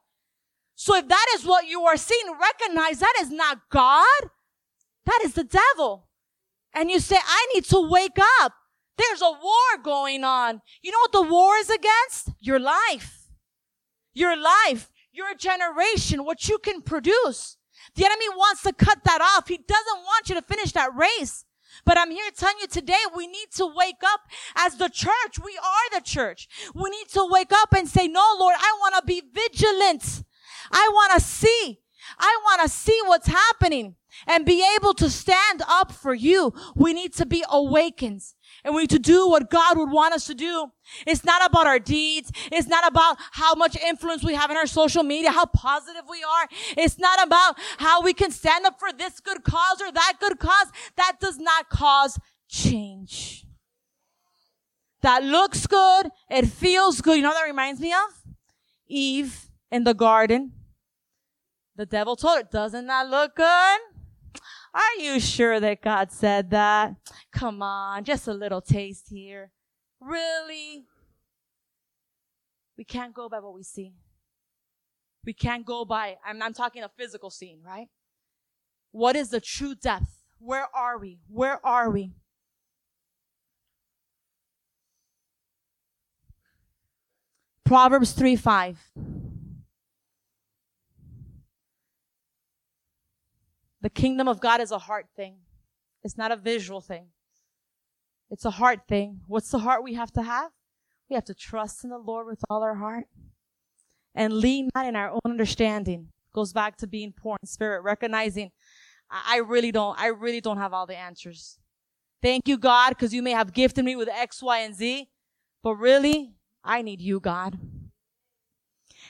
So 0.74 0.96
if 0.96 1.08
that 1.08 1.26
is 1.34 1.44
what 1.44 1.66
you 1.68 1.82
are 1.82 1.96
seeing, 1.96 2.32
recognize 2.40 2.98
that 3.00 3.14
is 3.20 3.30
not 3.30 3.60
God. 3.70 4.30
That 5.06 5.20
is 5.24 5.34
the 5.34 5.44
devil. 5.44 6.08
And 6.74 6.90
you 6.90 7.00
say, 7.00 7.16
I 7.22 7.46
need 7.54 7.64
to 7.66 7.88
wake 7.88 8.18
up. 8.40 8.52
There's 8.96 9.22
a 9.22 9.30
war 9.30 9.82
going 9.82 10.24
on. 10.24 10.60
You 10.82 10.92
know 10.92 10.98
what 10.98 11.12
the 11.12 11.22
war 11.22 11.56
is 11.56 11.70
against? 11.70 12.30
Your 12.40 12.58
life. 12.58 13.28
Your 14.14 14.36
life. 14.36 14.90
Your 15.12 15.34
generation. 15.34 16.24
What 16.24 16.48
you 16.48 16.58
can 16.58 16.82
produce. 16.82 17.56
The 17.94 18.04
enemy 18.04 18.28
wants 18.30 18.62
to 18.62 18.72
cut 18.72 19.04
that 19.04 19.20
off. 19.20 19.48
He 19.48 19.58
doesn't 19.58 20.02
want 20.04 20.28
you 20.28 20.34
to 20.36 20.42
finish 20.42 20.72
that 20.72 20.94
race. 20.94 21.44
But 21.84 21.98
I'm 21.98 22.10
here 22.10 22.30
telling 22.36 22.56
you 22.60 22.66
today, 22.66 23.02
we 23.16 23.26
need 23.26 23.48
to 23.56 23.66
wake 23.74 24.02
up 24.04 24.20
as 24.56 24.76
the 24.76 24.88
church. 24.88 25.38
We 25.44 25.56
are 25.56 25.98
the 25.98 26.04
church. 26.04 26.48
We 26.74 26.90
need 26.90 27.08
to 27.14 27.26
wake 27.30 27.52
up 27.52 27.72
and 27.72 27.88
say, 27.88 28.08
no, 28.08 28.24
Lord, 28.38 28.56
I 28.58 28.76
want 28.80 28.94
to 28.96 29.02
be 29.06 29.22
vigilant. 29.32 30.24
I 30.70 30.88
want 30.92 31.12
to 31.14 31.20
see. 31.20 31.80
I 32.18 32.38
want 32.44 32.62
to 32.62 32.68
see 32.68 32.98
what's 33.06 33.28
happening 33.28 33.96
and 34.26 34.44
be 34.44 34.64
able 34.76 34.94
to 34.94 35.08
stand 35.08 35.62
up 35.66 35.92
for 35.92 36.14
you. 36.14 36.52
We 36.74 36.92
need 36.92 37.14
to 37.14 37.26
be 37.26 37.44
awakened 37.48 38.22
and 38.64 38.74
we 38.74 38.82
need 38.82 38.90
to 38.90 38.98
do 38.98 39.28
what 39.28 39.50
God 39.50 39.76
would 39.78 39.90
want 39.90 40.14
us 40.14 40.26
to 40.26 40.34
do. 40.34 40.68
It's 41.06 41.24
not 41.24 41.44
about 41.44 41.66
our 41.66 41.78
deeds. 41.78 42.30
It's 42.50 42.68
not 42.68 42.86
about 42.86 43.16
how 43.32 43.54
much 43.54 43.76
influence 43.76 44.22
we 44.22 44.34
have 44.34 44.50
in 44.50 44.56
our 44.56 44.66
social 44.66 45.02
media, 45.02 45.32
how 45.32 45.46
positive 45.46 46.02
we 46.08 46.22
are. 46.22 46.48
It's 46.76 46.98
not 46.98 47.22
about 47.24 47.58
how 47.78 48.02
we 48.02 48.14
can 48.14 48.30
stand 48.30 48.66
up 48.66 48.78
for 48.78 48.92
this 48.92 49.20
good 49.20 49.42
cause 49.44 49.80
or 49.80 49.90
that 49.90 50.14
good 50.20 50.38
cause. 50.38 50.66
That 50.96 51.14
does 51.20 51.38
not 51.38 51.68
cause 51.68 52.18
change. 52.48 53.46
That 55.02 55.24
looks 55.24 55.66
good. 55.66 56.10
It 56.30 56.46
feels 56.46 57.00
good. 57.00 57.16
You 57.16 57.22
know 57.22 57.34
that 57.34 57.42
reminds 57.42 57.80
me 57.80 57.92
of? 57.92 58.34
Eve 58.86 59.48
in 59.70 59.84
the 59.84 59.94
garden. 59.94 60.52
The 61.74 61.86
devil 61.86 62.14
told 62.14 62.38
her, 62.38 62.44
doesn't 62.44 62.86
that 62.86 63.08
look 63.08 63.34
good? 63.34 63.80
Are 64.74 65.02
you 65.02 65.20
sure 65.20 65.60
that 65.60 65.82
God 65.82 66.10
said 66.10 66.50
that? 66.50 66.94
Come 67.30 67.62
on, 67.62 68.04
just 68.04 68.26
a 68.26 68.32
little 68.32 68.62
taste 68.62 69.08
here. 69.10 69.50
Really? 70.00 70.86
We 72.78 72.84
can't 72.84 73.14
go 73.14 73.28
by 73.28 73.40
what 73.40 73.54
we 73.54 73.62
see. 73.62 73.94
We 75.24 75.34
can't 75.34 75.66
go 75.66 75.84
by, 75.84 76.16
I'm, 76.26 76.42
I'm 76.42 76.54
talking 76.54 76.82
a 76.82 76.90
physical 76.96 77.30
scene, 77.30 77.60
right? 77.64 77.88
What 78.92 79.14
is 79.14 79.28
the 79.28 79.40
true 79.40 79.74
depth? 79.74 80.24
Where 80.38 80.66
are 80.74 80.98
we? 80.98 81.20
Where 81.28 81.64
are 81.64 81.90
we? 81.90 82.12
Proverbs 87.64 88.12
3 88.12 88.36
5. 88.36 88.90
The 93.82 93.90
kingdom 93.90 94.28
of 94.28 94.40
God 94.40 94.60
is 94.60 94.70
a 94.70 94.78
heart 94.78 95.06
thing. 95.16 95.38
It's 96.04 96.16
not 96.16 96.32
a 96.32 96.36
visual 96.36 96.80
thing. 96.80 97.08
It's 98.30 98.44
a 98.44 98.50
heart 98.50 98.82
thing. 98.88 99.20
What's 99.26 99.50
the 99.50 99.58
heart 99.58 99.82
we 99.82 99.94
have 99.94 100.12
to 100.12 100.22
have? 100.22 100.52
We 101.10 101.14
have 101.14 101.24
to 101.24 101.34
trust 101.34 101.84
in 101.84 101.90
the 101.90 101.98
Lord 101.98 102.26
with 102.26 102.40
all 102.48 102.62
our 102.62 102.76
heart 102.76 103.04
and 104.14 104.32
lean 104.32 104.70
not 104.74 104.86
in 104.86 104.96
our 104.96 105.10
own 105.10 105.20
understanding. 105.24 106.08
Goes 106.32 106.52
back 106.52 106.76
to 106.78 106.86
being 106.86 107.12
poor 107.12 107.36
in 107.42 107.46
spirit, 107.46 107.82
recognizing 107.82 108.52
I 109.10 109.38
really 109.38 109.72
don't, 109.72 109.98
I 110.00 110.06
really 110.06 110.40
don't 110.40 110.56
have 110.56 110.72
all 110.72 110.86
the 110.86 110.96
answers. 110.96 111.58
Thank 112.22 112.48
you, 112.48 112.56
God, 112.56 112.90
because 112.90 113.12
you 113.12 113.20
may 113.20 113.32
have 113.32 113.52
gifted 113.52 113.84
me 113.84 113.96
with 113.96 114.08
X, 114.08 114.42
Y, 114.42 114.58
and 114.60 114.74
Z, 114.74 115.08
but 115.62 115.74
really, 115.74 116.34
I 116.64 116.80
need 116.82 117.02
you, 117.02 117.20
God. 117.20 117.58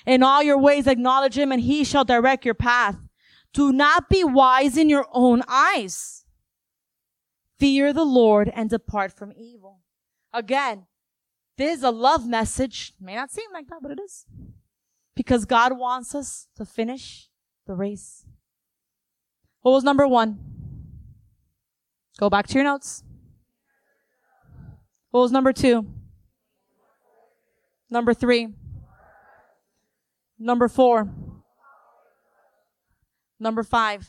In 0.06 0.22
all 0.22 0.42
your 0.42 0.58
ways, 0.58 0.86
acknowledge 0.86 1.38
him 1.38 1.52
and 1.52 1.60
he 1.60 1.84
shall 1.84 2.04
direct 2.04 2.44
your 2.44 2.54
path. 2.54 2.96
Do 3.52 3.72
not 3.72 4.08
be 4.08 4.24
wise 4.24 4.76
in 4.76 4.88
your 4.88 5.06
own 5.12 5.42
eyes. 5.46 6.24
Fear 7.58 7.92
the 7.92 8.04
Lord 8.04 8.50
and 8.54 8.70
depart 8.70 9.12
from 9.12 9.32
evil. 9.36 9.80
Again, 10.32 10.86
this 11.58 11.78
is 11.78 11.82
a 11.82 11.90
love 11.90 12.26
message. 12.26 12.94
May 13.00 13.14
not 13.14 13.30
seem 13.30 13.52
like 13.52 13.68
that, 13.68 13.80
but 13.82 13.92
it 13.92 14.00
is. 14.00 14.24
Because 15.14 15.44
God 15.44 15.78
wants 15.78 16.14
us 16.14 16.48
to 16.56 16.64
finish 16.64 17.28
the 17.66 17.74
race. 17.74 18.24
What 19.60 19.72
was 19.72 19.84
number 19.84 20.08
one? 20.08 20.38
Go 22.18 22.30
back 22.30 22.46
to 22.48 22.54
your 22.54 22.64
notes. 22.64 23.04
What 25.10 25.20
was 25.20 25.32
number 25.32 25.52
two? 25.52 25.86
Number 27.90 28.14
three. 28.14 28.48
Number 30.38 30.68
four. 30.68 31.10
Number 33.42 33.64
five. 33.64 34.08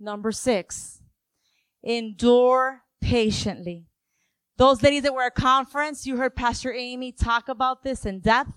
Number 0.00 0.32
six. 0.32 1.00
Endure 1.84 2.82
patiently. 3.00 3.86
Those 4.56 4.82
ladies 4.82 5.04
that 5.04 5.14
were 5.14 5.22
at 5.22 5.36
conference, 5.36 6.04
you 6.04 6.16
heard 6.16 6.34
Pastor 6.34 6.72
Amy 6.72 7.12
talk 7.12 7.48
about 7.48 7.84
this 7.84 8.04
in 8.04 8.18
depth. 8.18 8.50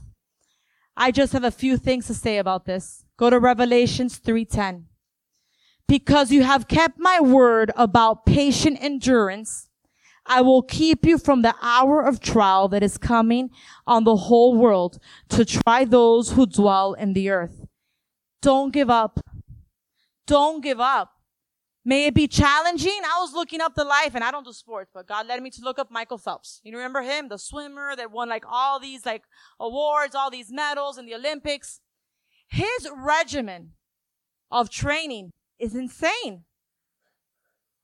I 0.96 1.12
just 1.12 1.34
have 1.34 1.44
a 1.44 1.52
few 1.52 1.78
things 1.78 2.08
to 2.08 2.16
say 2.16 2.40
about 2.40 2.66
this. 2.66 3.06
Go 3.16 3.30
to 3.30 3.40
Revelations 3.40 4.18
3:10. 4.18 4.88
Because 5.88 6.32
you 6.32 6.42
have 6.42 6.68
kept 6.68 6.98
my 6.98 7.20
word 7.20 7.72
about 7.76 8.26
patient 8.26 8.80
endurance, 8.82 9.70
I 10.26 10.42
will 10.42 10.64
keep 10.64 11.06
you 11.06 11.20
from 11.20 11.44
the 11.44 11.54
hour 11.62 12.02
of 12.02 12.20
trial 12.20 12.68
that 12.70 12.82
is 12.82 12.98
coming 12.98 13.52
on 13.86 14.04
the 14.04 14.16
whole 14.16 14.56
world 14.56 14.98
to 15.30 15.46
try 15.46 15.86
those 15.86 16.32
who 16.32 16.48
dwell 16.48 16.94
in 16.94 17.14
the 17.14 17.30
earth. 17.30 17.67
Don't 18.42 18.72
give 18.72 18.90
up. 18.90 19.20
Don't 20.26 20.62
give 20.64 20.80
up. 20.80 21.12
May 21.88 22.08
it 22.08 22.14
be 22.14 22.28
challenging. 22.28 23.00
I 23.06 23.22
was 23.22 23.32
looking 23.34 23.62
up 23.62 23.74
the 23.74 23.86
life 23.86 24.14
and 24.14 24.22
I 24.22 24.30
don't 24.30 24.46
do 24.46 24.52
sports, 24.52 24.92
but 24.94 25.08
God 25.08 25.26
led 25.26 25.42
me 25.42 25.50
to 25.52 25.62
look 25.62 25.80
up 25.80 25.90
Michael 25.90 26.18
Phelps. 26.18 26.60
You 26.64 26.74
remember 26.76 27.02
him? 27.02 27.30
The 27.30 27.38
swimmer 27.38 27.96
that 27.96 28.12
won 28.12 28.28
like 28.28 28.44
all 28.46 28.78
these 28.78 29.06
like 29.06 29.24
awards, 29.58 30.14
all 30.14 30.30
these 30.30 30.52
medals 30.52 30.98
in 30.98 31.06
the 31.06 31.16
Olympics. 31.16 31.80
His 32.50 32.90
regimen 32.94 33.72
of 34.52 34.70
training 34.70 35.32
is 35.60 35.76
insane. 35.76 36.44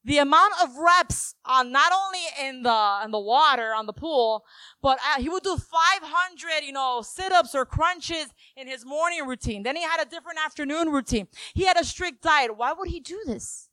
The 0.06 0.18
amount 0.18 0.54
of 0.62 0.76
reps 0.78 1.36
on 1.46 1.72
not 1.72 1.94
only 1.94 2.50
in 2.50 2.64
the, 2.64 3.02
in 3.06 3.12
the 3.12 3.20
water, 3.20 3.74
on 3.74 3.86
the 3.86 3.94
pool, 3.94 4.44
but 4.82 5.00
uh, 5.00 5.22
he 5.22 5.30
would 5.30 5.44
do 5.44 5.56
500, 5.56 6.66
you 6.66 6.74
know, 6.74 7.02
sit-ups 7.02 7.56
or 7.56 7.66
crunches 7.66 8.28
in 8.58 8.68
his 8.68 8.86
morning 8.86 9.26
routine. 9.26 9.64
Then 9.64 9.78
he 9.78 9.84
had 9.84 10.02
a 10.02 10.10
different 10.10 10.40
afternoon 10.46 10.90
routine. 10.90 11.28
He 11.54 11.66
had 11.66 11.80
a 11.80 11.86
strict 11.86 12.22
diet. 12.22 12.58
Why 12.58 12.74
would 12.74 12.90
he 12.90 13.00
do 13.00 13.20
this? 13.26 13.70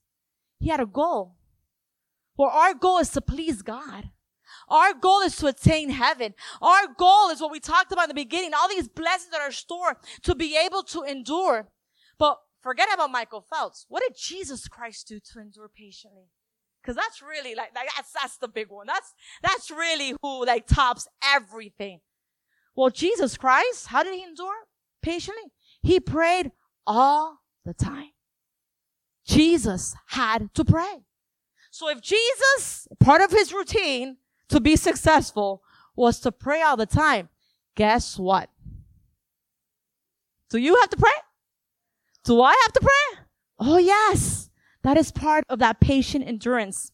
He 0.59 0.69
had 0.69 0.79
a 0.79 0.85
goal. 0.85 1.35
Well, 2.37 2.49
our 2.49 2.73
goal 2.73 2.99
is 2.99 3.09
to 3.11 3.21
please 3.21 3.61
God. 3.61 4.09
Our 4.69 4.93
goal 4.93 5.19
is 5.19 5.35
to 5.37 5.47
attain 5.47 5.89
heaven. 5.89 6.33
Our 6.61 6.87
goal 6.97 7.29
is 7.29 7.41
what 7.41 7.51
we 7.51 7.59
talked 7.59 7.91
about 7.91 8.05
in 8.05 8.09
the 8.09 8.13
beginning, 8.15 8.51
all 8.53 8.69
these 8.69 8.87
blessings 8.87 9.31
that 9.31 9.41
are 9.41 9.51
stored 9.51 9.97
to 10.23 10.33
be 10.33 10.57
able 10.57 10.83
to 10.83 11.03
endure. 11.03 11.67
Forget 12.61 12.89
about 12.93 13.11
Michael 13.11 13.41
Phelps. 13.41 13.85
What 13.89 14.03
did 14.03 14.15
Jesus 14.17 14.67
Christ 14.67 15.07
do 15.07 15.19
to 15.19 15.39
endure 15.39 15.69
patiently? 15.69 16.29
Cause 16.83 16.95
that's 16.95 17.21
really 17.21 17.53
like, 17.53 17.75
like 17.75 17.89
that's, 17.95 18.11
that's 18.11 18.37
the 18.37 18.47
big 18.47 18.69
one. 18.69 18.87
That's, 18.87 19.13
that's 19.43 19.69
really 19.69 20.15
who 20.21 20.45
like 20.45 20.65
tops 20.65 21.07
everything. 21.23 21.99
Well, 22.75 22.89
Jesus 22.89 23.37
Christ, 23.37 23.87
how 23.87 24.03
did 24.03 24.15
he 24.15 24.23
endure 24.23 24.53
patiently? 25.01 25.51
He 25.83 25.99
prayed 25.99 26.51
all 26.87 27.41
the 27.65 27.73
time. 27.73 28.11
Jesus 29.25 29.95
had 30.07 30.53
to 30.55 30.65
pray. 30.65 31.05
So 31.69 31.89
if 31.89 32.01
Jesus, 32.01 32.87
part 32.99 33.21
of 33.21 33.31
his 33.31 33.53
routine 33.53 34.17
to 34.49 34.59
be 34.59 34.75
successful 34.75 35.61
was 35.95 36.19
to 36.21 36.31
pray 36.31 36.61
all 36.61 36.77
the 36.77 36.85
time, 36.85 37.29
guess 37.75 38.17
what? 38.17 38.49
Do 40.49 40.57
you 40.57 40.75
have 40.77 40.89
to 40.89 40.97
pray? 40.97 41.11
Do 42.23 42.41
I 42.41 42.55
have 42.63 42.73
to 42.73 42.79
pray? 42.81 43.23
Oh 43.59 43.77
yes. 43.77 44.49
That 44.83 44.97
is 44.97 45.11
part 45.11 45.43
of 45.49 45.59
that 45.59 45.79
patient 45.79 46.27
endurance. 46.27 46.91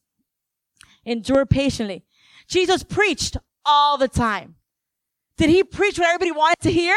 Endure 1.05 1.45
patiently. 1.45 2.03
Jesus 2.47 2.83
preached 2.83 3.37
all 3.65 3.97
the 3.97 4.07
time. 4.07 4.55
Did 5.37 5.49
he 5.49 5.63
preach 5.63 5.99
what 5.99 6.07
everybody 6.07 6.31
wanted 6.31 6.59
to 6.61 6.71
hear? 6.71 6.95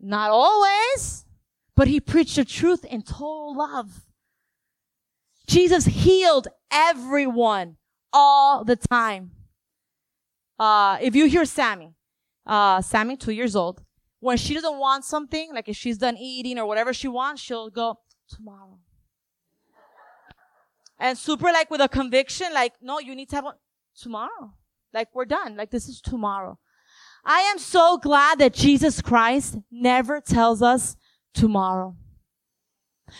Not 0.00 0.30
always, 0.30 1.24
but 1.74 1.88
he 1.88 2.00
preached 2.00 2.36
the 2.36 2.44
truth 2.44 2.84
in 2.84 3.02
total 3.02 3.56
love. 3.56 4.06
Jesus 5.46 5.84
healed 5.84 6.48
everyone 6.70 7.76
all 8.12 8.64
the 8.64 8.76
time. 8.76 9.32
Uh, 10.58 10.98
if 11.00 11.14
you 11.14 11.26
hear 11.26 11.44
Sammy, 11.44 11.94
uh, 12.46 12.80
Sammy, 12.80 13.16
two 13.16 13.32
years 13.32 13.56
old, 13.56 13.82
when 14.22 14.36
she 14.36 14.54
doesn't 14.54 14.78
want 14.78 15.04
something, 15.04 15.52
like 15.52 15.68
if 15.68 15.76
she's 15.76 15.98
done 15.98 16.16
eating 16.16 16.56
or 16.56 16.64
whatever 16.64 16.94
she 16.94 17.08
wants, 17.08 17.42
she'll 17.42 17.70
go, 17.70 17.98
tomorrow. 18.28 18.78
And 20.96 21.18
super 21.18 21.46
like 21.46 21.72
with 21.72 21.80
a 21.80 21.88
conviction, 21.88 22.46
like, 22.54 22.74
no, 22.80 23.00
you 23.00 23.16
need 23.16 23.30
to 23.30 23.36
have 23.36 23.44
one 23.44 23.56
tomorrow. 24.00 24.54
Like 24.94 25.08
we're 25.12 25.24
done. 25.24 25.56
Like 25.56 25.72
this 25.72 25.88
is 25.88 26.00
tomorrow. 26.00 26.60
I 27.24 27.40
am 27.40 27.58
so 27.58 27.98
glad 27.98 28.38
that 28.38 28.54
Jesus 28.54 29.02
Christ 29.02 29.58
never 29.72 30.20
tells 30.20 30.62
us 30.62 30.96
tomorrow. 31.34 31.96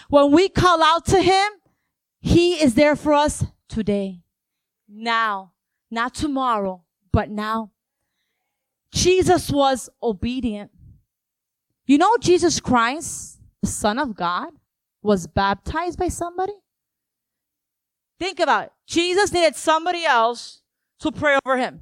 When 0.09 0.31
we 0.31 0.49
call 0.49 0.85
out 0.85 1.05
to 1.07 1.21
him, 1.21 1.51
he 2.21 2.63
is 2.63 2.75
there 2.75 2.95
for 2.95 3.13
us 3.13 3.45
today, 3.69 4.21
now, 4.89 5.55
not 5.91 6.15
tomorrow, 6.15 6.85
but 7.11 7.29
now. 7.29 7.73
Jesus 8.93 9.51
was 9.51 9.91
obedient. 10.01 10.71
You 11.87 11.99
know, 11.99 12.17
Jesus 12.21 12.61
Christ, 12.61 13.41
the 13.61 13.69
Son 13.69 13.99
of 13.99 14.15
God, 14.15 14.51
was 15.03 15.27
baptized 15.27 15.99
by 15.99 16.09
somebody? 16.09 16.55
Think 18.19 18.39
about 18.39 18.67
it. 18.67 18.73
Jesus 18.87 19.33
needed 19.33 19.57
somebody 19.57 20.05
else 20.05 20.63
to 21.01 21.11
pray 21.11 21.39
over 21.45 21.59
him. 21.59 21.81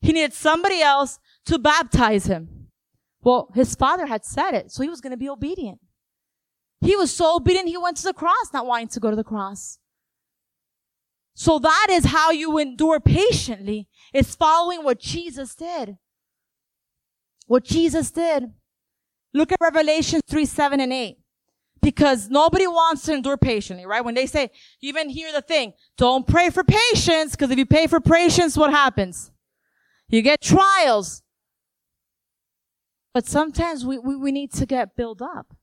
He 0.00 0.12
needed 0.12 0.32
somebody 0.32 0.80
else 0.80 1.18
to 1.46 1.58
baptize 1.58 2.26
him. 2.26 2.68
Well, 3.22 3.50
his 3.54 3.74
father 3.74 4.06
had 4.06 4.24
said 4.24 4.52
it, 4.52 4.70
so 4.70 4.82
he 4.82 4.88
was 4.88 5.00
going 5.00 5.10
to 5.10 5.16
be 5.16 5.28
obedient. 5.28 5.80
He 6.80 6.96
was 6.96 7.14
so 7.14 7.36
obedient, 7.36 7.68
he 7.68 7.76
went 7.76 7.96
to 7.98 8.04
the 8.04 8.14
cross, 8.14 8.52
not 8.52 8.66
wanting 8.66 8.88
to 8.88 9.00
go 9.00 9.10
to 9.10 9.16
the 9.16 9.24
cross. 9.24 9.78
So 11.34 11.58
that 11.58 11.88
is 11.90 12.06
how 12.06 12.30
you 12.30 12.56
endure 12.56 13.00
patiently, 13.00 13.88
is 14.14 14.34
following 14.34 14.84
what 14.84 14.98
Jesus 14.98 15.54
did. 15.54 15.98
What 17.46 17.64
Jesus 17.64 18.10
did. 18.10 18.52
Look 19.36 19.52
at 19.52 19.60
Revelation 19.60 20.20
3, 20.26 20.46
7, 20.46 20.80
and 20.80 20.92
8. 20.92 21.18
Because 21.82 22.30
nobody 22.30 22.66
wants 22.66 23.02
to 23.02 23.12
endure 23.12 23.36
patiently, 23.36 23.84
right? 23.84 24.02
When 24.02 24.14
they 24.14 24.26
say, 24.26 24.50
even 24.80 25.10
hear 25.10 25.30
the 25.30 25.42
thing, 25.42 25.74
don't 25.98 26.26
pray 26.26 26.48
for 26.48 26.64
patience, 26.64 27.32
because 27.32 27.50
if 27.50 27.58
you 27.58 27.66
pay 27.66 27.86
for 27.86 28.00
patience, 28.00 28.56
what 28.56 28.70
happens? 28.70 29.30
You 30.08 30.22
get 30.22 30.40
trials. 30.40 31.22
But 33.12 33.26
sometimes 33.26 33.84
we, 33.84 33.98
we, 33.98 34.16
we 34.16 34.32
need 34.32 34.52
to 34.54 34.64
get 34.64 34.96
built 34.96 35.20
up. 35.20 35.54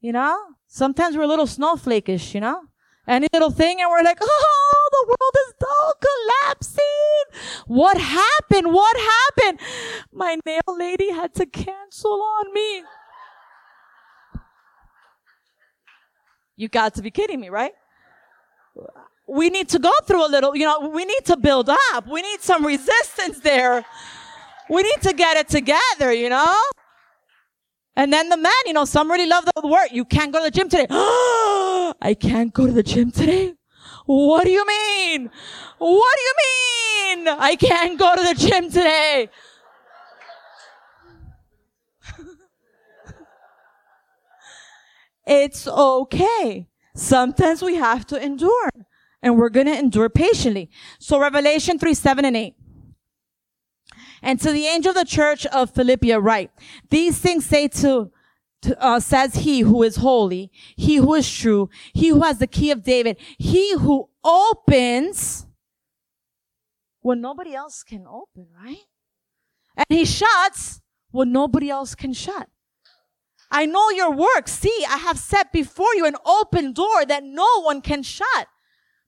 You 0.00 0.12
know? 0.12 0.36
Sometimes 0.66 1.16
we're 1.16 1.22
a 1.22 1.28
little 1.28 1.46
snowflakeish, 1.46 2.34
you 2.34 2.40
know? 2.40 2.62
Any 3.10 3.26
little 3.32 3.50
thing 3.50 3.80
and 3.80 3.90
we're 3.90 4.04
like, 4.04 4.18
oh, 4.22 4.88
the 4.92 5.06
world 5.08 5.34
is 5.48 5.54
all 5.68 5.94
collapsing. 6.06 7.64
What 7.66 7.98
happened? 7.98 8.72
What 8.72 8.96
happened? 8.96 9.58
My 10.12 10.38
nail 10.46 10.60
lady 10.68 11.10
had 11.10 11.34
to 11.34 11.46
cancel 11.46 12.22
on 12.22 12.54
me. 12.54 12.84
You 16.56 16.68
got 16.68 16.94
to 16.94 17.02
be 17.02 17.10
kidding 17.10 17.40
me, 17.40 17.48
right? 17.48 17.72
We 19.26 19.50
need 19.50 19.68
to 19.70 19.80
go 19.80 19.90
through 20.04 20.24
a 20.24 20.30
little, 20.30 20.54
you 20.54 20.64
know, 20.64 20.88
we 20.88 21.04
need 21.04 21.24
to 21.24 21.36
build 21.36 21.68
up. 21.68 22.06
We 22.06 22.22
need 22.22 22.42
some 22.42 22.64
resistance 22.64 23.40
there. 23.40 23.84
We 24.68 24.82
need 24.84 25.02
to 25.02 25.12
get 25.12 25.36
it 25.36 25.48
together, 25.48 26.12
you 26.12 26.28
know? 26.28 26.54
And 27.96 28.12
then 28.12 28.28
the 28.28 28.36
men, 28.36 28.52
you 28.66 28.72
know, 28.72 28.84
some 28.84 29.10
really 29.10 29.26
love 29.26 29.46
the 29.46 29.66
word. 29.66 29.88
You 29.90 30.04
can't 30.04 30.32
go 30.32 30.38
to 30.38 30.44
the 30.44 30.52
gym 30.52 30.68
today. 30.68 30.86
Oh, 31.52 31.69
I 32.00 32.14
can't 32.14 32.54
go 32.54 32.66
to 32.66 32.72
the 32.72 32.82
gym 32.82 33.10
today. 33.10 33.54
What 34.06 34.44
do 34.44 34.50
you 34.50 34.66
mean? 34.66 35.30
What 35.78 36.16
do 36.16 36.22
you 36.22 36.34
mean? 37.16 37.28
I 37.28 37.56
can't 37.56 37.98
go 37.98 38.16
to 38.16 38.22
the 38.22 38.34
gym 38.34 38.70
today. 38.70 39.28
it's 45.26 45.68
okay. 45.68 46.68
Sometimes 46.94 47.62
we 47.62 47.76
have 47.76 48.06
to 48.08 48.22
endure 48.22 48.70
and 49.22 49.38
we're 49.38 49.50
going 49.50 49.66
to 49.66 49.78
endure 49.78 50.08
patiently. 50.08 50.70
So 50.98 51.20
Revelation 51.20 51.78
3, 51.78 51.94
7 51.94 52.24
and 52.24 52.36
8. 52.36 52.54
And 54.22 54.40
to 54.40 54.52
the 54.52 54.66
angel 54.66 54.90
of 54.90 54.96
the 54.96 55.04
church 55.04 55.46
of 55.46 55.70
Philippia 55.70 56.20
write, 56.20 56.50
these 56.90 57.18
things 57.18 57.46
say 57.46 57.68
to, 57.68 57.78
to 57.80 58.10
uh, 58.78 59.00
says 59.00 59.36
he 59.36 59.60
who 59.60 59.82
is 59.82 59.96
holy, 59.96 60.50
he 60.76 60.96
who 60.96 61.14
is 61.14 61.30
true, 61.30 61.68
he 61.92 62.08
who 62.08 62.22
has 62.22 62.38
the 62.38 62.46
key 62.46 62.70
of 62.70 62.82
David, 62.82 63.16
he 63.38 63.74
who 63.74 64.08
opens 64.24 65.46
when 67.00 67.20
nobody 67.20 67.54
else 67.54 67.82
can 67.82 68.06
open, 68.06 68.48
right? 68.62 68.84
And 69.76 69.86
he 69.88 70.04
shuts 70.04 70.80
when 71.10 71.32
nobody 71.32 71.70
else 71.70 71.94
can 71.94 72.12
shut. 72.12 72.48
I 73.50 73.66
know 73.66 73.90
your 73.90 74.12
work. 74.12 74.46
See, 74.46 74.84
I 74.88 74.98
have 74.98 75.18
set 75.18 75.52
before 75.52 75.94
you 75.94 76.06
an 76.06 76.16
open 76.24 76.72
door 76.72 77.04
that 77.06 77.24
no 77.24 77.62
one 77.62 77.80
can 77.80 78.02
shut. 78.02 78.46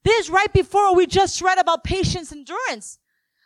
This 0.03 0.25
is 0.25 0.29
right 0.29 0.51
before 0.51 0.93
we 0.93 1.07
just 1.07 1.41
read 1.41 1.59
about 1.59 1.83
patience 1.83 2.31
endurance. 2.31 2.99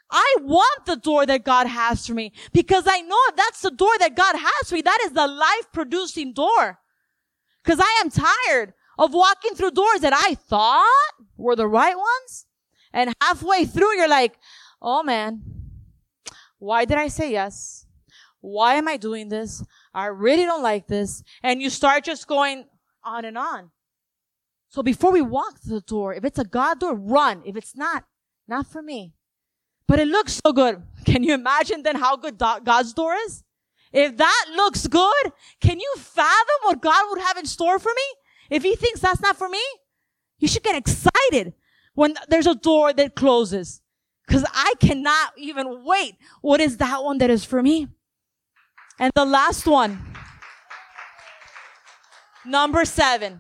I 0.09 0.35
want 0.41 0.85
the 0.85 0.95
door 0.95 1.25
that 1.25 1.43
God 1.43 1.67
has 1.67 2.07
for 2.07 2.13
me 2.13 2.31
because 2.53 2.85
I 2.87 3.01
know 3.01 3.19
that's 3.35 3.61
the 3.61 3.71
door 3.71 3.97
that 3.99 4.15
God 4.15 4.35
has 4.37 4.69
for 4.69 4.75
me, 4.75 4.81
that 4.81 4.99
is 5.05 5.11
the 5.11 5.27
life 5.27 5.67
producing 5.73 6.33
door. 6.33 6.79
Cause 7.65 7.79
I 7.81 8.01
am 8.03 8.09
tired 8.09 8.73
of 8.97 9.13
walking 9.13 9.55
through 9.55 9.71
doors 9.71 10.01
that 10.01 10.13
I 10.13 10.35
thought 10.35 10.85
were 11.35 11.55
the 11.55 11.67
right 11.67 11.97
ones 11.97 12.45
And 12.93 13.13
halfway 13.21 13.65
through, 13.65 13.97
you're 13.97 14.07
like, 14.07 14.37
oh 14.81 15.03
man, 15.03 15.43
why 16.59 16.85
did 16.85 16.97
I 16.97 17.09
say 17.09 17.31
yes? 17.31 17.85
Why 18.39 18.75
am 18.75 18.87
I 18.87 18.97
doing 18.97 19.29
this? 19.29 19.63
I 19.93 20.07
really 20.07 20.45
don't 20.45 20.63
like 20.63 20.87
this. 20.87 21.23
And 21.43 21.61
you 21.61 21.69
start 21.69 22.05
just 22.05 22.27
going 22.27 22.65
on 23.03 23.25
and 23.25 23.37
on. 23.37 23.71
So 24.69 24.81
before 24.83 25.11
we 25.11 25.21
walk 25.21 25.59
to 25.61 25.69
the 25.69 25.81
door, 25.81 26.13
if 26.13 26.23
it's 26.23 26.39
a 26.39 26.45
God 26.45 26.79
door, 26.79 26.95
run. 26.95 27.41
If 27.45 27.57
it's 27.57 27.75
not, 27.75 28.05
not 28.47 28.67
for 28.67 28.81
me. 28.81 29.16
But 29.87 29.99
it 29.99 30.07
looks 30.07 30.41
so 30.45 30.51
good. 30.51 30.83
Can 31.05 31.23
you 31.23 31.33
imagine 31.33 31.83
then 31.83 31.95
how 31.95 32.17
good 32.17 32.37
God's 32.37 32.93
door 32.93 33.15
is? 33.25 33.43
If 33.93 34.17
that 34.17 34.45
looks 34.55 34.85
good, 34.87 35.31
can 35.61 35.79
you 35.79 35.93
fathom 35.97 36.59
what 36.63 36.81
God 36.81 37.05
would 37.09 37.21
have 37.21 37.37
in 37.37 37.45
store 37.45 37.79
for 37.79 37.91
me? 37.95 38.03
If 38.49 38.63
he 38.63 38.75
thinks 38.75 38.99
that's 38.99 39.21
not 39.21 39.37
for 39.37 39.47
me, 39.47 39.63
you 40.39 40.47
should 40.47 40.63
get 40.63 40.75
excited 40.75 41.53
when 41.93 42.15
there's 42.27 42.47
a 42.47 42.55
door 42.55 42.93
that 42.93 43.15
closes. 43.15 43.81
Cause 44.29 44.43
I 44.53 44.73
cannot 44.81 45.31
even 45.37 45.85
wait. 45.85 46.15
What 46.41 46.59
is 46.59 46.77
that 46.77 47.01
one 47.01 47.17
that 47.19 47.29
is 47.29 47.45
for 47.45 47.63
me? 47.63 47.87
And 48.99 49.11
the 49.15 49.23
last 49.23 49.65
one. 49.65 50.05
Number 52.45 52.83
seven. 52.83 53.39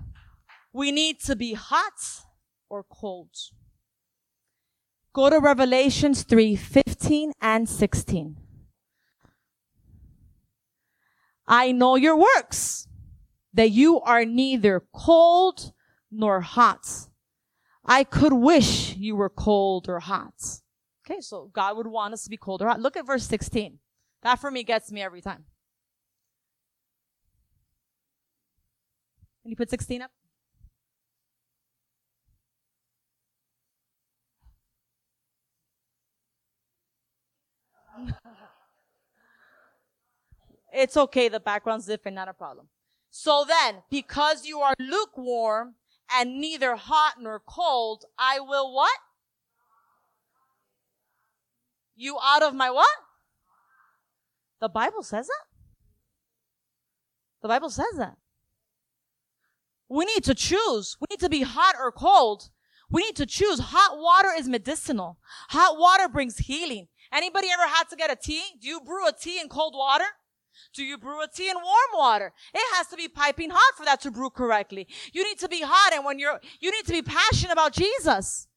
We 0.71 0.91
need 0.91 1.19
to 1.21 1.35
be 1.35 1.53
hot 1.53 2.23
or 2.69 2.83
cold. 2.83 3.31
Go 5.17 5.31
to 5.31 5.39
Revelations 5.39 6.21
3, 6.21 6.55
15 6.55 7.31
and 7.41 7.67
16. 7.67 8.37
I 11.47 11.71
know 11.71 11.95
your 11.95 12.15
works, 12.15 12.87
that 13.51 13.71
you 13.71 13.99
are 14.01 14.25
neither 14.25 14.83
cold 14.93 15.73
nor 16.11 16.41
hot. 16.41 17.07
I 17.83 18.03
could 18.03 18.31
wish 18.31 18.95
you 18.95 19.15
were 19.15 19.31
cold 19.31 19.89
or 19.89 19.99
hot. 20.01 20.35
Okay, 21.03 21.19
so 21.19 21.49
God 21.51 21.77
would 21.77 21.87
want 21.87 22.13
us 22.13 22.23
to 22.25 22.29
be 22.29 22.37
cold 22.37 22.61
or 22.61 22.67
hot. 22.67 22.79
Look 22.79 22.95
at 22.95 23.07
verse 23.07 23.25
16. 23.25 23.79
That 24.21 24.35
for 24.35 24.51
me 24.51 24.61
gets 24.61 24.91
me 24.91 25.01
every 25.01 25.21
time. 25.21 25.45
Can 29.41 29.49
you 29.49 29.55
put 29.55 29.71
16 29.71 29.99
up? 29.99 30.11
It's 40.77 40.97
okay. 40.97 41.27
The 41.27 41.39
background's 41.39 41.85
different, 41.85 42.15
not 42.15 42.27
a 42.27 42.33
problem. 42.33 42.67
So 43.09 43.45
then, 43.47 43.83
because 43.89 44.45
you 44.45 44.59
are 44.59 44.73
lukewarm 44.79 45.75
and 46.13 46.39
neither 46.39 46.75
hot 46.75 47.15
nor 47.19 47.41
cold, 47.45 48.05
I 48.17 48.39
will 48.39 48.73
what? 48.73 48.97
You 51.95 52.17
out 52.23 52.43
of 52.43 52.53
my 52.53 52.69
what? 52.69 52.95
The 54.61 54.69
Bible 54.69 55.03
says 55.03 55.27
that. 55.27 55.45
The 57.41 57.47
Bible 57.47 57.69
says 57.69 57.95
that. 57.97 58.17
We 59.89 60.05
need 60.05 60.23
to 60.25 60.35
choose. 60.35 60.97
We 60.99 61.05
need 61.09 61.19
to 61.21 61.29
be 61.29 61.41
hot 61.41 61.75
or 61.79 61.91
cold. 61.91 62.49
We 62.89 63.03
need 63.03 63.15
to 63.15 63.25
choose. 63.25 63.59
Hot 63.59 63.97
water 63.99 64.29
is 64.37 64.47
medicinal. 64.47 65.17
Hot 65.49 65.79
water 65.79 66.07
brings 66.07 66.37
healing. 66.37 66.87
Anybody 67.11 67.47
ever 67.51 67.67
had 67.67 67.85
to 67.89 67.95
get 67.95 68.11
a 68.11 68.15
tea? 68.15 68.43
Do 68.61 68.67
you 68.67 68.81
brew 68.81 69.07
a 69.07 69.13
tea 69.13 69.39
in 69.39 69.49
cold 69.49 69.73
water? 69.75 70.05
Do 70.73 70.83
you 70.83 70.97
brew 70.97 71.21
a 71.21 71.27
tea 71.27 71.49
in 71.49 71.55
warm 71.55 71.91
water? 71.93 72.33
It 72.53 72.75
has 72.75 72.87
to 72.87 72.95
be 72.97 73.07
piping 73.07 73.49
hot 73.51 73.77
for 73.77 73.85
that 73.85 74.01
to 74.01 74.11
brew 74.11 74.29
correctly. 74.29 74.87
You 75.13 75.23
need 75.23 75.39
to 75.39 75.47
be 75.47 75.61
hot 75.61 75.93
and 75.93 76.05
when 76.05 76.19
you're, 76.19 76.39
you 76.59 76.71
need 76.71 76.85
to 76.85 76.93
be 76.93 77.01
passionate 77.01 77.53
about 77.53 77.73
Jesus. 77.73 78.47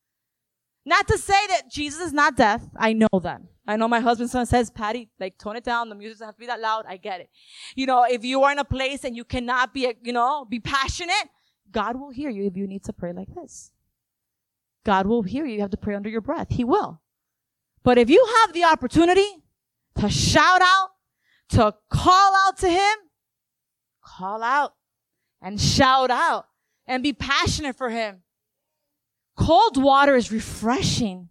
Not 0.84 1.07
to 1.09 1.18
say 1.18 1.46
that 1.48 1.70
Jesus 1.70 2.01
is 2.01 2.12
not 2.12 2.36
death. 2.36 2.68
I 2.76 2.92
know 2.94 3.09
that. 3.22 3.42
I 3.66 3.76
know 3.76 3.86
my 3.86 4.01
husband 4.01 4.30
son 4.30 4.46
says, 4.46 4.70
Patty, 4.70 5.11
like 5.20 5.38
tone 5.38 5.57
it 5.57 5.64
down. 5.64 5.88
The 5.88 5.94
music 5.94 6.16
doesn't 6.16 6.28
have 6.28 6.34
to 6.34 6.40
be 6.40 6.46
that 6.46 6.61
loud. 6.61 6.86
I 6.88 6.96
get 6.96 7.20
it. 7.20 7.28
You 7.76 7.86
know, 7.86 8.05
if 8.05 8.24
you 8.24 8.42
are 8.42 8.53
in 8.53 8.59
a 8.59 8.64
place 8.64 9.05
and 9.05 9.14
you 9.16 9.24
cannot 9.24 9.74
be, 9.74 9.92
you 10.03 10.12
know, 10.12 10.44
be 10.44 10.59
passionate, 10.59 11.28
God 11.70 12.01
will 12.01 12.11
hear 12.11 12.30
you 12.30 12.46
if 12.46 12.57
you 12.57 12.66
need 12.66 12.82
to 12.84 12.92
pray 12.92 13.12
like 13.12 13.32
this. 13.34 13.70
God 14.84 15.07
will 15.07 15.22
hear 15.22 15.44
you. 15.44 15.55
You 15.55 15.61
have 15.61 15.70
to 15.70 15.76
pray 15.76 15.94
under 15.94 16.09
your 16.09 16.22
breath. 16.22 16.48
He 16.51 16.64
will. 16.64 17.01
But 17.82 17.98
if 17.98 18.11
you 18.11 18.26
have 18.40 18.53
the 18.53 18.64
opportunity 18.64 19.28
to 19.98 20.09
shout 20.09 20.62
out, 20.62 20.89
to 21.51 21.74
call 21.90 22.34
out 22.46 22.59
to 22.59 22.68
him, 22.68 22.96
call 24.03 24.42
out 24.42 24.74
and 25.42 25.61
shout 25.61 26.11
out 26.11 26.46
and 26.86 27.03
be 27.03 27.12
passionate 27.12 27.76
for 27.76 27.90
him. 27.90 28.22
Cold 29.36 29.82
water 29.82 30.16
is 30.16 30.30
refreshing. 30.30 31.28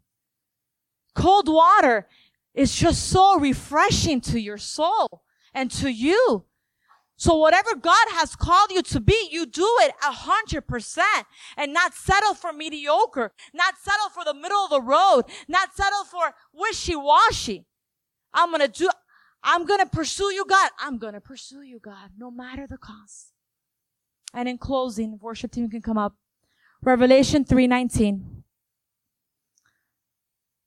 Cold 1.16 1.48
water 1.48 2.08
is 2.54 2.76
just 2.76 3.10
so 3.10 3.40
refreshing 3.40 4.22
to 4.22 4.40
your 4.40 4.58
soul 4.58 5.24
and 5.54 5.70
to 5.72 5.90
you. 5.90 6.46
So 7.18 7.36
whatever 7.36 7.76
God 7.76 8.08
has 8.12 8.36
called 8.36 8.72
you 8.72 8.82
to 8.82 9.02
be, 9.02 9.28
you 9.30 9.46
do 9.46 9.68
it 9.82 9.94
a 10.02 10.12
hundred 10.12 10.68
percent 10.68 11.26
and 11.58 11.74
not 11.74 11.94
settle 11.94 12.34
for 12.34 12.54
mediocre, 12.54 13.34
not 13.54 13.76
settle 13.78 14.10
for 14.10 14.24
the 14.24 14.34
middle 14.34 14.64
of 14.64 14.70
the 14.70 14.82
road, 14.82 15.24
not 15.48 15.76
settle 15.76 16.06
for 16.06 16.34
wishy-washy. 16.54 17.66
I'm 18.34 18.52
going 18.52 18.62
to 18.62 18.68
do, 18.70 18.90
I'm 19.44 19.66
going 19.66 19.80
to 19.80 19.86
pursue 19.86 20.32
you, 20.34 20.46
God. 20.46 20.70
I'm 20.80 20.98
going 20.98 21.14
to 21.14 21.22
pursue 21.22 21.62
you, 21.62 21.80
God, 21.80 22.12
no 22.18 22.30
matter 22.30 22.68
the 22.68 22.78
cost. 22.78 23.34
And 24.34 24.48
in 24.48 24.58
closing, 24.58 25.18
worship 25.22 25.52
team 25.52 25.70
can 25.70 25.82
come 25.82 25.98
up. 25.98 26.16
Revelation 26.82 27.46
3:19. 27.46 28.44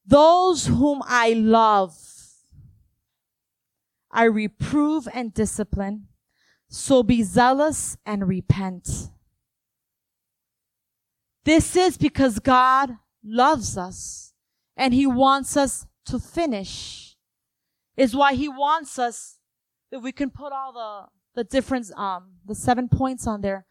Those 0.05 0.67
whom 0.67 1.03
I 1.07 1.33
love, 1.33 1.97
I 4.11 4.25
reprove 4.25 5.09
and 5.13 5.33
discipline. 5.33 6.09
So 6.69 7.03
be 7.03 7.23
zealous 7.23 7.97
and 8.05 8.27
repent. 8.27 9.11
This 11.45 11.77
is 11.77 11.97
because 11.97 12.39
God 12.39 12.97
loves 13.25 13.77
us 13.77 14.33
and 14.77 14.93
he 14.95 15.07
wants 15.07 15.57
us 15.57 15.87
to 16.07 16.19
finish. 16.19 17.12
Is 17.97 18.17
why 18.17 18.35
he 18.35 18.49
wants 18.49 18.99
us, 18.99 19.39
that 19.91 20.01
we 20.01 20.13
can 20.13 20.31
put 20.31 20.53
all 20.53 20.73
the, 20.73 21.43
the 21.43 21.45
different, 21.45 21.91
um, 21.97 22.33
the 22.47 22.55
seven 22.55 22.89
points 22.89 23.27
on 23.27 23.43
there, 23.43 23.67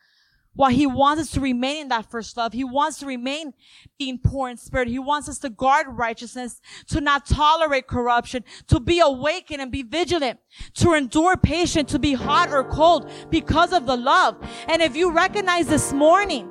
why 0.53 0.73
he 0.73 0.85
wants 0.85 1.21
us 1.23 1.31
to 1.31 1.39
remain 1.39 1.83
in 1.83 1.87
that 1.87 2.11
first 2.11 2.35
love. 2.37 2.53
He 2.53 2.63
wants 2.63 2.99
to 2.99 3.05
remain 3.05 3.53
being 3.97 4.19
poor 4.19 4.49
in 4.49 4.57
spirit. 4.57 4.89
He 4.89 4.99
wants 4.99 5.29
us 5.29 5.39
to 5.39 5.49
guard 5.49 5.87
righteousness, 5.89 6.59
to 6.87 7.01
not 7.01 7.25
tolerate 7.25 7.87
corruption, 7.87 8.43
to 8.67 8.79
be 8.79 8.99
awakened 8.99 9.61
and 9.61 9.71
be 9.71 9.81
vigilant, 9.81 10.39
to 10.75 10.93
endure 10.93 11.37
patient, 11.37 11.87
to 11.89 11.99
be 11.99 12.13
hot 12.13 12.51
or 12.51 12.63
cold 12.63 13.09
because 13.29 13.71
of 13.73 13.85
the 13.85 13.95
love. 13.95 14.37
And 14.67 14.81
if 14.81 14.95
you 14.95 15.11
recognize 15.11 15.67
this 15.67 15.93
morning 15.93 16.49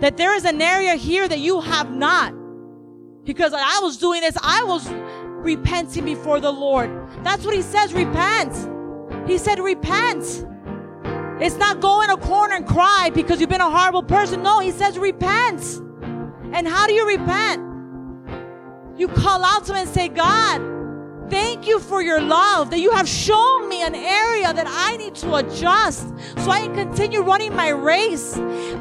that 0.00 0.16
there 0.16 0.34
is 0.34 0.44
an 0.44 0.60
area 0.60 0.96
here 0.96 1.28
that 1.28 1.38
you 1.38 1.60
have 1.60 1.90
not, 1.92 2.34
because 3.24 3.52
I 3.54 3.80
was 3.80 3.98
doing 3.98 4.20
this, 4.20 4.36
I 4.42 4.64
was 4.64 4.88
repenting 5.38 6.04
before 6.04 6.40
the 6.40 6.52
Lord. 6.52 6.90
That's 7.22 7.44
what 7.44 7.54
he 7.54 7.62
says, 7.62 7.92
repent. 7.92 8.54
He 9.28 9.38
said, 9.38 9.58
repent. 9.58 10.46
It's 11.40 11.56
not 11.56 11.80
go 11.80 12.02
in 12.02 12.10
a 12.10 12.16
corner 12.16 12.54
and 12.54 12.66
cry 12.66 13.10
because 13.14 13.40
you've 13.40 13.48
been 13.48 13.60
a 13.60 13.70
horrible 13.70 14.02
person. 14.02 14.42
No, 14.42 14.58
he 14.58 14.72
says 14.72 14.98
repent. 14.98 15.62
And 16.52 16.66
how 16.66 16.86
do 16.86 16.92
you 16.92 17.06
repent? 17.06 17.62
You 18.96 19.06
call 19.06 19.44
out 19.44 19.64
to 19.66 19.72
him 19.72 19.78
and 19.78 19.88
say, 19.88 20.08
God, 20.08 20.60
thank 21.30 21.66
you 21.66 21.78
for 21.80 22.02
your 22.02 22.20
love, 22.20 22.70
that 22.70 22.80
you 22.80 22.90
have 22.92 23.08
shown 23.08 23.68
me 23.68 23.82
an 23.82 23.94
area 23.94 24.52
that 24.52 24.66
I 24.68 24.96
need 24.96 25.14
to 25.16 25.34
adjust 25.36 26.08
so 26.38 26.50
I 26.50 26.60
can 26.60 26.74
continue 26.74 27.20
running 27.22 27.54
my 27.54 27.68
race. 27.68 28.34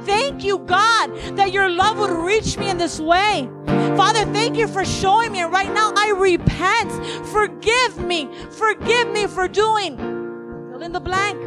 Thank 0.05 0.43
you, 0.43 0.59
God, 0.59 1.15
that 1.35 1.51
your 1.51 1.69
love 1.69 1.97
would 1.99 2.11
reach 2.11 2.57
me 2.57 2.69
in 2.69 2.77
this 2.77 2.99
way. 2.99 3.49
Father, 3.95 4.25
thank 4.31 4.57
you 4.57 4.67
for 4.67 4.85
showing 4.85 5.31
me. 5.31 5.39
And 5.39 5.51
right 5.51 5.73
now 5.73 5.93
I 5.95 6.11
repent. 6.15 6.91
Forgive 7.27 7.99
me. 7.99 8.29
Forgive 8.51 9.09
me 9.09 9.27
for 9.27 9.47
doing. 9.47 9.97
Fill 9.97 10.83
in 10.83 10.91
the 10.91 10.99
blank. 10.99 11.41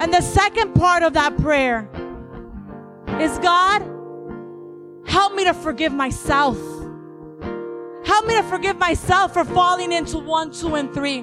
And 0.00 0.14
the 0.14 0.20
second 0.20 0.74
part 0.74 1.02
of 1.02 1.12
that 1.14 1.36
prayer 1.38 1.90
is 3.20 3.36
God, 3.38 3.82
help 5.06 5.34
me 5.34 5.44
to 5.44 5.54
forgive 5.54 5.92
myself. 5.92 6.56
Help 8.18 8.26
me 8.26 8.34
to 8.34 8.42
forgive 8.42 8.76
myself 8.78 9.32
for 9.32 9.44
falling 9.44 9.92
into 9.92 10.18
one, 10.18 10.50
two, 10.50 10.74
and 10.74 10.92
three. 10.92 11.18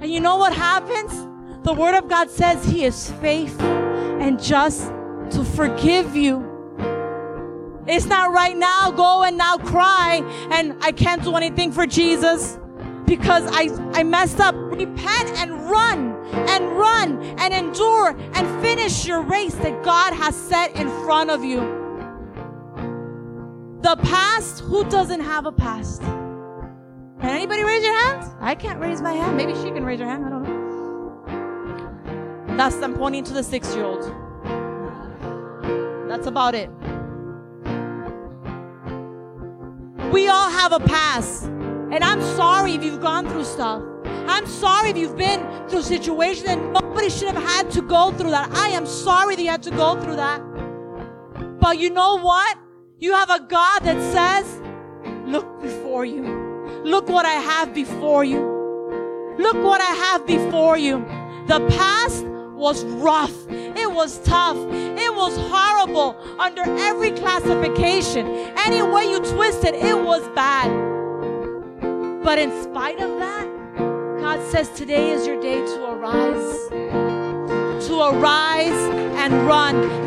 And 0.00 0.04
you 0.04 0.20
know 0.20 0.36
what 0.36 0.54
happens? 0.54 1.12
The 1.64 1.72
Word 1.72 1.96
of 1.96 2.06
God 2.06 2.30
says 2.30 2.64
He 2.64 2.84
is 2.84 3.10
faithful 3.20 3.66
and 3.66 4.40
just 4.40 4.92
to 5.30 5.44
forgive 5.56 6.14
you. 6.14 6.38
It's 7.88 8.06
not 8.06 8.32
right 8.32 8.56
now, 8.56 8.92
go 8.92 9.24
and 9.24 9.36
now 9.36 9.58
cry, 9.58 10.22
and 10.52 10.76
I 10.82 10.92
can't 10.92 11.24
do 11.24 11.34
anything 11.34 11.72
for 11.72 11.84
Jesus 11.84 12.60
because 13.06 13.42
I, 13.48 13.70
I 13.92 14.04
messed 14.04 14.38
up. 14.38 14.54
Repent 14.54 15.30
and 15.38 15.68
run 15.68 16.14
and 16.48 16.78
run 16.78 17.24
and 17.40 17.52
endure 17.52 18.10
and 18.34 18.62
finish 18.62 19.04
your 19.04 19.22
race 19.22 19.56
that 19.56 19.82
God 19.82 20.12
has 20.14 20.36
set 20.36 20.76
in 20.76 20.88
front 21.02 21.30
of 21.30 21.44
you. 21.44 21.83
The 23.84 23.96
past, 23.96 24.60
who 24.60 24.88
doesn't 24.88 25.20
have 25.20 25.44
a 25.44 25.52
past? 25.52 26.00
Can 26.00 27.28
anybody 27.28 27.62
raise 27.64 27.84
your 27.84 27.94
hand? 28.06 28.30
I 28.40 28.54
can't 28.54 28.80
raise 28.80 29.02
my 29.02 29.12
hand. 29.12 29.36
Maybe 29.36 29.52
she 29.56 29.64
can 29.64 29.84
raise 29.84 30.00
her 30.00 30.06
hand. 30.06 30.24
I 30.24 30.30
don't 30.30 30.42
know. 32.46 32.56
That's 32.56 32.76
I'm 32.76 32.94
pointing 32.94 33.24
to 33.24 33.34
the 33.34 33.42
six 33.42 33.74
year 33.74 33.84
old. 33.84 34.04
That's 36.08 36.26
about 36.26 36.54
it. 36.54 36.70
We 40.14 40.28
all 40.28 40.48
have 40.48 40.72
a 40.72 40.80
past. 40.80 41.44
And 41.44 42.02
I'm 42.02 42.22
sorry 42.22 42.72
if 42.72 42.82
you've 42.82 43.02
gone 43.02 43.28
through 43.28 43.44
stuff. 43.44 43.82
I'm 44.06 44.46
sorry 44.46 44.88
if 44.88 44.96
you've 44.96 45.18
been 45.18 45.46
through 45.68 45.82
situations 45.82 46.48
and 46.48 46.72
nobody 46.72 47.10
should 47.10 47.34
have 47.34 47.44
had 47.44 47.70
to 47.72 47.82
go 47.82 48.12
through 48.12 48.30
that. 48.30 48.50
I 48.52 48.68
am 48.68 48.86
sorry 48.86 49.36
that 49.36 49.42
you 49.42 49.50
had 49.50 49.62
to 49.64 49.70
go 49.72 50.00
through 50.00 50.16
that. 50.16 50.40
But 51.60 51.76
you 51.78 51.90
know 51.90 52.16
what? 52.18 52.56
You 53.00 53.12
have 53.12 53.28
a 53.28 53.40
God 53.40 53.80
that 53.80 54.00
says, 54.12 54.62
look 55.26 55.60
before 55.60 56.04
you. 56.04 56.22
Look 56.84 57.08
what 57.08 57.26
I 57.26 57.32
have 57.32 57.74
before 57.74 58.22
you. 58.24 59.34
Look 59.36 59.56
what 59.56 59.80
I 59.80 59.94
have 60.06 60.24
before 60.24 60.78
you. 60.78 61.04
The 61.48 61.58
past 61.70 62.24
was 62.54 62.84
rough. 62.84 63.34
It 63.50 63.90
was 63.90 64.20
tough. 64.20 64.56
It 64.56 65.12
was 65.12 65.36
horrible 65.50 66.16
under 66.38 66.62
every 66.62 67.10
classification. 67.10 68.28
Any 68.58 68.80
way 68.80 69.10
you 69.10 69.18
twist 69.18 69.64
it, 69.64 69.74
it 69.74 69.98
was 69.98 70.22
bad. 70.36 70.70
But 72.22 72.38
in 72.38 72.52
spite 72.62 73.00
of 73.00 73.18
that, 73.18 73.44
God 74.20 74.40
says 74.52 74.70
today 74.70 75.10
is 75.10 75.26
your 75.26 75.40
day 75.42 75.66
to 75.66 75.84
arise. 75.90 76.68
To 77.88 78.00
arise 78.00 78.94
and 79.18 79.46
run. 79.48 80.02